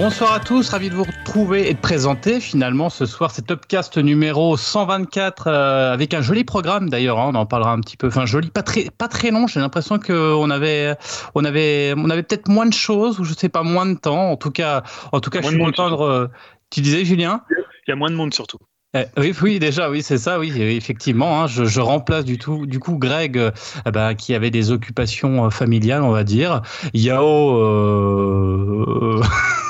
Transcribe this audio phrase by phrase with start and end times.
[0.00, 3.98] Bonsoir à tous, ravi de vous retrouver et de présenter finalement ce soir cet Upcast
[3.98, 8.06] numéro 124 euh, avec un joli programme d'ailleurs, hein, on en parlera un petit peu,
[8.06, 10.94] enfin joli, pas très, pas très long, j'ai l'impression qu'on avait,
[11.34, 14.30] on avait, on avait peut-être moins de choses ou je sais pas moins de temps,
[14.30, 16.28] en tout cas, en tout cas je suis content de...
[16.70, 17.42] Tu disais Julien?
[17.50, 18.58] Il y a moins de monde surtout.
[18.94, 21.42] Eh, oui, oui, déjà, oui, c'est ça, oui, effectivement.
[21.42, 23.50] Hein, je, remplace du tout, du coup, Greg, euh,
[23.92, 26.62] bah, qui avait des occupations euh, familiales, on va dire.
[26.94, 29.20] Yao, euh...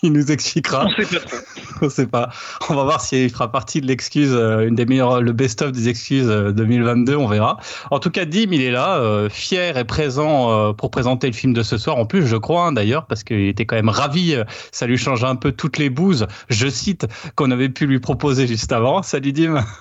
[0.02, 0.86] il nous expliquera.
[0.86, 1.36] On sait pas.
[1.82, 2.30] On sait pas.
[2.68, 5.88] On va voir s'il fera partie de l'excuse, euh, une des meilleures, le best-of des
[5.88, 7.16] excuses 2022.
[7.16, 7.58] On verra.
[7.90, 11.62] En tout cas, Dim, il est là, fier et présent pour présenter le film de
[11.62, 11.96] ce soir.
[11.96, 14.36] En plus, je crois hein, d'ailleurs, parce qu'il était quand même ravi.
[14.72, 16.26] Ça lui change un peu toutes les bouses.
[16.50, 19.02] Je cite qu'on avait pu lui proposer juste avant.
[19.02, 19.64] Salut Dim.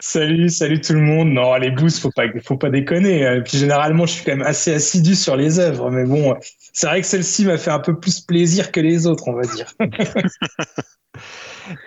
[0.00, 1.30] Salut, salut tout le monde.
[1.30, 3.20] Non, les boosts, faut pas, faut pas déconner.
[3.20, 6.34] Et puis généralement, je suis quand même assez assidu sur les œuvres, mais bon,
[6.74, 9.42] c'est vrai que celle-ci m'a fait un peu plus plaisir que les autres, on va
[9.42, 9.72] dire.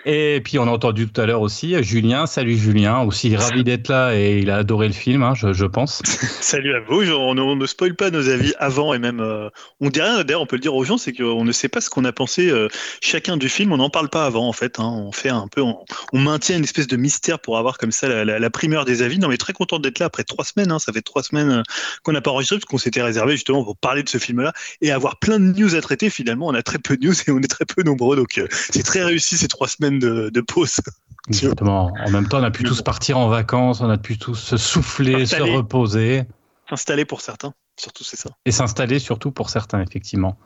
[0.06, 2.26] Et puis on a entendu tout à l'heure aussi Julien.
[2.26, 6.02] Salut Julien, aussi ravi d'être là et il a adoré le film, hein, je, pense.
[6.42, 7.10] Salut à vous.
[7.12, 10.24] On, ne spoil pas nos avis avant et même euh, on dit rien.
[10.24, 12.12] D'ailleurs, on peut le dire aux gens, c'est qu'on ne sait pas ce qu'on a
[12.12, 12.68] pensé euh,
[13.02, 13.72] chacun du film.
[13.72, 14.80] On n'en parle pas avant en fait.
[14.80, 14.86] Hein.
[14.86, 18.50] On fait un peu, on, maintient une espèce de mystère pour avoir comme ça la,
[18.50, 19.20] primeur des avis.
[19.20, 20.72] Non mais très content d'être là après trois semaines.
[20.72, 20.80] Hein.
[20.80, 21.64] Ça fait trois semaines euh,
[22.04, 24.92] qu'on n'a pas enregistré parce qu'on s'était réservé justement pour parler de ce film-là et
[24.92, 26.10] avoir plein de news à traiter.
[26.10, 28.84] Finalement, on a très peu de news et on est très peu nombreux, donc c'est
[28.84, 30.78] très réussi ces trois semaines de, pause.
[31.28, 31.92] Exactement.
[32.06, 34.58] En même temps, on a pu tous partir en vacances, on a pu tous se
[34.58, 36.24] souffler, se reposer.
[36.70, 38.30] S'installer pour certains, surtout c'est ça.
[38.46, 40.38] Et s'installer surtout pour certains, effectivement.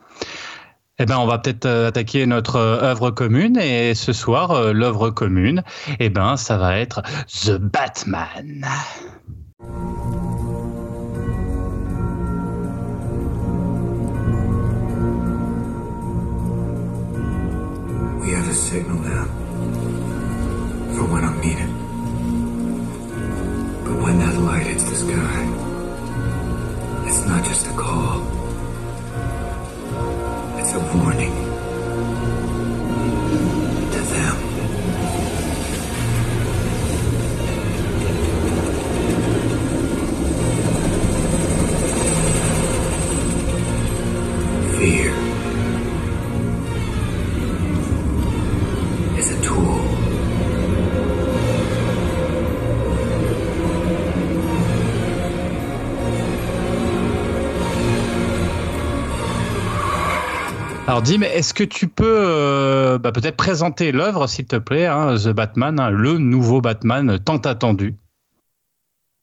[0.98, 4.72] Eh ben, on va peut-être euh, attaquer notre euh, œuvre commune et ce soir, euh,
[4.72, 5.64] l'œuvre commune,
[5.98, 7.02] eh ben, ça va être
[7.44, 8.66] The Batman.
[18.22, 19.24] We have a signal now.
[20.94, 21.68] for when I'm needed.
[23.84, 25.40] But when that light hits the sky,
[27.08, 28.22] it's not just a call.
[30.60, 31.41] It's a warning.
[60.92, 65.14] Alors Dim, est-ce que tu peux euh, bah, peut-être présenter l'œuvre, s'il te plaît, hein,
[65.16, 67.94] The Batman, hein, le nouveau Batman tant attendu?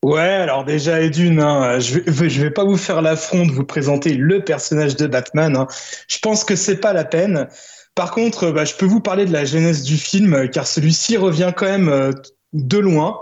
[0.04, 4.16] Ouais, alors déjà Edune, hein, je, vais, vais pas vous faire l'affront de vous présenter
[4.16, 5.68] le personnage de Batman.
[6.08, 7.48] Je pense que c'est pas la peine.
[7.94, 11.54] Par contre, bah, je peux vous parler de la genèse du film, car celui-ci revient
[11.56, 12.10] quand même euh,
[12.52, 13.22] de loin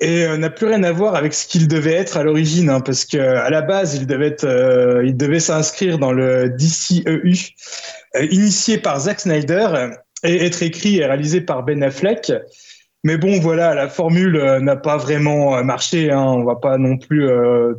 [0.00, 2.80] et euh, n'a plus rien à voir avec ce qu'il devait être à l'origine, hein,
[2.80, 7.54] parce que à la base, il devait être, euh, il devait s'inscrire dans le DCEU,
[8.16, 9.90] euh, initié par Zack Snyder
[10.22, 12.32] et être écrit et réalisé par Ben Affleck.
[13.04, 16.10] Mais bon, voilà, la formule n'a pas vraiment marché.
[16.10, 17.28] Hein, on va pas non plus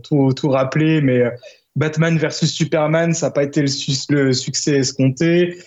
[0.03, 1.23] tout, tout rappeler, mais
[1.75, 3.67] Batman versus Superman, ça n'a pas été le,
[4.09, 5.57] le, succès escompté.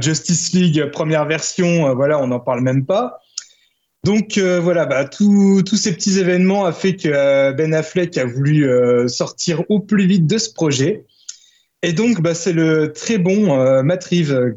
[0.00, 3.21] Justice League première version, voilà, on n'en parle même pas.
[4.04, 8.24] Donc euh, voilà, bah, tous ces petits événements a fait que euh, Ben Affleck a
[8.24, 11.04] voulu euh, sortir au plus vite de ce projet.
[11.84, 14.08] Et donc, bah, c'est le très bon Matt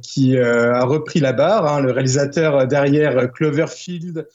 [0.01, 4.27] qui a repris la barre, hein, le réalisateur derrière Cloverfield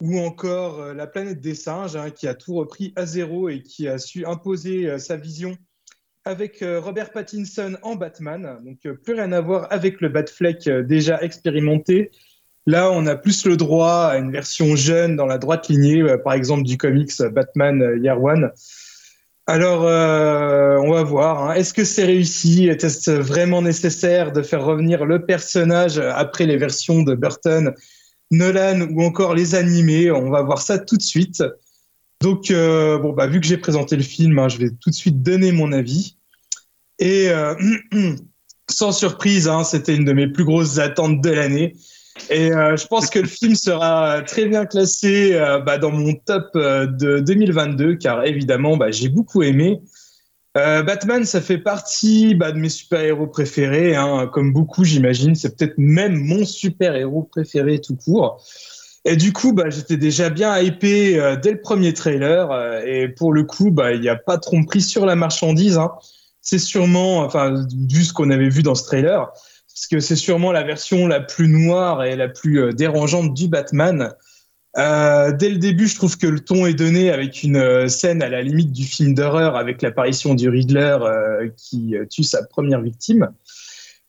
[0.00, 3.86] ou encore La planète des singes, hein, qui a tout repris à zéro et qui
[3.86, 5.56] a su imposer sa vision
[6.24, 8.58] avec Robert Pattinson en Batman.
[8.64, 12.10] Donc, plus rien à voir avec le Batfleck déjà expérimenté
[12.66, 16.16] Là, on a plus le droit à une version jeune dans la droite lignée, euh,
[16.16, 18.50] par exemple du comics Batman euh, Year One.
[19.46, 21.50] Alors, euh, on va voir.
[21.50, 21.54] Hein.
[21.54, 22.66] Est-ce que c'est réussi?
[22.66, 27.74] Est-ce vraiment nécessaire de faire revenir le personnage après les versions de Burton,
[28.30, 30.10] Nolan ou encore les animés?
[30.10, 31.44] On va voir ça tout de suite.
[32.22, 35.22] Donc, bon, bah, vu que j'ai présenté le film, hein, je vais tout de suite
[35.22, 36.16] donner mon avis.
[36.98, 37.28] Et
[38.70, 41.74] sans surprise, hein, c'était une de mes plus grosses attentes de l'année.
[42.30, 46.14] Et euh, je pense que le film sera très bien classé euh, bah, dans mon
[46.14, 49.80] top euh, de 2022, car évidemment, bah, j'ai beaucoup aimé.
[50.56, 55.34] Batman, ça fait partie bah, de mes super-héros préférés, hein, comme beaucoup, j'imagine.
[55.34, 58.40] C'est peut-être même mon super-héros préféré tout court.
[59.04, 62.52] Et du coup, bah, j'étais déjà bien hypé dès le premier trailer.
[62.86, 65.76] et pour le coup, bah, il n'y a pas de tromperie sur la marchandise.
[65.76, 65.90] Hein.
[66.40, 69.32] c'est sûrement, enfin, vu ce qu'on avait vu dans ce trailer,
[69.74, 73.48] parce que c'est sûrement la version la plus noire et la plus euh, dérangeante du
[73.48, 74.12] Batman.
[74.78, 78.22] Euh, dès le début, je trouve que le ton est donné avec une euh, scène
[78.22, 80.98] à la limite du film d'horreur avec l'apparition du Riddler
[81.56, 83.30] qui tue sa première victime.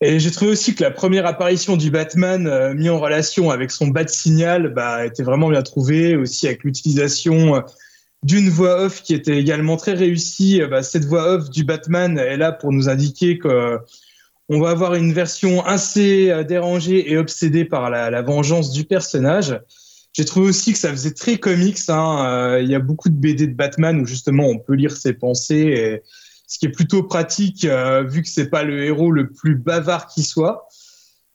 [0.02, 3.88] Et j'ai trouvé aussi que la première apparition du Batman mis en relation avec son
[3.88, 7.64] bat signal bah, était vraiment bien trouvée, aussi avec l'utilisation
[8.22, 10.62] d'une voix off qui était également très réussie.
[10.70, 13.80] Bah, cette voix off du Batman est là pour nous indiquer que
[14.50, 19.60] on va avoir une version assez euh, dérangée et obsédée par la, vengeance du personnage.
[20.14, 21.80] J'ai trouvé aussi que ça faisait très comics.
[21.90, 22.26] Hein.
[22.28, 25.14] Euh, il y a beaucoup de BD de Batman où justement on peut lire ses
[25.14, 26.02] pensées,
[26.48, 30.08] ce qui est plutôt pratique euh, vu que c'est pas le héros le plus bavard
[30.08, 30.68] qui soit.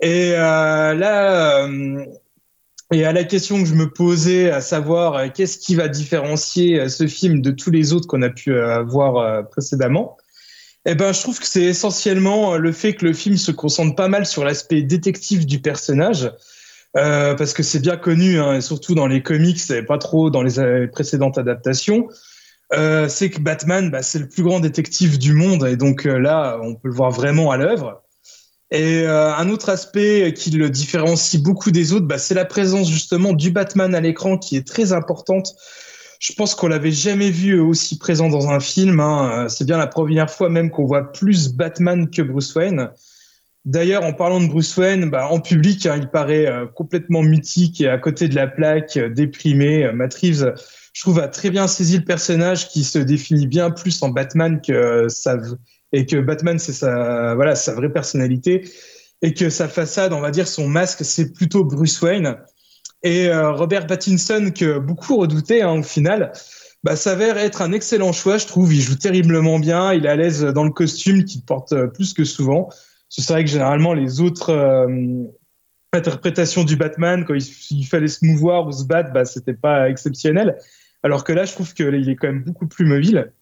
[0.02, 1.68] Et là,
[2.90, 7.06] et à la question que je me posais, à savoir qu'est-ce qui va différencier ce
[7.06, 8.54] film de tous les autres qu'on a pu
[8.86, 10.16] voir précédemment,
[10.86, 13.94] eh ben, je trouve que c'est essentiellement euh, le fait que le film se concentre
[13.94, 16.32] pas mal sur l'aspect détective du personnage.
[16.96, 20.42] Euh, parce que c'est bien connu, hein, surtout dans les comics, et pas trop dans
[20.42, 22.08] les euh, précédentes adaptations,
[22.72, 26.74] c'est que Batman, bah, c'est le plus grand détective du monde, et donc là, on
[26.76, 28.02] peut le voir vraiment à l'œuvre.
[28.70, 33.32] Et un autre aspect qui le différencie beaucoup des autres, bah, c'est la présence justement
[33.32, 35.56] du Batman à l'écran qui est très importante
[36.20, 39.00] je pense qu'on l'avait jamais vu aussi présent dans un film.
[39.00, 39.48] Hein.
[39.48, 42.90] C'est bien la première fois même qu'on voit plus Batman que Bruce Wayne.
[43.64, 47.80] D'ailleurs, en parlant de Bruce Wayne, bah, en public, hein, il paraît euh, complètement mythique
[47.80, 49.90] et à côté de la plaque, euh, déprimé.
[49.92, 50.54] Matt Reeves,
[50.92, 54.60] je trouve, a très bien saisi le personnage qui se définit bien plus en Batman
[54.60, 55.38] que sa
[55.92, 58.62] et que Batman c'est sa voilà sa vraie personnalité
[59.22, 62.36] et que sa façade, on va dire son masque, c'est plutôt Bruce Wayne.
[63.02, 66.32] Et euh, Robert Pattinson, que beaucoup redoutaient hein, au final,
[66.84, 68.74] bah, s'avère être un excellent choix, je trouve.
[68.74, 72.12] Il joue terriblement bien, il est à l'aise dans le costume qu'il porte euh, plus
[72.12, 72.68] que souvent.
[73.08, 75.24] C'est vrai que généralement, les autres euh,
[75.92, 80.58] interprétations du Batman, quand il, fallait se mouvoir ou se battre, bah, c'était pas exceptionnel.
[81.02, 83.32] Alors que là, je trouve qu'il est quand même beaucoup plus mobile.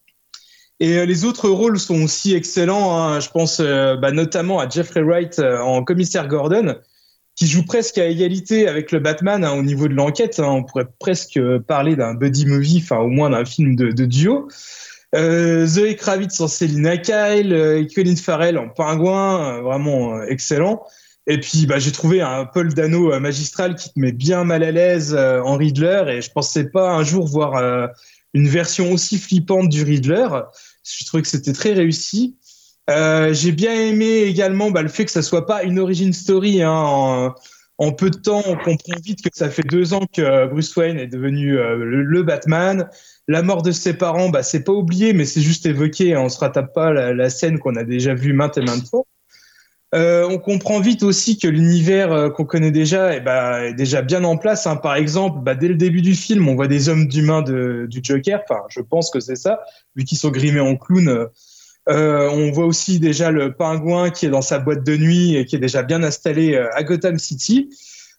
[0.80, 2.96] Et les autres rôles sont aussi excellents.
[2.96, 3.18] Hein.
[3.18, 6.76] Je pense bah, notamment à Jeffrey Wright en commissaire Gordon,
[7.38, 10.40] qui joue presque à égalité avec le Batman hein, au niveau de l'enquête.
[10.40, 10.48] Hein.
[10.48, 11.38] on pourrait presque
[11.68, 14.48] parler d'un buddy movie, enfin au moins d'un film de, de duo.
[15.14, 20.82] Euh, Zoe Kravitz en Selina Kyle, euh, Colin Farrell en Pingouin, euh, vraiment euh, excellent.
[21.28, 24.72] Et puis bah, j'ai trouvé un Paul Dano magistral qui te met bien mal à
[24.72, 27.90] l'aise en Riddler et je pensais pas un jour voir
[28.32, 30.26] une version aussi flippante du Riddler.
[30.84, 32.37] Je trouvais que c'était très réussi.
[32.88, 36.62] Euh, j'ai bien aimé également bah, le fait que ça soit pas une origin story.
[36.62, 37.34] Hein,
[37.78, 40.98] en, peu de temps, on comprend vite que ça fait deux ans que Bruce Wayne
[40.98, 42.88] est devenu euh, le, Batman.
[43.28, 46.14] La mort de ses parents, bah, c'est pas oublié, mais c'est juste évoqué.
[46.14, 49.04] Hein, on se rattrape pas la, scène qu'on a déjà vue maintes et maintes fois.
[49.94, 54.02] Euh, on comprend vite aussi que l'univers euh, qu'on connaît déjà eh bah, est déjà
[54.02, 54.66] bien en place.
[54.66, 54.76] Hein.
[54.76, 58.42] Par exemple, bah, dès le début du film, on voit des hommes d'humains du Joker.
[58.48, 59.60] Enfin, je pense que c'est ça,
[59.94, 61.28] vu qu'ils sont grimés en clown.
[61.90, 65.46] Euh, on voit aussi déjà le pingouin qui est dans sa boîte de nuit et
[65.46, 67.70] qui est déjà bien installé euh, à Gotham City.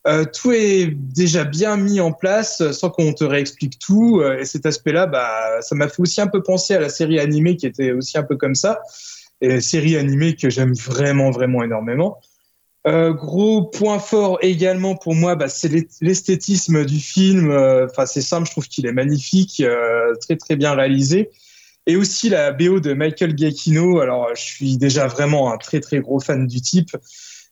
[0.08, 4.24] Euh, tout est déjà bien mis en place sans qu'on te réexplique tout.
[4.24, 7.58] et cet aspect-là, bah, ça m'a fait aussi un peu penser à la série animée
[7.58, 8.82] qui était aussi un peu comme ça.
[9.42, 12.18] Et série animée que j'aime vraiment, vraiment énormément.
[12.86, 15.72] gros point fort également pour moi, bah, c'est
[16.02, 17.52] l'esthétisme du film.
[17.52, 19.62] Enfin, c'est simple, je trouve qu'il est magnifique,
[20.22, 21.30] très très bien réalisé.
[21.90, 24.00] Et aussi la BO de Michael Giacchino.
[24.00, 26.96] Alors, je suis déjà vraiment un très très gros fan du type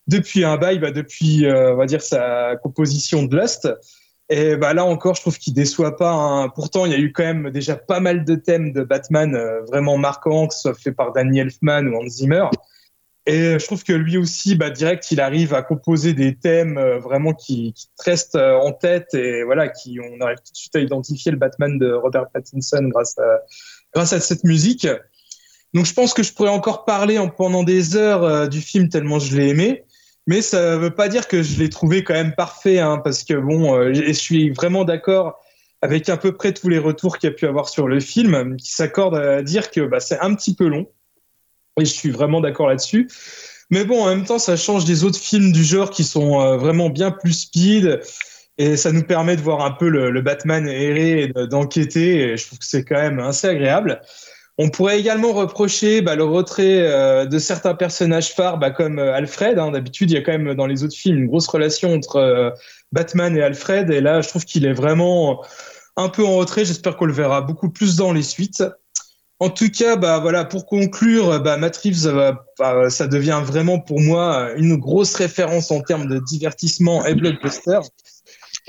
[0.06, 3.68] depuis un bail, bah, depuis euh, on va dire sa composition de Lust.
[4.30, 6.12] Et bah là encore, je trouve qu'il déçoit pas.
[6.12, 6.50] Hein.
[6.50, 9.62] Pourtant, il y a eu quand même déjà pas mal de thèmes de Batman euh,
[9.64, 12.46] vraiment marquants, que ce soit fait par Danny Elfman ou Hans Zimmer.
[13.26, 17.00] Et je trouve que lui aussi, bah, direct, il arrive à composer des thèmes euh,
[17.00, 20.76] vraiment qui, qui te restent en tête et voilà, qui on arrive tout de suite
[20.76, 23.42] à identifier le Batman de Robert Pattinson grâce à
[23.94, 24.88] grâce à cette musique.
[25.74, 28.90] Donc je pense que je pourrais encore parler en, pendant des heures euh, du film
[28.90, 29.84] tellement je l'ai aimé.
[30.28, 33.24] Mais ça ne veut pas dire que je l'ai trouvé quand même parfait, hein, parce
[33.24, 35.40] que bon, euh, je suis vraiment d'accord
[35.82, 38.58] avec à peu près tous les retours qu'il y a pu avoir sur le film,
[38.58, 40.88] qui s'accordent à dire que bah, c'est un petit peu long.
[41.80, 43.10] Et je suis vraiment d'accord là-dessus.
[43.70, 46.58] Mais bon, en même temps, ça change des autres films du genre qui sont euh,
[46.58, 48.02] vraiment bien plus speed.
[48.58, 52.22] Et ça nous permet de voir un peu le, Batman errer et d'enquêter.
[52.22, 54.02] Et je trouve que c'est quand même assez agréable.
[54.60, 59.14] On pourrait également reprocher bah, le retrait euh, de certains personnages phares, bah, comme euh,
[59.14, 59.60] Alfred.
[59.60, 59.72] Hein.
[59.72, 62.50] D'habitude, il y a quand même dans les autres films une grosse relation entre euh,
[62.92, 63.92] Batman et Alfred.
[63.92, 65.46] Et là, je trouve qu'il est vraiment
[65.96, 66.66] un peu en retrait.
[66.66, 68.64] J'espère qu'on le verra beaucoup plus dans les suites.
[69.40, 71.60] En tout cas, bah voilà, pour conclure, bah,
[72.90, 77.82] ça devient vraiment pour moi une grosse référence en termes de divertissement et blockbuster.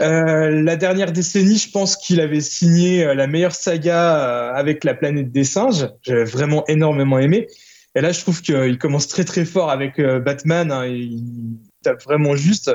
[0.00, 4.84] Euh, la dernière décennie, je pense qu'il avait signé euh, la meilleure saga euh, avec
[4.84, 5.88] la planète des singes.
[6.02, 7.48] J'ai vraiment énormément aimé.
[7.94, 10.70] Et là, je trouve qu'il commence très très fort avec Batman.
[10.70, 12.70] Hein, il tape vraiment juste.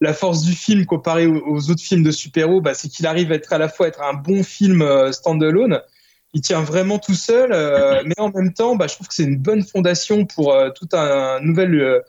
[0.00, 3.36] La force du film comparé aux, autres films de super-héros, bah, c'est qu'il arrive à
[3.36, 5.80] être à la fois être un bon film standalone.
[6.34, 7.50] Il tient vraiment tout seul,
[8.04, 11.40] mais en même temps, bah, je trouve que c'est une bonne fondation pour tout un,
[11.40, 12.02] nouvel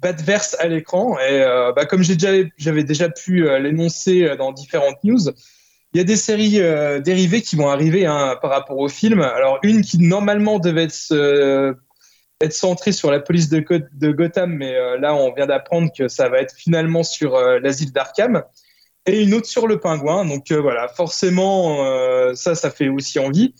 [0.00, 1.18] Batverse à l'écran.
[1.18, 5.30] Et euh, bah, comme j'avais déjà pu euh, l'énoncer euh, dans différentes news,
[5.92, 6.60] il y a des séries
[7.02, 9.22] dérivées qui vont arriver hein, par rapport au film.
[9.22, 11.74] Alors une qui normalement devait être,
[12.50, 16.38] centrée sur la police de, de Gotham, mais là on vient d'apprendre que ça va
[16.38, 18.44] être finalement sur l'asile d'Arkham.
[19.04, 20.24] Et une autre sur le pingouin.
[20.24, 21.84] Donc voilà, forcément,
[22.36, 23.56] ça, ça fait aussi envie.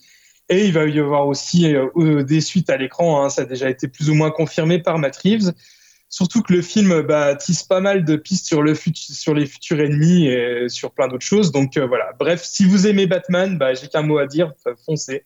[0.49, 3.25] Et il va y avoir aussi des suites à l'écran.
[3.25, 3.29] Hein.
[3.29, 5.53] ça a déjà été plus ou moins confirmé par Matt Reeves.
[6.11, 9.81] Surtout que le film bah, tisse pas mal de pistes sur, le sur les futurs
[9.81, 11.53] ennemis et sur plein d'autres choses.
[11.53, 12.13] Donc euh, voilà.
[12.19, 14.53] Bref, si vous aimez Batman, bah, j'ai qu'un mot à dire,
[14.85, 15.25] foncez.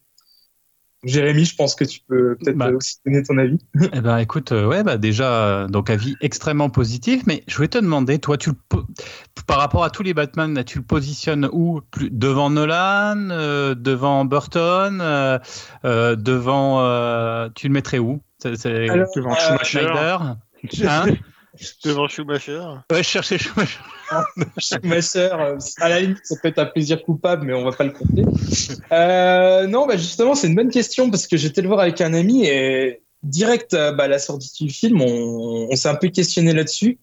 [1.03, 2.71] Jérémy, je pense que tu peux peut-être bah.
[2.71, 3.59] aussi donner ton avis.
[3.95, 7.23] Eh ben, écoute, euh, ouais, bah déjà, donc avis extrêmement positif.
[7.27, 8.51] Mais je voulais te demander, toi, tu
[9.47, 11.81] par rapport à tous les Batman, tu le positionnes où?
[11.91, 14.99] Plus, Devant Nolan, euh, devant Burton,
[15.83, 18.21] devant, tu le mettrais où?
[18.39, 18.87] C'est,
[19.17, 20.19] devant Schumacher.
[20.87, 21.07] Hein
[21.85, 23.79] Devant Schumacher Ouais, je cherchais Schumacher.
[24.59, 27.85] Schumacher, euh, à la limite, ça peut être un plaisir coupable, mais on va pas
[27.85, 28.25] le compter.
[28.91, 32.13] Euh, non, bah justement, c'est une bonne question parce que j'étais le voir avec un
[32.13, 36.53] ami et direct euh, bah, à la sortie du film, on, s'est un peu questionné
[36.53, 36.99] là-dessus.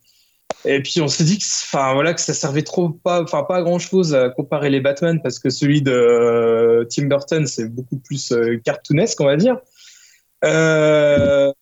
[0.66, 3.58] Et puis on s'est dit que, enfin voilà, que ça servait trop pas, enfin pas
[3.58, 7.98] à grand chose à comparer les Batman parce que celui de Tim Burton c'est beaucoup
[7.98, 8.34] plus
[8.66, 9.58] cartoonesque, on va dire.
[10.44, 11.54] Euh,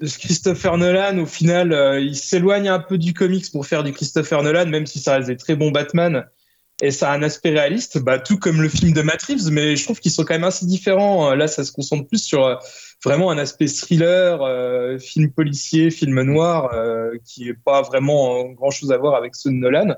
[0.00, 4.42] Christopher Nolan, au final, euh, il s'éloigne un peu du comics pour faire du Christopher
[4.42, 6.24] Nolan, même si ça reste des très bons Batman
[6.82, 9.76] et ça a un aspect réaliste, bah, tout comme le film de Matt Reeves, mais
[9.76, 11.34] je trouve qu'ils sont quand même assez différents.
[11.34, 12.54] Là, ça se concentre plus sur euh,
[13.04, 16.70] vraiment un aspect thriller, euh, film policier, film noir,
[17.26, 19.94] qui est pas vraiment grand chose à voir avec ceux de Nolan.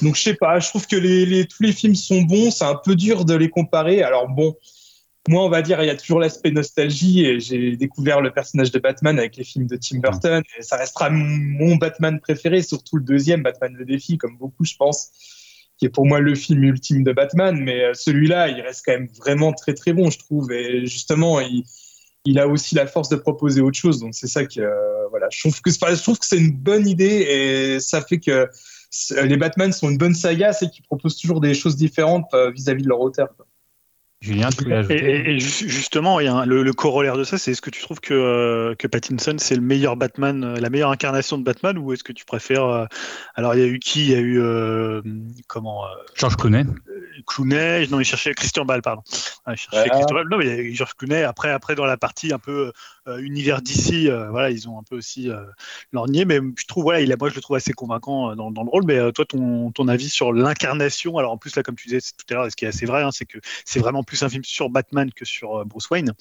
[0.00, 0.96] Donc, je sais pas, je trouve que
[1.42, 4.02] tous les films sont bons, c'est un peu dur de les comparer.
[4.02, 4.56] Alors, bon,
[5.28, 8.70] moi, on va dire, il y a toujours l'aspect nostalgie et j'ai découvert le personnage
[8.70, 12.96] de Batman avec les films de Tim Burton et ça restera mon Batman préféré, surtout
[12.96, 15.10] le deuxième, Batman le défi, comme beaucoup, je pense,
[15.78, 17.58] qui est pour moi le film ultime de Batman.
[17.58, 20.52] Mais euh, celui-là, il reste quand même vraiment très très bon, je trouve.
[20.52, 24.00] Et justement, il, a aussi la force de proposer autre chose.
[24.00, 26.86] Donc c'est ça que euh, voilà, je trouve que je trouve que c'est une bonne
[26.86, 28.48] idée et ça fait que
[29.22, 32.82] les Batman sont une bonne saga, c'est qu'ils proposent toujours des choses différentes euh, vis-à-vis
[32.82, 33.28] de leur auteur.
[34.24, 38.14] Julien, tu et, et, justement, le, corollaire de ça, c'est est-ce que tu trouves que,
[38.14, 42.02] euh, que Pattinson c'est le meilleur Batman, euh, la meilleure incarnation de Batman, ou est-ce
[42.02, 42.86] que tu préfères euh,
[43.34, 44.06] Alors, il y a eu qui?
[44.06, 44.40] Il y a eu
[45.46, 45.82] comment
[46.14, 46.64] George Clooney.
[47.26, 49.02] Clooney, non, il cherchait Christian Bale, pardon.
[49.46, 50.28] il cherchait Christian Bale.
[50.30, 51.22] Non, mais il y a eu George Clooney.
[51.22, 52.72] Après, après, dans la partie un peu
[53.18, 55.28] univers d'ici, voilà, ils ont un peu aussi
[55.92, 58.62] lorgné, mais je trouve, voilà, il a, moi, je le trouve assez convaincant dans, dans
[58.62, 58.84] le rôle.
[58.86, 62.32] Mais toi, ton, ton avis sur l'incarnation Alors, en plus, là, comme tu disais tout
[62.32, 64.44] à l'heure, ce qui est assez vrai, hein, c'est que c'est vraiment plus un film
[64.44, 66.12] sur Batman que sur euh, Bruce Wayne.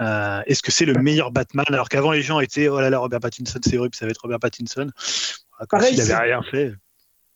[0.00, 1.66] Euh, est-ce que c'est le meilleur Batman?
[1.68, 4.22] Alors qu'avant les gens étaient oh là là Robert Pattinson c'est horrible ça va être
[4.22, 4.90] Robert Pattinson
[5.68, 6.72] comme s'il n'avait rien fait.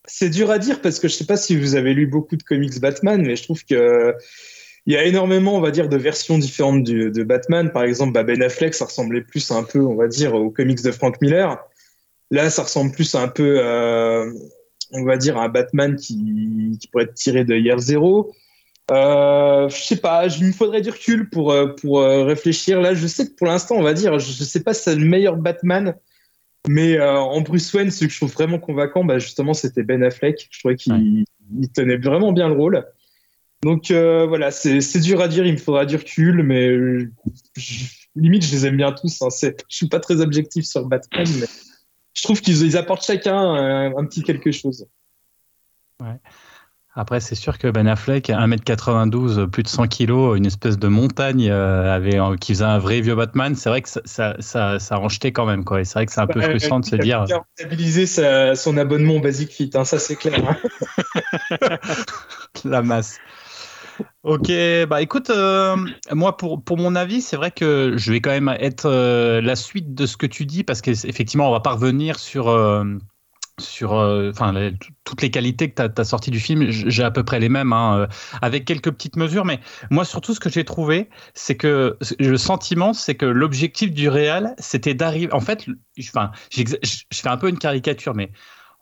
[0.05, 2.43] C'est dur à dire parce que je sais pas si vous avez lu beaucoup de
[2.43, 4.15] comics Batman mais je trouve que
[4.87, 7.71] il y a énormément, on va dire, de versions différentes de Batman.
[7.71, 10.83] Par exemple, bah, Ben Affleck, ça ressemblait plus un peu, on va dire, aux comics
[10.83, 11.59] de Frank Miller.
[12.31, 13.61] Là, ça ressemble plus un peu,
[14.93, 18.33] on va dire, à un Batman qui, qui pourrait être tiré de Year Zero.
[18.91, 22.81] Euh, je sais pas, il me faudrait du recul pour, euh, pour euh, réfléchir.
[22.81, 25.05] Là, je sais que pour l'instant, on va dire, je, sais pas si c'est le
[25.05, 25.95] meilleur Batman,
[26.69, 30.03] mais euh, en Bruce Wayne, ce que je trouve vraiment convaincant, bah, justement, c'était Ben
[30.03, 30.49] Affleck.
[30.51, 31.25] Je trouvais qu'il
[31.75, 32.85] tenait vraiment bien le rôle.
[33.63, 36.69] Donc voilà, c'est dur à dire, il me faudra du recul, mais
[38.17, 39.23] limite, je les aime bien tous.
[39.23, 39.29] Hein.
[39.41, 41.47] Je suis pas très objectif sur Batman, mais
[42.15, 44.87] je trouve qu'ils apportent chacun un, un petit quelque chose.
[46.01, 46.19] Ouais.
[46.95, 51.49] Après, c'est sûr que Ben Affleck, 1m92, plus de 100 kg, une espèce de montagne
[51.49, 55.01] euh, avait, qui faisait un vrai vieux Batman, c'est vrai que ça, ça, ça, ça
[55.33, 55.65] quand même.
[55.65, 55.81] Quoi.
[55.81, 57.25] Et c'est vrai que c'est un peu frustrant de se dire.
[57.29, 60.39] Il a stabilisé son abonnement Basic Fit, hein, ça c'est clair.
[60.47, 61.79] Hein.
[62.67, 63.19] La masse.
[64.23, 64.51] Ok,
[64.89, 65.77] bah écoute, euh,
[66.13, 69.57] moi pour, pour mon avis, c'est vrai que je vais quand même être euh, la
[69.57, 72.47] suite de ce que tu dis parce qu'effectivement, on va pas revenir sur
[73.61, 74.73] sur enfin
[75.05, 77.73] toutes les qualités que tu as, sorties du film, j'ai à peu près les mêmes,
[77.73, 78.09] hein,
[78.41, 79.45] avec quelques petites mesures.
[79.45, 84.09] Mais moi, surtout, ce que j'ai trouvé, c'est que le sentiment, c'est que l'objectif du
[84.09, 85.33] réel, c'était d'arriver.
[85.33, 85.67] En fait,
[85.97, 88.31] je fais un peu une caricature, mais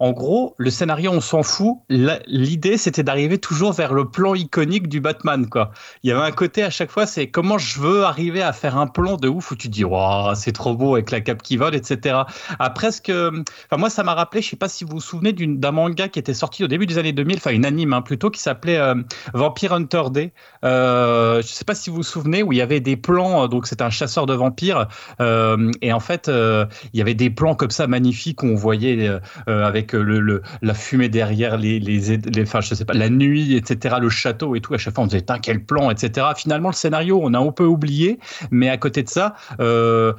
[0.01, 1.79] en gros, le scénario, on s'en fout.
[1.89, 5.71] L'idée, c'était d'arriver toujours vers le plan iconique du Batman, quoi.
[6.03, 8.79] Il y avait un côté à chaque fois, c'est comment je veux arriver à faire
[8.79, 11.57] un plan de ouf où tu dis, waouh, c'est trop beau avec la cape qui
[11.57, 12.21] vole, etc.
[12.59, 15.71] À presque, enfin, moi, ça m'a rappelé, je sais pas si vous vous souvenez d'un
[15.71, 18.41] manga qui était sorti au début des années 2000, enfin, une anime, hein, plutôt, qui
[18.41, 18.95] s'appelait euh,
[19.35, 20.33] Vampire Hunter Day.
[20.65, 23.49] Euh, je sais pas si vous vous souvenez, où il y avait des plans, euh,
[23.49, 24.89] donc c'était un chasseur de vampires,
[25.21, 29.11] euh, et en fait, il y avait des plans comme ça magnifiques où on voyait
[29.47, 34.09] avec le, la fumée derrière les, les, les, je sais pas, la nuit, etc., le
[34.09, 34.75] château et tout.
[34.75, 36.29] À chaque fois, on disait, quel plan, etc.
[36.37, 38.19] Finalement, le scénario, on a un peu oublié,
[38.51, 40.13] mais à côté de ça, euh,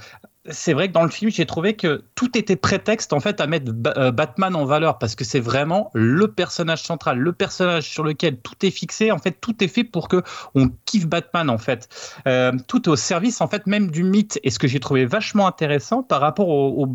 [0.50, 3.48] c'est vrai que dans le film, j'ai trouvé que tout était prétexte en fait à
[3.48, 8.04] mettre euh, Batman en valeur parce que c'est vraiment le personnage central, le personnage sur
[8.04, 9.12] lequel tout est fixé.
[9.12, 10.24] En fait, tout est fait pour que
[10.56, 11.90] on kiffe Batman en fait.
[12.28, 14.40] Euh, tout est au service en fait même du mythe.
[14.44, 16.88] Et ce que j'ai trouvé vachement intéressant par rapport au,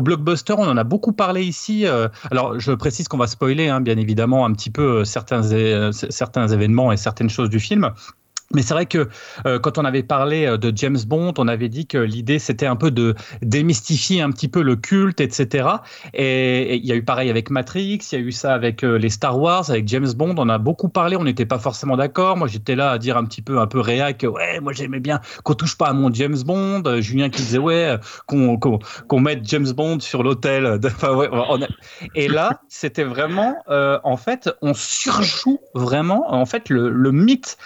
[0.00, 1.86] blockbuster, on en a beaucoup parlé ici.
[1.86, 5.42] Euh, alors, je précise qu'on va spoiler, hein, bien évidemment, un petit peu certains
[5.92, 7.92] certains événements et certaines choses du film.
[8.54, 9.08] Mais c'est vrai que
[9.46, 12.66] euh, quand on avait parlé euh, de James Bond, on avait dit que l'idée c'était
[12.66, 15.68] un peu de démystifier un petit peu le culte, etc.
[16.14, 18.98] Et il y a eu pareil avec Matrix, il y a eu ça avec euh,
[18.98, 20.34] les Star Wars, avec James Bond.
[20.38, 22.36] On a beaucoup parlé, on n'était pas forcément d'accord.
[22.36, 25.20] Moi j'étais là à dire un petit peu un peu réac, ouais, moi j'aimais bien
[25.44, 26.82] qu'on touche pas à mon James Bond.
[27.00, 30.80] Julien qui disait ouais, qu'on mette James Bond sur l'hôtel.
[32.14, 37.56] Et là c'était vraiment, en fait, on surjoue vraiment en fait le, mythe.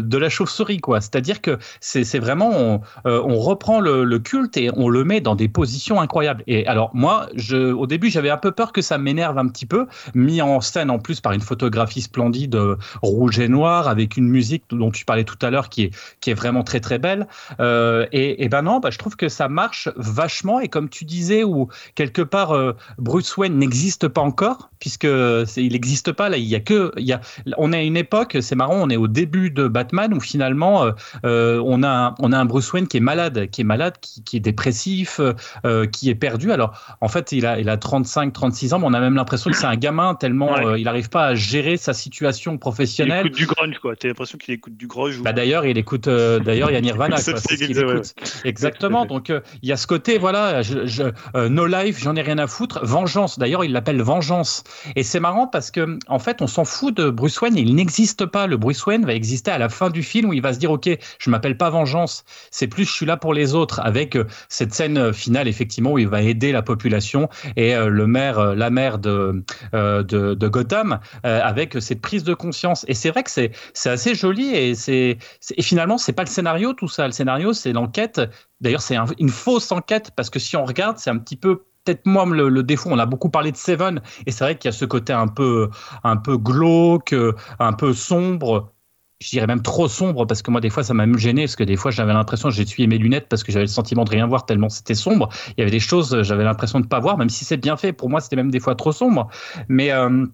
[0.00, 1.00] De la chauve-souris, quoi.
[1.00, 5.48] C'est-à-dire que c'est vraiment, on, euh, reprend le, culte et on le met dans des
[5.48, 6.42] positions incroyables.
[6.46, 9.66] Et alors, moi, je, au début, j'avais un peu peur que ça m'énerve un petit
[9.66, 14.16] peu, mis en scène en plus par une photographie splendide, euh, rouge et noir, avec
[14.16, 16.98] une musique dont tu parlais tout à l'heure qui est, qui est vraiment très très
[16.98, 17.26] belle.
[17.60, 20.60] Euh, et, ben non, bah, je trouve que ça marche vachement.
[20.60, 22.54] Et comme tu disais, où quelque part,
[22.98, 26.36] Bruce Wayne n'existe pas encore, puisque il n'existe pas là.
[26.36, 27.20] Il y a que, il y a,
[27.56, 30.84] on est à une époque, c'est marrant, on est au début de Batman où finalement
[30.84, 30.92] euh,
[31.24, 33.94] euh, on a un, on a un Bruce Wayne qui est malade, qui est malade,
[34.00, 35.20] qui, est dépressif,
[35.64, 36.52] euh, qui est perdu.
[36.52, 39.50] Alors en fait il a il a 35 36 ans, mais on a même l'impression
[39.50, 43.22] que c'est un gamin tellement il n'arrive pas à gérer sa situation professionnelle.
[43.24, 43.96] Il écoute du grunge quoi.
[43.96, 45.22] T'as l'impression qu'il écoute du grunge.
[45.22, 47.16] Bah d'ailleurs il écoute d'ailleurs il y a Nirvana.
[47.16, 48.14] quoi, écoute.
[48.44, 49.06] Exactement.
[49.06, 51.10] Donc il y a ce côté voilà je,
[51.48, 52.80] No Life j'en ai rien à foutre.
[52.84, 56.96] Vengeance d'ailleurs il l'appelle Vengeance et c'est marrant parce que en fait on s'en fout
[56.96, 57.56] de Bruce Wayne.
[57.56, 58.46] Il n'existe pas.
[58.46, 60.70] Le Bruce Wayne va exister à la fin du film où il va se dire
[60.70, 64.24] ok je m'appelle pas vengeance c'est plus je suis là pour les autres avec euh,
[64.48, 68.54] cette scène euh, finale effectivement où il va aider la population et euh, le maire
[68.54, 72.84] la mère de, de, Gotham avec cette prise de conscience.
[72.88, 75.18] Et c'est vrai que c'est c'est assez joli et c'est
[75.60, 77.06] finalement c'est pas le scénario tout ça.
[77.06, 78.20] Le scénario c'est l'enquête.
[78.60, 82.06] D'ailleurs c'est une fausse enquête parce que si on regarde c'est un petit peu peut-être
[82.06, 82.90] moi le, le, défaut.
[82.92, 85.28] On a beaucoup parlé de Seven et c'est vrai qu'il y a ce côté un
[85.28, 85.70] peu,
[86.04, 87.14] un peu glauque,
[87.58, 88.72] un peu sombre
[89.20, 91.56] je dirais même trop sombre parce que moi des fois ça m'a même gêné parce
[91.56, 94.10] que des fois j'avais l'impression j'ai essuyé mes lunettes parce que j'avais le sentiment de
[94.10, 95.30] rien voir tellement c'était sombre.
[95.50, 97.92] Il y avait des choses j'avais l'impression de pas voir même si c'est bien fait.
[97.92, 99.28] Pour moi c'était même des fois trop sombre.
[99.68, 100.26] Mais euh,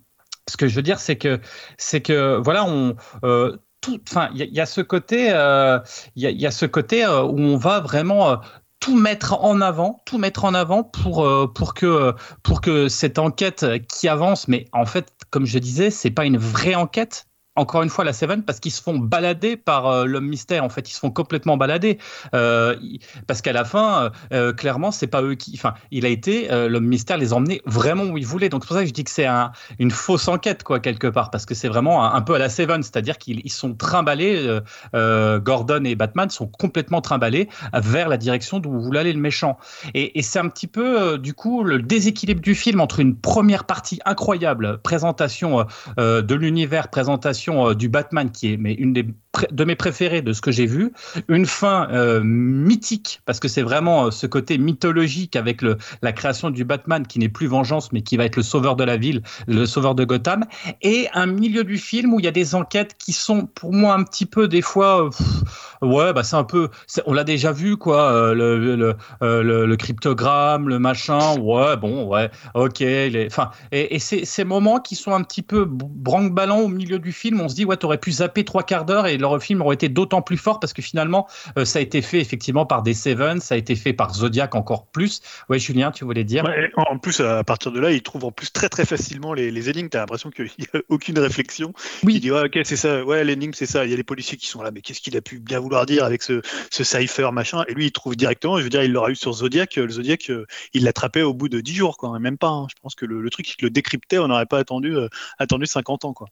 [0.49, 1.41] ce que je veux dire c'est que
[1.79, 3.57] c'est que voilà on euh,
[4.09, 5.79] enfin il y, a ce côté euh,
[6.17, 8.41] il y, a ce côté où on va vraiment
[8.81, 13.65] tout mettre en avant, tout mettre en avant pour pour que pour que cette enquête
[13.89, 17.91] qui avance, mais en fait, comme je disais, c'est pas une vraie enquête, encore une
[17.91, 20.89] fois la Seven parce qu'ils se font balader par euh, l'homme mystère en fait.
[20.89, 21.99] Ils se font complètement balader.
[22.35, 22.77] Euh,
[23.27, 26.87] parce qu'à la fin euh, clairement c'est pas eux qui enfin il a été l'homme
[26.87, 29.11] mystère les emmener vraiment où il voulait donc c'est pour ça que je dis que
[29.11, 32.39] c'est un, une fausse enquête quoi quelque part parce que c'est vraiment un, peu à
[32.39, 32.83] la Seven.
[32.83, 34.61] C'est-à-dire qu'ils sont trimballés
[34.95, 39.59] Gordon et Batman sont complètement trimballés vers la direction d'où voulait aller le méchant.
[39.95, 44.01] Et c'est un petit peu du coup le déséquilibre du film entre une première partie
[44.05, 45.67] incroyable présentation
[45.99, 49.07] de l'univers présentation euh, du Batman qui est mais une des
[49.51, 50.93] de mes préférés de ce que j'ai vu,
[51.29, 56.13] une fin euh, mythique parce que c'est vraiment euh, ce côté mythologique avec le, la
[56.13, 58.99] création du Batman qui n'est plus vengeance mais qui va être le sauveur de la
[58.99, 60.45] ville, le sauveur de Gotham,
[60.83, 63.95] et un milieu du film où il y a des enquêtes qui sont pour moi
[63.95, 65.09] un petit peu des fois,
[65.81, 66.69] ouais bah c'est un peu,
[67.07, 72.31] on l'a déjà vu quoi, le, le, le, le, cryptogramme, le machin, ouais bon ouais,
[72.55, 72.85] ok,
[73.27, 77.41] enfin et, et ces moments qui sont un petit peu branque-ballants au milieu du film,
[77.41, 79.75] on se dit ouais t'aurais pu zapper trois quarts d'heure et leur meilleurs films auraient
[79.75, 81.27] été d'autant plus forts parce que finalement,
[81.65, 84.87] ça a été fait effectivement par des Seven, ça a été fait par Zodiac encore
[84.87, 85.23] plus.
[85.49, 86.45] Ouais, Julien, tu voulais dire?
[86.77, 89.71] En plus, à partir de là, il trouve en plus très très facilement les, les
[89.71, 89.89] énigmes.
[89.89, 91.73] T'as l'impression qu'il n'y a aucune réflexion.
[92.05, 92.15] Oui.
[92.15, 93.05] Il dit ouais, ok, c'est ça.
[93.05, 93.85] Ouais, l'énigme, c'est ça.
[93.85, 95.87] Il y a les policiers qui sont là, mais qu'est-ce qu'il a pu bien vouloir
[95.87, 97.65] dire avec ce, ce cipher machin?
[97.69, 98.59] Et lui, il trouve directement.
[98.59, 99.77] Je veux dire, il l'aura eu sur Zodiac.
[99.77, 100.31] Le Zodiac,
[100.75, 102.19] il l'attrapait au bout de 10 jours, quoi.
[102.19, 102.49] Même pas.
[102.49, 102.67] Hein.
[102.71, 104.19] Je pense que le, truc, il le décryptait.
[104.19, 104.95] On n'aurait pas attendu,
[105.39, 106.29] attendu 50 ans, quoi.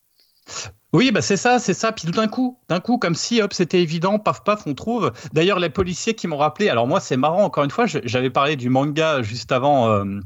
[0.93, 1.93] Oui, bah c'est ça, c'est ça.
[1.93, 5.13] Puis tout d'un coup, d'un coup, comme si hop, c'était évident, paf paf, on trouve.
[5.33, 6.69] D'ailleurs, les policiers qui m'ont rappelé.
[6.69, 7.45] Alors moi, c'est marrant.
[7.45, 9.89] Encore une fois, j'avais parlé du manga juste avant.
[9.89, 10.21] Euh,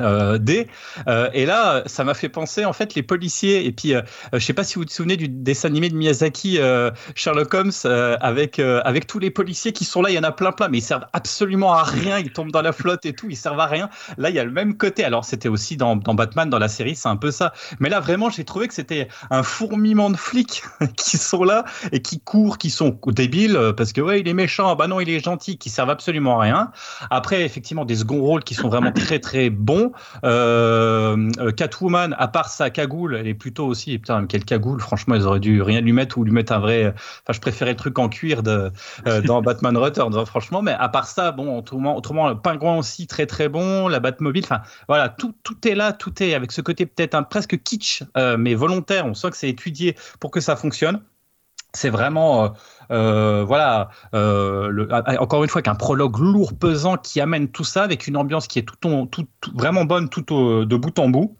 [0.00, 0.68] euh, D.
[1.06, 3.66] Euh, et là, ça m'a fait penser en fait les policiers.
[3.66, 6.58] Et puis, euh, je sais pas si vous vous souvenez du dessin animé de Miyazaki,
[6.58, 10.10] euh, Sherlock Holmes, euh, avec avec tous les policiers qui sont là.
[10.10, 12.18] Il y en a plein plein, mais ils servent absolument à rien.
[12.18, 13.26] Ils tombent dans la flotte et tout.
[13.30, 13.88] Ils servent à rien.
[14.16, 15.04] Là, il y a le même côté.
[15.04, 17.52] Alors, c'était aussi dans, dans Batman, dans la série, c'est un peu ça.
[17.80, 20.62] Mais là, vraiment, j'ai trouvé que c'était un fourmillement de flics
[20.96, 24.74] qui sont là et qui courent, qui sont débiles parce que ouais, il est méchant.
[24.76, 26.70] Bah non, il est gentil, qui servent absolument à rien.
[27.10, 29.87] Après, effectivement, des second rôles qui sont vraiment très très bons.
[30.24, 33.98] Euh, euh, Catwoman, à part sa cagoule, elle est plutôt aussi.
[33.98, 36.86] Putain, quelle cagoule Franchement, ils auraient dû rien lui mettre ou lui mettre un vrai.
[36.86, 38.70] Enfin, je préférais le truc en cuir de,
[39.06, 40.62] euh, dans Batman Returns, franchement.
[40.62, 44.44] Mais à part ça, bon, autrement, autrement, le pingouin aussi très très bon, la Batmobile.
[44.44, 48.02] Enfin, voilà, tout, tout est là, tout est avec ce côté peut-être un presque kitsch,
[48.38, 49.06] mais volontaire.
[49.06, 51.00] On sent que c'est étudié pour que ça fonctionne.
[51.74, 52.54] C'est vraiment
[52.90, 54.88] euh, voilà, euh, le,
[55.20, 58.58] encore une fois, qu'un prologue lourd, pesant qui amène tout ça avec une ambiance qui
[58.58, 61.36] est tout, tout vraiment bonne tout au, de bout en bout.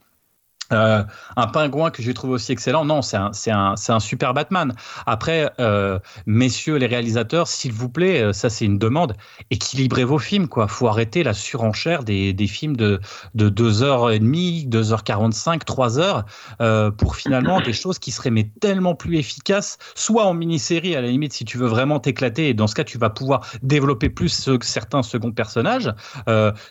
[0.73, 1.03] Euh,
[1.37, 2.85] un pingouin que j'ai trouvé aussi excellent.
[2.85, 3.17] Non, c'est
[3.51, 4.75] un, super Batman.
[5.07, 9.15] Après, euh, messieurs les réalisateurs, s'il vous plaît, euh, ça c'est une demande,
[9.51, 10.69] équilibrez vos films, quoi.
[10.69, 13.01] Faut arrêter la surenchère des, films de,
[13.35, 16.25] de 2h30, 2h45, 3h,
[16.61, 21.01] euh, pour finalement des choses qui seraient mais tellement plus efficaces, soit en mini-série, à
[21.01, 24.11] la limite, si tu veux vraiment t'éclater, et dans ce cas, tu vas pouvoir développer
[24.11, 25.93] plus ce, certains seconds personnages,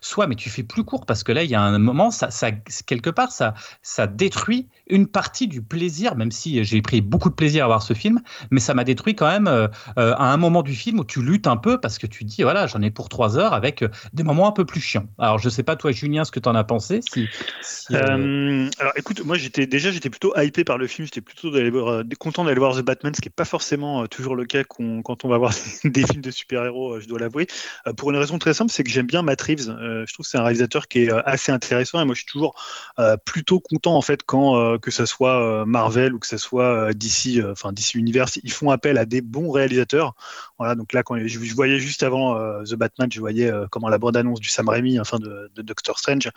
[0.01, 2.09] soit, mais tu fais plus court, parce que là, il y a un moment,
[2.85, 3.53] quelque part, ça
[3.87, 7.81] ça détruit une partie du plaisir, même si j'ai pris beaucoup de plaisir à voir
[7.81, 8.19] ce film,
[8.51, 11.21] mais ça m'a détruit quand même euh, euh, à un moment du film où tu
[11.21, 13.87] luttes un peu parce que tu dis, voilà, j'en ai pour trois heures avec euh,
[14.11, 15.07] des moments un peu plus chiants.
[15.17, 16.99] Alors, je sais pas, toi, Julien, ce que tu en as pensé.
[18.77, 21.49] Alors, écoute, moi, j'étais déjà, j'étais plutôt hypé par le film, j'étais plutôt
[22.19, 25.29] content d'aller voir The Batman, ce qui n'est pas forcément toujours le cas quand on
[25.29, 25.53] va voir
[25.85, 27.47] des films de super-héros, je dois l'avouer.
[27.95, 29.73] pour une raison très simple, c'est que j'aime bien Matt Reeves.
[29.79, 32.53] je trouve que c'est un réalisateur qui est assez intéressant et moi, je suis toujours
[33.23, 36.89] plutôt content en fait quand euh, que ce soit euh, Marvel ou que ce soit
[36.89, 40.15] euh, DC, enfin DC Universe, ils font appel à des bons réalisateurs.
[40.57, 44.17] Voilà, donc là quand je, voyais juste avant The Batman, je voyais comment la bande
[44.17, 46.29] annonce du Sam Raimi, enfin de, Doctor Strange.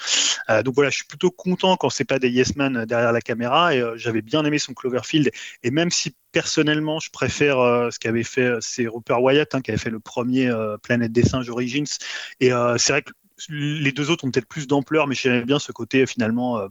[0.65, 3.75] donc voilà, je suis plutôt content quand c'est pas des Yes Man derrière la caméra
[3.75, 5.31] et j'avais bien aimé son Cloverfield
[5.63, 7.57] et même si personnellement, je préfère
[7.91, 11.49] ce qu'avait fait, c'est Rupert Wyatt hein, qui avait fait le premier Planète des singes
[11.49, 11.87] Origins.
[12.41, 13.13] Et c'est vrai que
[13.49, 16.69] les deux autres ont peut-être plus d'ampleur, mais j'aime bien ce côté finalement, euh,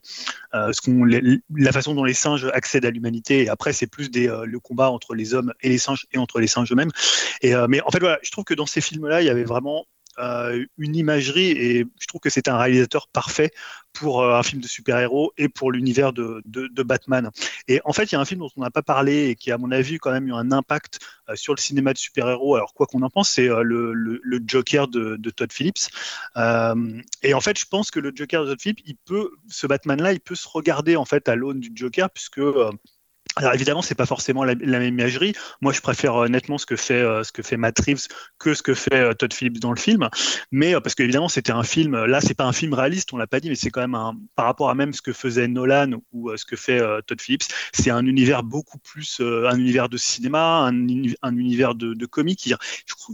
[0.53, 3.43] euh, ce qu'on, la façon dont les singes accèdent à l'humanité.
[3.43, 6.17] Et après, c'est plus des, euh, le combat entre les hommes et les singes et
[6.17, 6.91] entre les singes eux-mêmes.
[7.41, 9.85] Et mais en fait, voilà, je trouve que dans ces films-là, il y avait vraiment
[10.19, 13.51] euh, une imagerie et je trouve que c'est un réalisateur parfait
[13.93, 16.43] pour euh, un film de super-héros et pour l'univers de,
[16.83, 17.29] Batman.
[17.67, 19.51] Et en fait, il y a un film dont on n'a pas parlé et qui,
[19.51, 22.55] à mon avis, quand même eu un impact euh, sur le cinéma de super-héros.
[22.55, 25.89] Alors, quoi qu'on en pense, c'est le, Joker de, Todd Phillips.
[26.35, 30.13] et en fait, je pense que le Joker de Todd Phillips, il peut, ce Batman-là,
[30.13, 32.41] il peut se regarder en fait à l'aune du Joker, puisque
[33.39, 35.33] alors évidemment, c'est pas forcément la, même imagerie.
[35.61, 38.53] Moi, je préfère euh, nettement ce que fait euh, ce que fait Matt Reeves que
[38.53, 40.09] ce que fait euh, Todd Phillips dans le film.
[40.51, 42.03] Mais parce qu'évidemment, c'était un film.
[42.03, 44.17] Là, c'est pas un film réaliste, on l'a pas dit, mais c'est quand même un
[44.35, 47.45] par rapport à même ce que faisait Nolan ou ce que fait Todd Phillips.
[47.71, 50.87] C'est un univers beaucoup plus un univers de cinéma, un,
[51.21, 52.41] un univers de, comique.
[52.45, 52.55] je,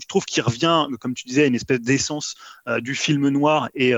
[0.02, 2.36] je trouve qu'il revient, comme tu disais, à une espèce d'essence
[2.80, 3.94] du film noir et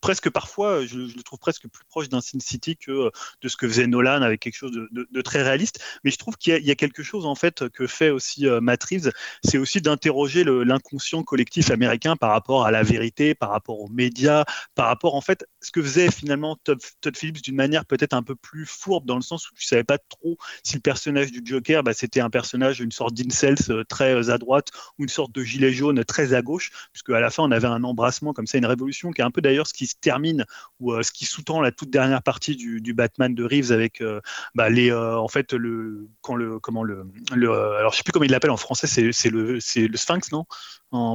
[0.00, 3.10] presque parfois, je, le trouve presque plus proche d'un Sin City que euh,
[3.42, 5.80] de ce que faisait Nolan avec quelque chose de, très réaliste.
[6.04, 8.84] Mais je trouve qu'il y, a quelque chose en fait que fait aussi euh, Matt
[8.84, 9.10] Reeves,
[9.44, 14.44] c'est aussi d'interroger l'inconscient collectif américain par rapport à la vérité, par rapport aux médias,
[14.74, 16.78] par rapport en fait ce que faisait finalement Todd,
[17.16, 19.98] Phillips d'une manière peut-être un peu plus fourbe dans le sens où tu savais pas
[19.98, 24.30] trop si le personnage du Joker, bah, c'était un personnage, une sorte d'incels euh, très
[24.30, 27.42] à droite ou une sorte de gilet jaune très à gauche, puisque à la fin
[27.42, 29.87] on avait un embrassement comme ça, une révolution qui est un peu d'ailleurs ce qui
[29.88, 30.44] se termine
[30.80, 34.20] ou euh, ce qui sous-tend la toute dernière partie du, Batman de Reeves avec euh,
[34.54, 38.12] bah, les euh, en fait le quand le comment le, le alors je sais plus
[38.12, 40.46] comment il l'appelle en français c'est le c'est le Sphinx non?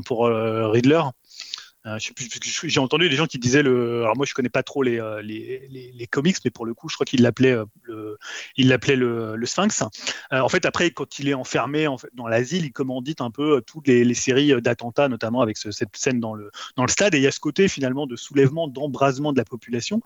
[0.06, 1.02] Pour Riddler?
[2.64, 4.04] J'ai entendu des gens qui disaient le.
[4.04, 6.88] Alors moi, je connais pas trop les, euh, les, les, comics, mais pour le coup,
[6.88, 8.18] je crois qu'il l'appelait euh, le,
[8.56, 9.84] il l'appelait le, Sphinx.
[10.32, 13.62] en fait, après, quand il est enfermé en fait, dans l'asile, il commandite un peu
[13.66, 17.16] toutes les, séries d'attentats, notamment avec cette scène dans le dans le stade.
[17.16, 20.02] Et il y a ce côté finalement de soulèvement, d'embrasement de la population.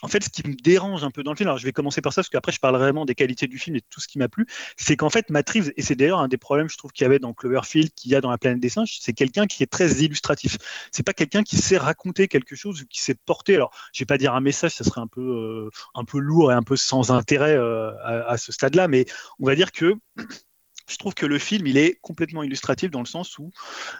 [0.00, 2.00] En fait, ce qui me dérange un peu dans le film, alors je vais commencer
[2.00, 4.08] par ça, parce qu'après je parle vraiment des qualités du film et de tout ce
[4.08, 6.92] qui m'a plu, c'est qu'en fait, Matt et c'est d'ailleurs un des problèmes, je trouve,
[6.92, 9.46] qu'il y avait dans Cloverfield, qu'il y a dans La planète des singes, c'est quelqu'un
[9.46, 10.56] qui est très illustratif.
[10.90, 13.56] C'est pas quelqu'un qui sait raconter quelque chose ou qui sait porter.
[13.56, 16.52] Alors, je vais pas dire un message, ça serait un peu, euh, un peu lourd
[16.52, 19.04] et un peu sans intérêt euh, à, ce stade-là, mais
[19.38, 19.94] on va dire que
[20.88, 23.50] je trouve que le film, il est complètement illustratif dans le sens où,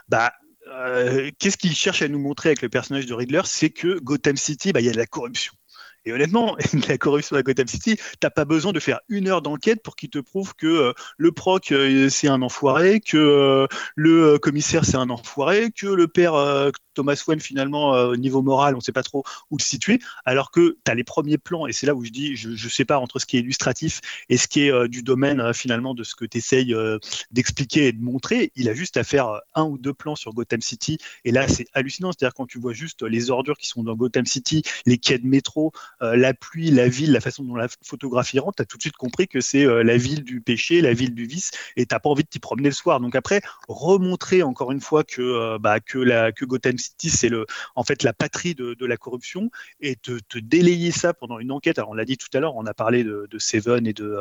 [0.07, 0.33] bah,
[0.67, 3.41] euh, qu'est-ce qu'il cherche à nous montrer avec le personnage de Riddler?
[3.45, 5.53] C'est que Gotham City, bah, il y a de la corruption.
[6.05, 6.55] Et honnêtement,
[6.89, 10.09] la corruption à Gotham City, t'as pas besoin de faire une heure d'enquête pour qu'il
[10.09, 14.97] te prouve que euh, le proc euh, c'est un enfoiré, que euh, le commissaire c'est
[14.97, 16.33] un enfoiré, que le père
[16.93, 20.77] Thomas Wayne finalement au niveau moral on sait pas trop où le situer, alors que
[20.85, 21.67] tu as les premiers plans.
[21.67, 24.37] Et c'est là où je dis je, je, sépare entre ce qui est illustratif et
[24.37, 26.75] ce qui est du domaine finalement de ce que tu essayes
[27.31, 28.51] d'expliquer et de montrer.
[28.55, 30.97] Il a juste à faire un ou deux plans sur Gotham City.
[31.25, 34.25] Et là c'est hallucinant, c'est-à-dire quand tu vois juste les ordures qui sont dans Gotham
[34.25, 38.57] City, les quais de métro, la pluie, la ville, la façon dont la photographie rentre,
[38.57, 41.13] tu as tout de suite compris que c'est euh, la ville du péché, la ville
[41.13, 42.99] du vice, et tu pas envie de t'y promener le soir.
[42.99, 47.29] Donc après, remontrer encore une fois que, euh, bah, que, la, que Gotham City, c'est
[47.29, 51.51] le, en fait la patrie de, la corruption, et te, te, délayer ça pendant une
[51.51, 51.77] enquête.
[51.77, 54.17] Alors on l'a dit tout à l'heure, on a parlé de, Seven et de,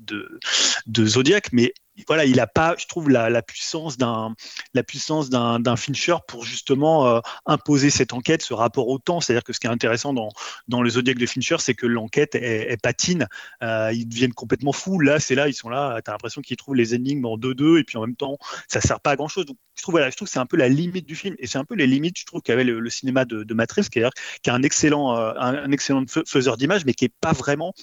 [0.00, 0.40] de,
[0.86, 1.74] de Zodiac, mais
[2.06, 4.34] voilà, il n'a pas, je trouve, la, puissance d'un
[4.74, 9.20] la puissance d'un Fincher pour justement euh, imposer cette enquête, ce rapport au temps.
[9.20, 10.28] C'est-à-dire que ce qui est intéressant dans,
[10.68, 13.26] dans le Zodiac de Fincher, c'est que l'enquête est, patine.
[13.62, 15.00] Euh, ils deviennent complètement fous.
[15.00, 16.00] Là, c'est là, ils sont là.
[16.04, 18.80] Tu as l'impression qu'ils trouvent les énigmes en 2-2 et puis en même temps, ça
[18.80, 19.46] sert pas à grand chose.
[19.74, 21.58] Je trouve, voilà, je trouve que c'est un peu la limite du film et c'est
[21.58, 24.04] un peu les limites, je trouve, qu'avait le, cinéma de, de Matrix, qui est,
[24.46, 27.74] est un excellent, euh, un, excellent faiseur d'image, mais qui est pas vraiment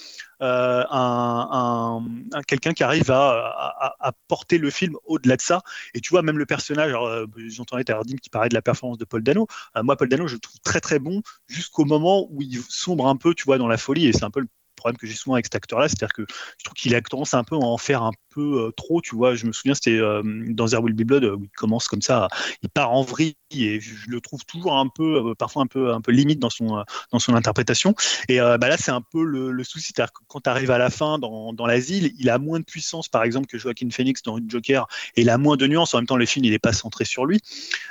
[0.44, 2.04] euh, un,
[2.46, 5.62] quelqu'un qui arrive à, porter le film au-delà de ça.
[5.94, 9.04] Et tu vois, même le personnage, euh, j'entendais Tardim qui parlait de la performance de
[9.04, 9.46] Paul Dano.
[9.76, 13.06] Euh, moi, Paul Dano, je le trouve très très bon jusqu'au moment où il sombre
[13.06, 14.06] un peu, tu vois, dans la folie.
[14.06, 16.64] Et c'est un peu le problème que j'ai souvent avec cet acteur-là, c'est-à-dire que je
[16.64, 19.34] trouve qu'il a tendance un peu à en faire un peu euh, trop, tu vois.
[19.34, 22.28] Je me souviens, c'était euh, dans There Will Be Blood où il commence comme ça,
[22.62, 25.92] il part en vrille et je le trouve toujours un peu, euh, parfois un peu,
[25.92, 27.94] un peu limite dans son, dans son interprétation.
[28.28, 30.90] Et bah là, c'est un peu le, souci, c'est-à-dire que quand tu arrives à la
[30.90, 34.38] fin dans, dans l'asile, il a moins de puissance, par exemple, que Joaquin Phoenix dans
[34.46, 35.94] Joker, et il a moins de nuances.
[35.94, 37.36] En même temps, le film, il n'est pas centré sur lui.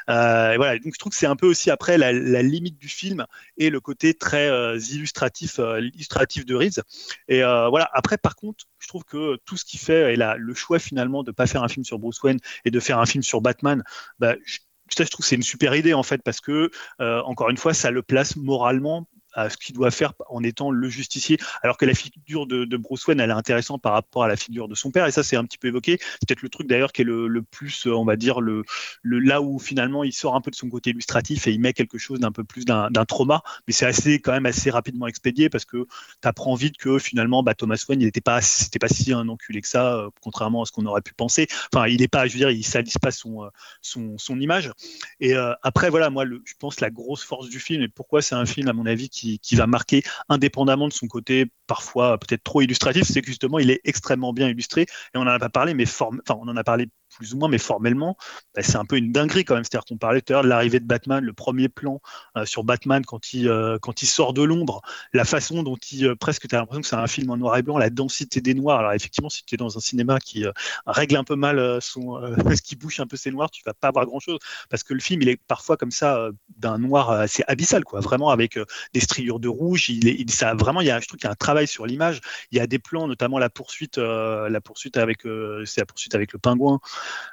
[0.08, 2.12] et voilà, donc je trouve que c'est un peu aussi après la,
[2.44, 3.26] limite du film
[3.58, 6.84] et le côté très illustratif, illustratif de Reeves.
[7.28, 10.54] Et voilà, après, par contre, je trouve que tout ce qu'il fait et la, le
[10.54, 13.06] choix finalement de ne pas faire un film sur Bruce Wayne et de faire un
[13.06, 13.84] film sur Batman,
[14.20, 16.70] bah, je, je trouve c'est une super idée en fait parce que
[17.02, 20.72] euh, encore une fois ça le place moralement à ce qu'il doit faire en étant
[20.72, 24.28] le justicier, alors que la figure de, Bruce Wayne, elle est intéressante par rapport à
[24.28, 25.98] la figure de son père, et ça c'est un petit peu évoqué.
[26.00, 28.64] C'est peut-être le truc d'ailleurs qui est le, plus, on va dire, le,
[29.02, 31.74] le, là où finalement il sort un peu de son côté illustratif et il met
[31.74, 35.50] quelque chose d'un peu plus d'un trauma, mais c'est assez quand même assez rapidement expédié
[35.50, 35.86] parce que
[36.22, 39.62] tu apprends vite que finalement bah, Thomas Wayne, il n'était pas, pas si un enculé
[39.62, 41.48] que ça, euh, contrairement à ce qu'on aurait pu penser.
[41.74, 43.50] Enfin, il n'est pas, je veux dire, il salisse pas son, euh,
[43.82, 44.72] son, son image.
[45.20, 48.36] Et euh, après, voilà, moi, je pense la grosse force du film et pourquoi c'est
[48.36, 52.44] un film à mon avis qui qui, va marquer indépendamment de son côté parfois peut-être
[52.44, 54.82] trop illustratif, c'est que justement il est extrêmement bien illustré.
[54.82, 57.50] Et on en a pas parlé, mais enfin on en a parlé plus ou moins,
[57.50, 58.18] mais formellement,
[58.56, 59.64] bah, c'est un peu une dinguerie quand même.
[59.64, 62.02] C'est-à-dire qu'on parlait tout à l'heure de l'arrivée de Batman, le premier plan
[62.38, 64.82] euh, sur Batman quand il, euh, quand il sort de l'ombre,
[65.14, 67.58] la façon dont il, euh, presque, tu as l'impression que c'est un film en noir
[67.58, 68.80] et blanc, la densité des noirs.
[68.80, 70.46] Alors effectivement, si tu es dans un cinéma qui
[70.86, 72.20] règle un peu mal son,
[72.56, 75.00] ce qui bouge un peu ses noirs, tu vas pas avoir grand-chose, parce que le
[75.00, 78.58] film, il est parfois comme ça, d'un noir assez abyssal, quoi, vraiment avec
[78.94, 79.90] des striures de rouge.
[79.90, 82.22] Il, ça, vraiment, il y a, je trouve qu'il y a un travail sur l'image.
[82.52, 85.22] Il y a des plans, notamment la poursuite, la poursuite avec,
[85.66, 86.80] c'est la poursuite avec le pingouin.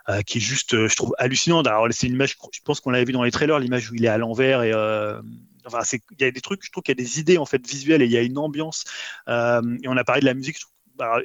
[0.08, 1.66] Euh, qui est juste, euh, je trouve, hallucinante.
[1.66, 4.04] Alors, c'est une image, je pense qu'on l'avait vu dans les trailers, l'image où il
[4.04, 4.72] est à l'envers et.
[4.72, 5.20] Euh,
[5.66, 7.64] enfin, il y a des trucs, je trouve qu'il y a des idées en fait
[7.66, 8.84] visuelles et il y a une ambiance.
[9.28, 10.56] et on a parlé de la musique.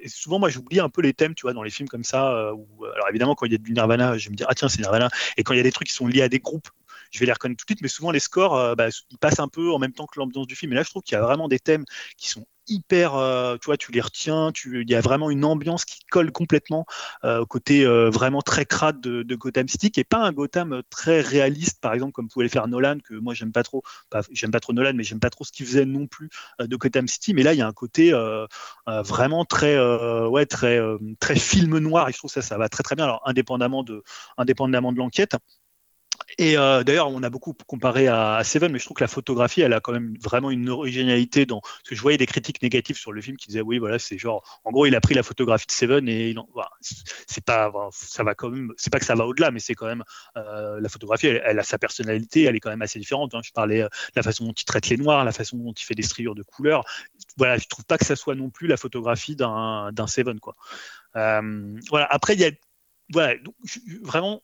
[0.07, 2.27] souvent, moi, j'oublie un peu les thèmes, tu vois, dans les films comme ça.
[2.27, 5.09] alors évidemment, quand il y a du Nirvana, je me dire ah tiens, c'est Nirvana.
[5.37, 6.69] Et quand il y a des trucs qui sont liés à des groupes,
[7.15, 7.81] je vais les reconnaître tout de suite.
[7.81, 10.55] Mais souvent, les scores, bah, ils passent un peu en même temps que l'ambiance du
[10.55, 10.73] film.
[10.73, 11.85] Et là, je trouve qu'il y a vraiment des thèmes
[12.17, 15.85] qui sont hyper, euh, tu vois, tu les retiens, il y a vraiment une ambiance
[15.85, 16.85] qui colle complètement
[17.23, 20.81] euh, au côté euh, vraiment très crade de, Gotham City, qui est pas un Gotham
[20.89, 23.83] très réaliste, par exemple, comme pouvait le faire Nolan, que moi j'aime pas trop,
[24.31, 27.07] j'aime pas trop Nolan, mais j'aime pas trop ce qu'il faisait non plus de Gotham
[27.07, 28.13] City, mais là il y a un côté
[28.87, 29.77] vraiment très,
[30.25, 30.79] ouais, très,
[31.19, 34.03] très film noir, et je trouve ça, ça va très très bien, alors indépendamment de,
[34.37, 35.35] indépendamment de l'enquête.
[36.37, 39.61] Et euh, d'ailleurs, on a beaucoup comparé à, Seven, mais je trouve que la photographie,
[39.61, 41.61] elle a quand même vraiment une originalité dans.
[41.61, 44.17] Parce que je voyais des critiques négatives sur le film qui disaient oui, voilà, c'est
[44.17, 47.71] genre, en gros, il a pris la photographie de Seven et il voilà, c'est pas,
[47.91, 50.03] ça va quand même, c'est pas que ça va au-delà, mais c'est quand même
[50.37, 53.33] euh, la photographie, elle, a sa personnalité, elle est quand même assez différente.
[53.33, 53.41] Hein.
[53.43, 55.95] Je parlais de la façon dont il traite les noirs, la façon dont il fait
[55.95, 56.83] des striures de couleurs.
[57.37, 60.55] Voilà, je trouve pas que ça soit non plus la photographie d'un Seven, quoi.
[61.15, 62.07] Euh, voilà.
[62.09, 62.51] Après, il y a
[63.11, 63.35] voilà,
[64.01, 64.41] vraiment,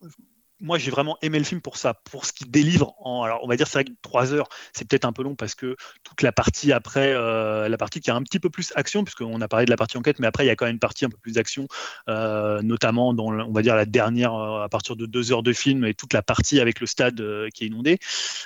[0.61, 2.93] moi, j'ai vraiment aimé le film pour ça, pour ce qu'il délivre.
[2.99, 5.35] En, alors, on va dire, c'est vrai que trois heures, c'est peut-être un peu long
[5.35, 8.71] parce que toute la partie après, euh, la partie qui a un petit peu plus
[8.75, 10.75] action, puisqu'on a parlé de la partie enquête, mais après, il y a quand même
[10.75, 11.67] une partie un peu plus d'action,
[12.09, 15.53] euh, notamment dans, on va dire, la dernière, euh, à partir de deux heures de
[15.53, 17.97] film et toute la partie avec le stade qui est inondé.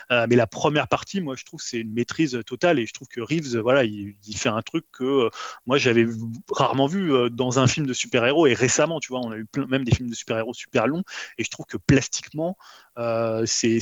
[0.09, 3.21] mais la première partie, moi, je trouve c'est une maîtrise totale et je trouve que
[3.21, 5.29] Reeves, voilà, il, fait un truc que
[5.65, 6.05] moi, j'avais
[6.51, 9.83] rarement vu dans un film de super-héros et récemment, tu vois, on a eu même
[9.83, 11.03] des films de super-héros super longs
[11.37, 11.77] et je trouve que
[12.97, 13.77] euh, c'est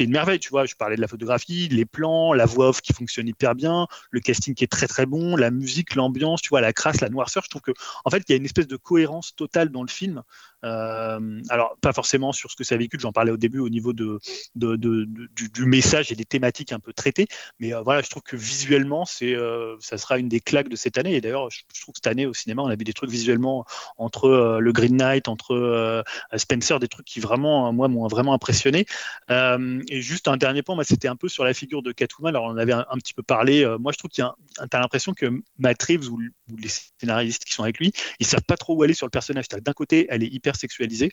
[0.00, 0.64] une merveille, tu vois.
[0.64, 4.20] Je parlais de la photographie, les plans, la voix off qui fonctionne hyper bien, le
[4.20, 7.42] casting qui est très très bon, la musique, l'ambiance, tu vois, la crasse, la noirceur.
[7.44, 7.72] Je trouve que,
[8.04, 10.22] en fait, il y a une espèce de cohérence totale dans le film.
[10.64, 13.92] Euh, alors, pas forcément sur ce que ça véhicule, j'en parlais au début au niveau
[13.92, 14.20] de,
[14.54, 17.26] du, message et des thématiques un peu traitées,
[17.58, 19.34] mais euh, voilà, je trouve que visuellement, c'est,
[19.80, 21.14] ça sera une des claques de cette année.
[21.14, 23.64] Et d'ailleurs, je, trouve que cette année, au cinéma, on a vu des trucs visuellement
[23.96, 26.04] entre le Green Knight, entre
[26.36, 28.86] Spencer, des trucs qui vraiment, moi, m'ont vraiment impressionné.
[29.30, 32.34] Euh, et juste un dernier point, c'était un peu sur la figure de Catwoman.
[32.34, 33.64] Alors, on en avait un, petit peu parlé.
[33.64, 35.26] Euh, moi, je trouve qu'il y a, l'impression que
[35.58, 36.20] Matt Reeves ou,
[36.58, 36.68] les
[37.00, 39.48] scénaristes qui sont avec lui, ils savent pas trop où aller sur le personnage.
[39.48, 41.10] D'un côté, elle est hyper sexualisée.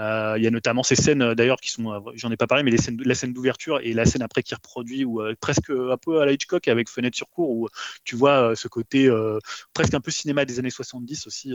[0.00, 2.72] Euh, il y a notamment ces scènes d'ailleurs qui sont, j'en ai pas parlé, mais
[2.72, 6.26] les la scène d'ouverture et la scène après qui reproduit, ou presque un peu à
[6.26, 7.68] la Hitchcock avec Fenêtre sur cour, où
[8.02, 9.08] tu vois ce côté
[9.72, 11.54] presque un peu cinéma des années 70 aussi,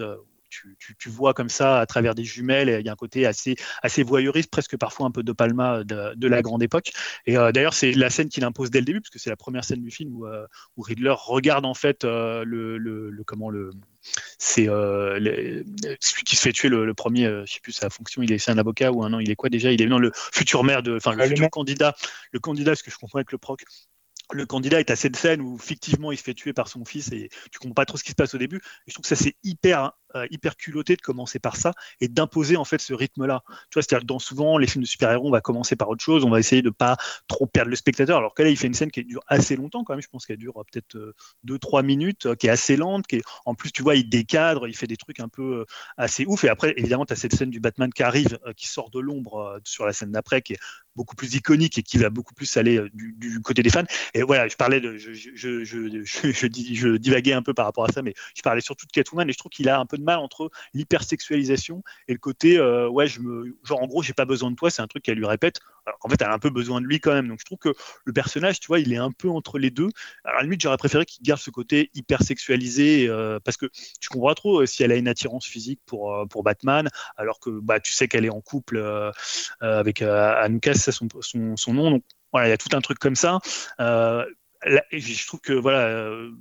[0.49, 2.77] tu, vois comme ça à travers des jumelles.
[2.79, 6.27] Il y a un côté assez, assez voyeuriste, presque parfois un peu de Palma de,
[6.27, 6.91] la grande époque.
[7.25, 9.35] Et euh, d'ailleurs, c'est la scène qu'il impose dès le début, parce que c'est la
[9.35, 10.45] première scène du film où, euh,
[10.77, 13.71] Riddler regarde en fait euh, le, comment le
[14.37, 18.37] c'est celui qui se fait tuer le, premier, je sais plus sa fonction, il est
[18.37, 19.71] c'est un avocat ou un an, il est quoi déjà?
[19.71, 21.95] Il est non le futur maire de, enfin le futur candidat,
[22.31, 23.63] le candidat, ce que je comprends avec le proc,
[24.31, 27.11] le candidat est à cette scène où fictivement il se fait tuer par son fils
[27.11, 28.57] et tu comprends pas trop ce qui se passe au début.
[28.57, 32.07] Et je trouve que ça c'est hyper euh, hyper culotté de commencer par ça et
[32.07, 33.43] d'imposer en fait ce rythme-là.
[33.45, 36.03] Tu vois, c'est-à-dire que dans souvent les films de super-héros, on va commencer par autre
[36.03, 38.17] chose, on va essayer de pas trop perdre le spectateur.
[38.17, 40.01] Alors que là, il fait une scène qui dure assez longtemps quand même.
[40.01, 41.13] Je pense qu'elle dure euh, peut-être
[41.45, 43.23] 2-3 euh, minutes, qui est assez lente, qui est...
[43.45, 45.65] en plus tu vois, il décadre, il fait des trucs un peu
[45.97, 46.43] assez ouf.
[46.43, 49.59] Et après, évidemment, tu as cette scène du Batman qui arrive, qui sort de l'ombre
[49.63, 50.59] sur la scène d'après, qui est
[50.95, 53.83] beaucoup plus iconique et qui va beaucoup plus aller du, côté des fans.
[54.13, 58.13] Et voilà, je parlais de, je, je, divaguais un peu par rapport à ça, mais
[58.35, 61.83] je parlais surtout de Catwoman et je trouve qu'il a un peu mal entre l'hypersexualisation
[62.07, 64.69] et le côté euh, ouais je me genre en gros j'ai pas besoin de toi
[64.69, 65.59] c'est un truc qu'elle lui répète.
[65.85, 67.27] Alors qu'en fait elle a un peu besoin de lui quand même.
[67.27, 67.73] Donc je trouve que
[68.05, 69.89] le personnage tu vois il est un peu entre les deux.
[70.23, 73.67] Alors à la limite j'aurais préféré qu'il garde ce côté hypersexualisé euh, parce que
[73.99, 77.49] tu comprends trop euh, si elle a une attirance physique pour pour Batman alors que
[77.49, 78.83] bah tu sais qu'elle est en couple
[79.61, 81.91] avec Anoukas c'est son, son, son nom.
[81.91, 83.39] Donc voilà, il y a tout un truc comme ça
[84.65, 86.31] je trouve que voilà, euh,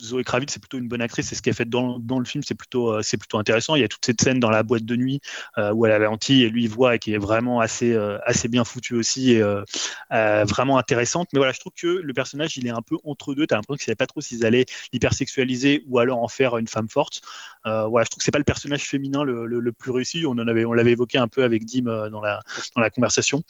[0.00, 1.28] Zoé Kravitz c'est plutôt une bonne actrice.
[1.28, 3.76] C'est ce qu'elle fait dans, dans, le film, c'est plutôt euh, c'est plutôt intéressant.
[3.76, 5.20] Il y a toute cette scène dans la boîte de nuit
[5.58, 8.64] euh, où elle a lentille et lui voit et qui est vraiment assez assez bien
[8.64, 9.42] foutu aussi et
[10.10, 11.28] vraiment intéressante.
[11.32, 13.46] Mais voilà, je trouve que le personnage il est un peu entre deux.
[13.46, 16.88] T'as l'impression qu'ils savaient pas trop s'ils allaient l'hypersexualiser ou alors en faire une femme
[16.88, 17.22] forte.
[17.64, 20.24] voilà, je trouve que c'est pas le personnage féminin le, le, plus réussi.
[20.26, 22.40] On en avait on l'avait évoqué un peu avec Dim dans la
[22.74, 23.44] dans la conversation.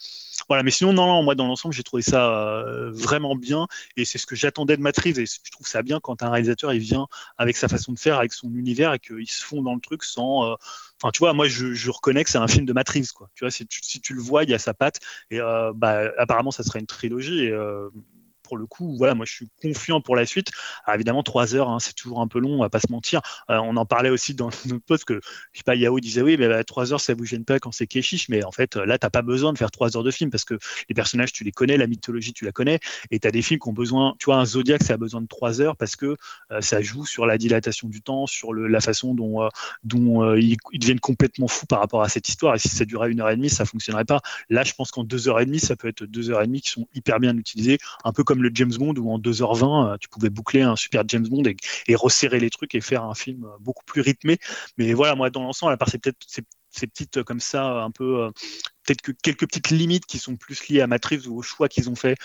[0.47, 4.17] Voilà, mais sinon non, non moi dans l'ensemble j'ai trouvé ça vraiment bien et c'est
[4.17, 7.07] ce que j'attendais de Matrix et je trouve ça bien quand un réalisateur il vient
[7.37, 10.03] avec sa façon de faire, avec son univers et qu'il se fond dans le truc
[10.03, 10.45] sans.
[10.45, 10.55] Euh,
[11.01, 13.29] enfin, tu vois, moi je, reconnais que c'est un film de Matrix, quoi.
[13.35, 14.99] Tu vois, si tu, si tu le vois, il y a sa patte
[15.31, 17.89] et euh, bah, apparemment ça serait une trilogie et euh,
[18.49, 20.49] pour le coup, voilà, moi je suis confiant pour la suite.
[20.85, 23.21] Ah, évidemment, trois heures, hein, c'est toujours un peu long, on va pas se mentir.
[23.51, 25.21] Euh, on en parlait aussi dans notre poste que,
[25.53, 27.71] je sais pas, Yahoo disait oui, mais bah, trois heures, ça vous gêne pas quand
[27.71, 30.31] c'est Keshish, mais en fait, là, t'as pas besoin de faire trois heures de film
[30.31, 30.57] parce que
[30.89, 32.79] les personnages, tu les connais, la mythologie, tu la connais,
[33.11, 35.21] et tu as des films qui ont besoin, tu vois, un Zodiac, ça a besoin
[35.21, 36.17] de trois heures parce que
[36.51, 39.49] euh, ça joue sur la dilatation du temps, sur le, la façon dont, euh,
[39.83, 42.55] dont ils, deviennent complètement fous par rapport à cette histoire.
[42.55, 44.21] Et si ça durait une heure et demie, ça fonctionnerait pas.
[44.49, 46.61] Là, je pense qu'en deux heures et demie, ça peut être deux heures et demie
[46.61, 49.97] qui sont hyper bien utilisées, un peu comme le James Bond où en 2h20, euh,
[49.99, 53.45] tu pouvais boucler un super James Bond et, resserrer les trucs et faire un film
[53.45, 54.37] euh, beaucoup plus rythmé.
[54.77, 56.43] Mais voilà, moi, dans l'ensemble, à part ces, peut-être ces,
[56.87, 58.31] petites euh, comme ça, un peu
[58.89, 61.89] peut-être que quelques petites limites qui sont plus liées à Matrix ou au choix qu'ils
[61.89, 62.17] ont fait,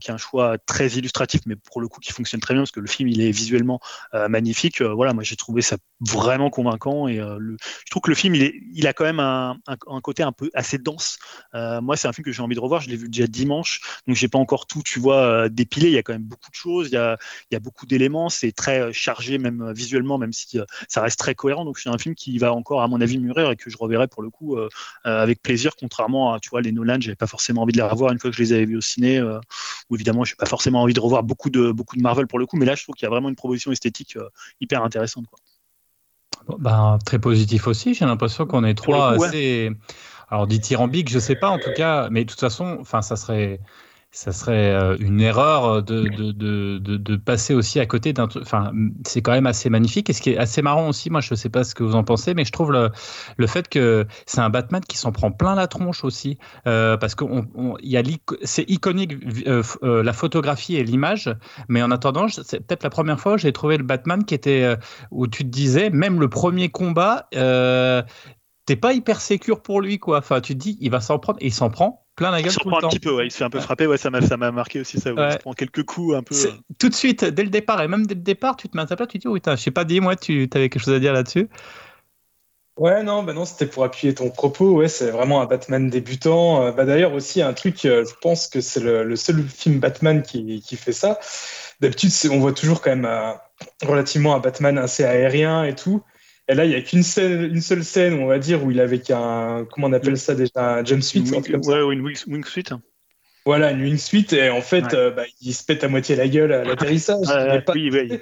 [0.00, 2.70] qui est un choix très illustratif, mais pour le coup qui fonctionne très bien parce
[2.70, 3.80] que le film il est visuellement
[4.28, 4.80] magnifique.
[4.80, 8.54] voilà, moi j'ai trouvé ça vraiment convaincant et je trouve que le film il, est,
[8.74, 9.56] il a quand même un,
[10.02, 11.18] côté un peu assez dense.
[11.52, 14.16] moi c'est un film que j'ai envie de revoir, je l'ai vu déjà dimanche, donc
[14.16, 15.88] j'ai pas encore tout, tu vois, dépilé.
[15.88, 18.92] Il y a quand même beaucoup de choses, il y a, beaucoup d'éléments, c'est très
[18.92, 20.58] chargé même visuellement, même si
[20.88, 21.64] ça reste très cohérent.
[21.64, 24.06] Donc c'est un film qui va encore à mon avis mûrir et que je reverrai
[24.08, 24.56] pour le coup
[25.04, 28.12] avec plaisir, contrairement à tu vois les Nolan, j'avais pas forcément envie de les revoir
[28.12, 29.22] une fois que je les avais vus au ciné.
[29.22, 32.46] ou évidemment, j'ai pas forcément envie de revoir beaucoup de beaucoup de Marvel pour le
[32.46, 34.18] coup, mais là je trouve qu'il y a vraiment une proposition esthétique
[34.60, 35.26] hyper intéressante.
[35.28, 35.38] Quoi.
[36.58, 37.94] Ben, très positif aussi.
[37.94, 39.70] J'ai l'impression qu'on est trois assez.
[40.30, 43.60] Alors, dithyrambique, je sais pas en tout cas, mais de toute façon, enfin, ça serait
[44.14, 48.28] ça serait euh, une erreur de, de, de, de passer aussi à côté d'un.
[48.40, 48.70] Enfin,
[49.04, 50.08] c'est quand même assez magnifique.
[50.08, 51.96] Et ce qui est assez marrant aussi, moi, je ne sais pas ce que vous
[51.96, 52.90] en pensez, mais je trouve le,
[53.36, 56.38] le fait que c'est un Batman qui s'en prend plein la tronche aussi.
[56.68, 57.24] Euh, parce que
[58.44, 59.16] c'est iconique,
[59.48, 61.34] euh, la photographie et l'image.
[61.68, 64.76] Mais en attendant, c'est peut-être la première fois où j'ai trouvé le Batman qui était.
[65.10, 70.18] où tu te disais, même le premier combat, t'es pas hyper sécure pour lui, quoi.
[70.18, 72.52] Enfin, tu te dis, il va s'en prendre, et il s'en prend plein la gueule.
[72.52, 74.50] Il se un petit peu, ouais, il se fait un peu frapper, ouais, ça m'a
[74.50, 76.34] marqué aussi, ça, il se prend quelques coups un peu.
[76.34, 76.52] Euh.
[76.78, 78.86] Tout de suite, dès le départ, et même dès le départ, tu te mets à
[78.86, 80.94] ta place, tu te dis, oh, putain, je sais pas, dis-moi, tu avais quelque chose
[80.94, 81.48] à dire là-dessus?
[82.76, 84.72] Ouais, non, bah non, c'était pour appuyer ton propos.
[84.72, 86.60] Ouais, c'est vraiment un Batman débutant.
[86.60, 90.22] Euh, bah, D'ailleurs, aussi, un truc, euh, je pense que c'est le, seul film Batman
[90.22, 91.20] qui, qui fait ça.
[91.78, 93.08] D'habitude, on voit toujours quand même
[93.86, 96.02] relativement un Batman assez aérien et tout.
[96.48, 98.98] Et là, il n'y a qu'une une seule scène, on va dire, où il avait
[98.98, 101.22] qu'un, comment on appelle ça déjà, un jumpsuit.
[101.30, 102.64] ouais, ou une wingsuit.
[103.46, 104.26] Voilà, une wingsuit.
[104.32, 107.26] Et en fait, euh, bah, il se pète à moitié la gueule à l'atterrissage.
[107.74, 108.20] oui, oui.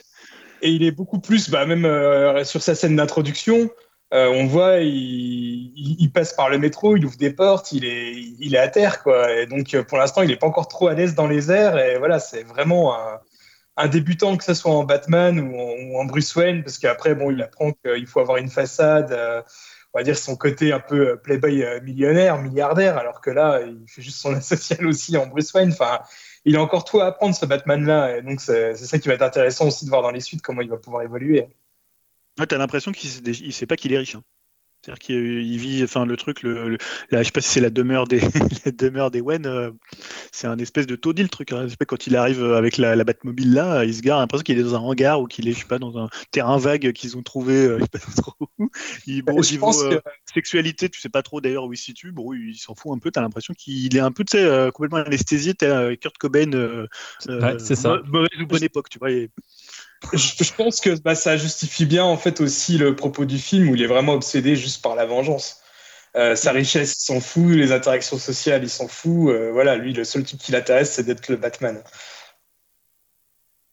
[0.64, 3.68] Et il est beaucoup plus, bah, même euh, sur sa scène d'introduction,
[4.14, 8.12] euh, on voit, il, il, passe par le métro, il ouvre des portes, il est,
[8.38, 9.32] il est à terre, quoi.
[9.32, 11.76] Et donc, pour l'instant, il n'est pas encore trop à l'aise dans les airs.
[11.78, 13.18] Et voilà, c'est vraiment un
[13.82, 17.42] un débutant, que ce soit en Batman ou en, Bruce Wayne, parce qu'après, bon, il
[17.42, 19.42] apprend qu'il faut avoir une façade, euh,
[19.92, 23.60] on va dire son côté un peu euh, playboy euh, millionnaire, milliardaire, alors que là,
[23.62, 25.72] il fait juste son social aussi en Bruce Wayne.
[25.72, 26.00] Enfin,
[26.44, 28.18] il a encore tout à apprendre, ce Batman-là.
[28.18, 30.62] Et donc, c'est ça qui va être intéressant aussi de voir dans les suites comment
[30.62, 31.48] il va pouvoir évoluer.
[32.38, 34.14] Ouais, T'as l'impression qu'il ne sait pas qu'il est riche.
[34.14, 34.22] Hein.
[34.82, 36.76] C'est-à-dire qu'il vit, enfin le truc, le,
[37.12, 38.20] je sais pas si c'est la demeure des,
[38.64, 39.70] la demeure des Wen, euh,
[40.32, 41.52] c'est un espèce de taudis le truc.
[41.52, 41.68] Hein.
[41.86, 44.74] Quand il arrive avec la, la Batmobile là, il se gare, l'impression qu'il est dans
[44.74, 47.54] un hangar ou qu'il est, je sais pas, dans un terrain vague qu'ils ont trouvé,
[47.54, 48.70] euh, je sais pas trop où.
[49.06, 50.00] Il, bon, niveau euh,
[50.34, 52.10] sexualité, tu sais pas trop d'ailleurs où il se situe.
[52.10, 53.12] Bon, il s'en fout un peu.
[53.12, 55.54] T'as l'impression qu'il est un peu, tu sais, complètement anesthésié.
[55.54, 58.02] T'es Kurt Cobain, ouais, c'est ça.
[58.06, 59.10] mauvaise ou bonne époque, tu vois
[60.12, 63.74] je, pense que bah, ça justifie bien en fait aussi le propos du film où
[63.74, 65.62] il est vraiment obsédé juste par la vengeance.
[66.14, 69.30] Euh, sa richesse, il s'en fout, les interactions sociales, il s'en fout.
[69.30, 71.82] Euh, voilà, lui, le seul truc qui l'intéresse, c'est d'être le Batman.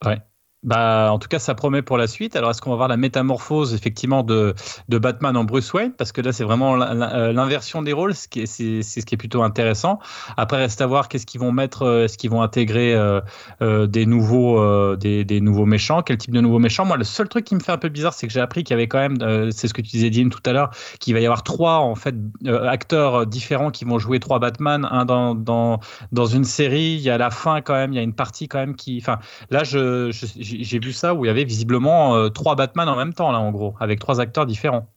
[0.06, 0.18] Ouais.
[0.62, 2.36] Bah, en tout cas, ça promet pour la suite.
[2.36, 4.54] Alors, est-ce qu'on va voir la métamorphose effectivement de,
[4.90, 5.94] Batman en Bruce Wayne?
[5.94, 10.00] Parce que là, c'est vraiment euh, l'inversion des rôles, ce qui est plutôt intéressant.
[10.36, 14.06] Après, reste à voir qu'est-ce qu'ils vont mettre, euh, est-ce qu'ils vont intégrer euh, des
[14.06, 16.84] nouveaux, des, nouveaux méchants, quel type de nouveaux méchants?
[16.84, 18.74] Moi, le seul truc qui me fait un peu bizarre, c'est que j'ai appris qu'il
[18.74, 21.22] y avait quand même, c'est ce que tu disais, Dean, tout à l'heure, qu'il va
[21.22, 25.80] y avoir trois en fait acteurs différents qui vont jouer trois Batman, un dans, dans,
[26.12, 26.96] dans une série.
[26.96, 28.98] Il y a la fin quand même, il y a une partie quand même qui,
[29.02, 29.20] enfin,
[29.52, 32.96] là, je, je j'ai vu ça où il y avait visiblement euh, trois Batman en
[32.96, 34.88] même temps, là, en gros, avec trois acteurs différents.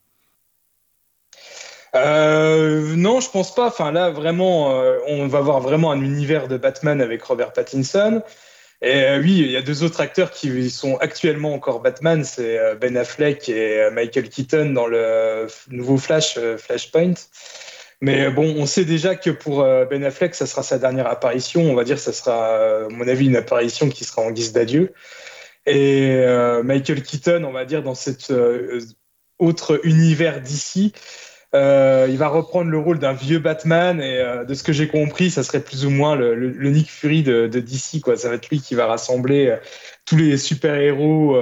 [1.95, 3.67] Euh, non, je pense pas.
[3.67, 8.23] Enfin, là, vraiment, euh, on va voir vraiment un univers de Batman avec Robert Pattinson.
[8.81, 12.97] Et oui, il y a deux autres acteurs qui sont actuellement encore Batman, c'est Ben
[12.97, 17.15] Affleck et Michael Keaton dans le nouveau Flash, Flashpoint.
[18.01, 21.63] Mais bon, on sait déjà que pour Ben Affleck, ça sera sa dernière apparition.
[21.63, 24.93] On va dire ça sera, à mon avis, une apparition qui sera en guise d'adieu.
[25.67, 28.81] Et euh, Michael Keaton, on va dire, dans cet euh,
[29.39, 30.93] autre univers d'ici,
[31.55, 35.31] euh, il va reprendre le rôle d'un vieux Batman et de ce que j'ai compris,
[35.31, 38.01] ça serait plus ou moins le, Nick Fury de, DC.
[38.03, 38.17] Quoi.
[38.17, 39.57] Ça va être lui qui va rassembler
[40.07, 41.37] tous les super-héros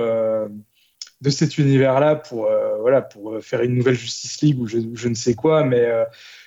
[1.20, 2.50] de cet univers-là pour,
[2.80, 5.62] voilà, pour faire une nouvelle Justice League ou je, je ne sais quoi.
[5.62, 5.88] Mais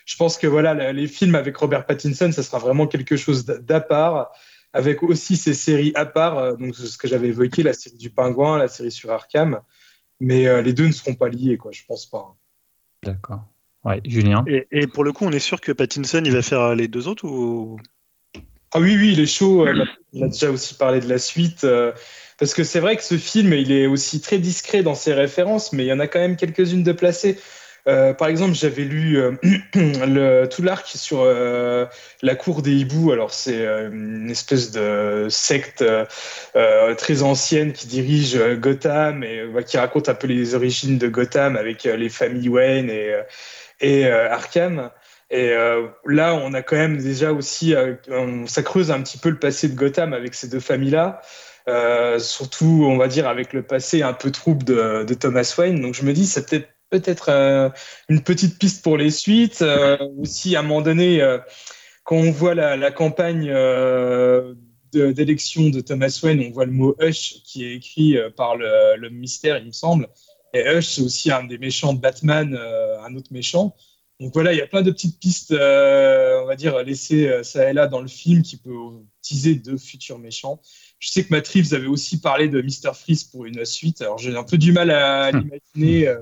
[0.06, 3.80] je pense que voilà, les films avec Robert Pattinson, ça sera vraiment quelque chose d'à
[3.80, 4.34] part
[4.74, 8.10] avec aussi ces séries à part, euh, donc ce que j'avais évoqué, la série du
[8.10, 9.62] pingouin, la série sur Arkham,
[10.20, 12.36] mais euh, les deux ne seront pas liés, quoi, je pense pas.
[13.04, 13.42] D'accord.
[13.86, 14.44] Ouais, Julien.
[14.48, 17.08] Et, pour le coup, on est sûr que Pattinson, il va faire euh, les deux
[17.08, 17.78] autres ou?
[18.72, 19.68] Ah oui, oui, il est chaud.
[20.14, 21.68] On a déjà aussi parlé de la suite.
[22.40, 25.74] Parce que c'est vrai que ce film, il est aussi très discret dans ses références,
[25.74, 27.38] mais il y en a quand même quelques-unes de placées.
[27.88, 29.32] Euh, par exemple, j'avais lu euh,
[29.76, 31.86] le, tout l'arc sur euh,
[32.22, 33.12] la cour des hiboux.
[33.12, 35.84] Alors, c'est une espèce de secte
[36.98, 41.84] très ancienne qui dirige Gotham et qui raconte un peu les origines de Gotham avec
[41.84, 43.14] les familles Wayne et,
[43.82, 44.90] et Arkham.
[45.30, 45.54] Et
[46.06, 47.74] là, on a quand même déjà aussi,
[48.46, 51.22] ça creuse un petit peu le passé de Gotham avec ces deux familles-là.
[52.20, 55.82] surtout, on va dire, avec le passé un peu trouble de, de Thomas Wayne.
[55.82, 57.70] Donc, je me dis, c'est peut-être peut-être euh,
[58.08, 59.64] une petite piste pour les suites.
[59.64, 61.40] Euh, aussi, à un moment donné, euh,
[62.04, 63.52] quand on voit la, campagne
[64.94, 69.58] d'élection de, Thomas Wayne, on voit le mot Hush qui est écrit par le, mystère,
[69.58, 70.08] il me semble.
[70.54, 73.76] Et Hush, c'est aussi un des méchants de Batman, un autre méchant.
[74.20, 77.74] Donc voilà, il y a plein de petites pistes, on va dire, laissées ça et
[77.74, 78.72] là dans le film qui peut
[79.22, 80.62] teaser de futurs méchants.
[81.00, 82.94] Je sais que Matt Reeves avait aussi parlé de Mr.
[82.94, 84.02] Freeze pour une suite.
[84.02, 86.14] Alors j'ai un peu du mal à l'imaginer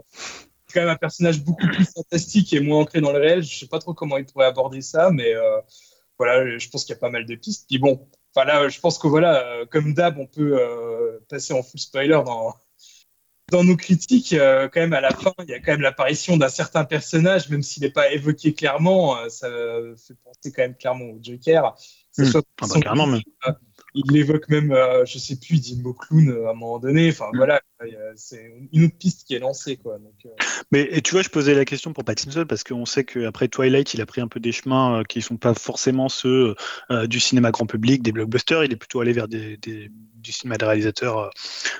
[0.71, 3.43] quand même un personnage beaucoup plus fantastique et moins ancré dans le réel.
[3.43, 5.59] Je sais pas trop comment il pourrait aborder ça, mais euh,
[6.17, 7.67] voilà, je pense qu'il y a pas mal de pistes.
[7.69, 11.53] Puis bon, enfin là, je pense que voilà, euh, comme d'hab, on peut euh, passer
[11.53, 12.53] en full spoiler dans
[13.51, 14.33] dans nos critiques.
[14.33, 17.61] quand même, à la fin, il y a quand même l'apparition d'un certain personnage, même
[17.61, 19.17] s'il n'est pas évoqué clairement.
[19.27, 19.49] ça
[19.97, 21.75] fait penser quand même clairement au Joker.
[22.17, 22.31] Mmh.
[22.61, 23.21] Bah, carrément, même
[23.93, 24.73] il l'évoque même,
[25.05, 27.09] je sais plus, il dit mot clown à un moment donné.
[27.09, 27.37] Enfin mm.
[27.37, 27.61] voilà,
[28.15, 29.77] c'est une autre piste qui est lancée.
[29.77, 29.95] Quoi.
[30.25, 30.29] Euh.
[30.71, 33.93] Mais et tu vois, je posais la question pour Pattinson parce qu'on sait qu'après Twilight,
[33.93, 36.55] il a pris un peu des chemins qui ne sont pas forcément ceux
[37.05, 38.63] du cinéma grand public, des blockbusters.
[38.63, 39.57] Il est plutôt allé vers des,
[40.21, 41.31] du cinéma de réalisateur.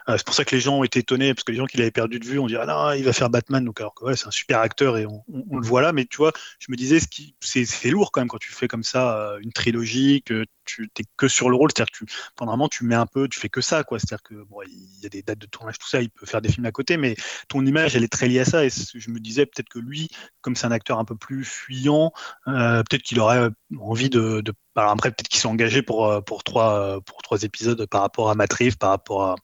[0.08, 1.92] c'est pour ça que les gens ont été étonnés parce que les gens qui l'avaient
[1.92, 3.64] perdu de vue ont dit ah non, il va faire Batman.
[3.64, 5.94] Donc alors que ouais, c'est un super acteur et on, le voit là.
[5.94, 7.00] Mais tu vois, je me disais,
[7.42, 11.28] c'est lourd quand même quand tu fais comme ça une trilogie que tu t'es que
[11.28, 13.50] sur le rôle, c'est-à-dire que tu, pendant un moment, tu mets un peu, tu fais
[13.50, 13.84] que ça.
[13.90, 16.50] C'est-à-dire que bon, il y a des dates de tournage, tout il peut faire des
[16.50, 17.16] films à côté, mais
[17.50, 18.66] ton image, elle est très liée à ça.
[18.66, 20.10] Et je me disais peut-être que lui,
[20.42, 22.14] comme c'est un acteur un peu plus fuyant,
[22.48, 24.44] euh, peut-être qu'il aurait envie de,
[24.76, 27.02] alors après, peut-être qu'il s'est engagé pour euh, trois
[27.44, 29.40] épisodes par rapport à Matrive, par rapport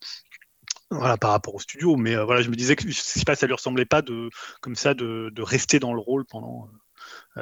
[0.89, 1.95] au studio.
[1.97, 4.29] Mais euh, voilà, je me disais que je sais pas, ça lui ressemblait pas de
[4.61, 6.69] comme ça de rester dans le rôle pendant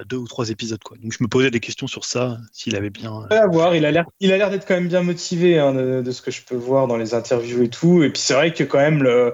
[0.04, 0.82] deux ou trois épisodes.
[0.84, 0.98] Quoi.
[1.02, 3.28] Donc je me posais des questions sur ça, s'il avait bien.
[3.30, 6.12] À voir, il a l'air, il a l'air d'être quand même bien motivé hein, de,
[6.12, 8.04] ce que je peux voir dans les interviews et tout.
[8.04, 9.34] Et puis c'est vrai que quand même le,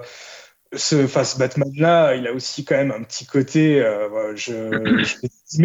[0.74, 4.52] ce, face Batman-là, il a aussi quand même un petit côté, euh, je,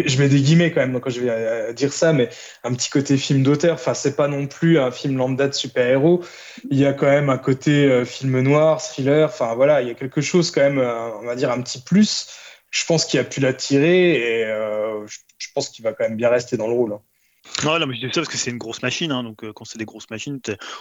[0.06, 2.28] je, mets des guillemets quand même quand je vais dire ça, mais
[2.64, 3.74] un petit côté film d'auteur.
[3.74, 6.22] Enfin, c'est pas non plus un film lambda de super-héros.
[6.70, 9.28] Il y a quand même un côté euh, film noir, thriller.
[9.28, 11.80] Enfin, voilà, il y a quelque chose quand même, euh, on va dire un petit
[11.80, 12.28] plus
[12.70, 16.28] je pense qu'il a pu l'attirer et euh, je, pense qu'il va quand même bien
[16.28, 16.92] rester dans le rôle.
[16.92, 17.00] Hein.
[17.64, 19.10] Non, non, mais je dis ça parce que c'est une grosse machine.
[19.10, 20.38] Hein, donc, euh, quand c'est des grosses machines,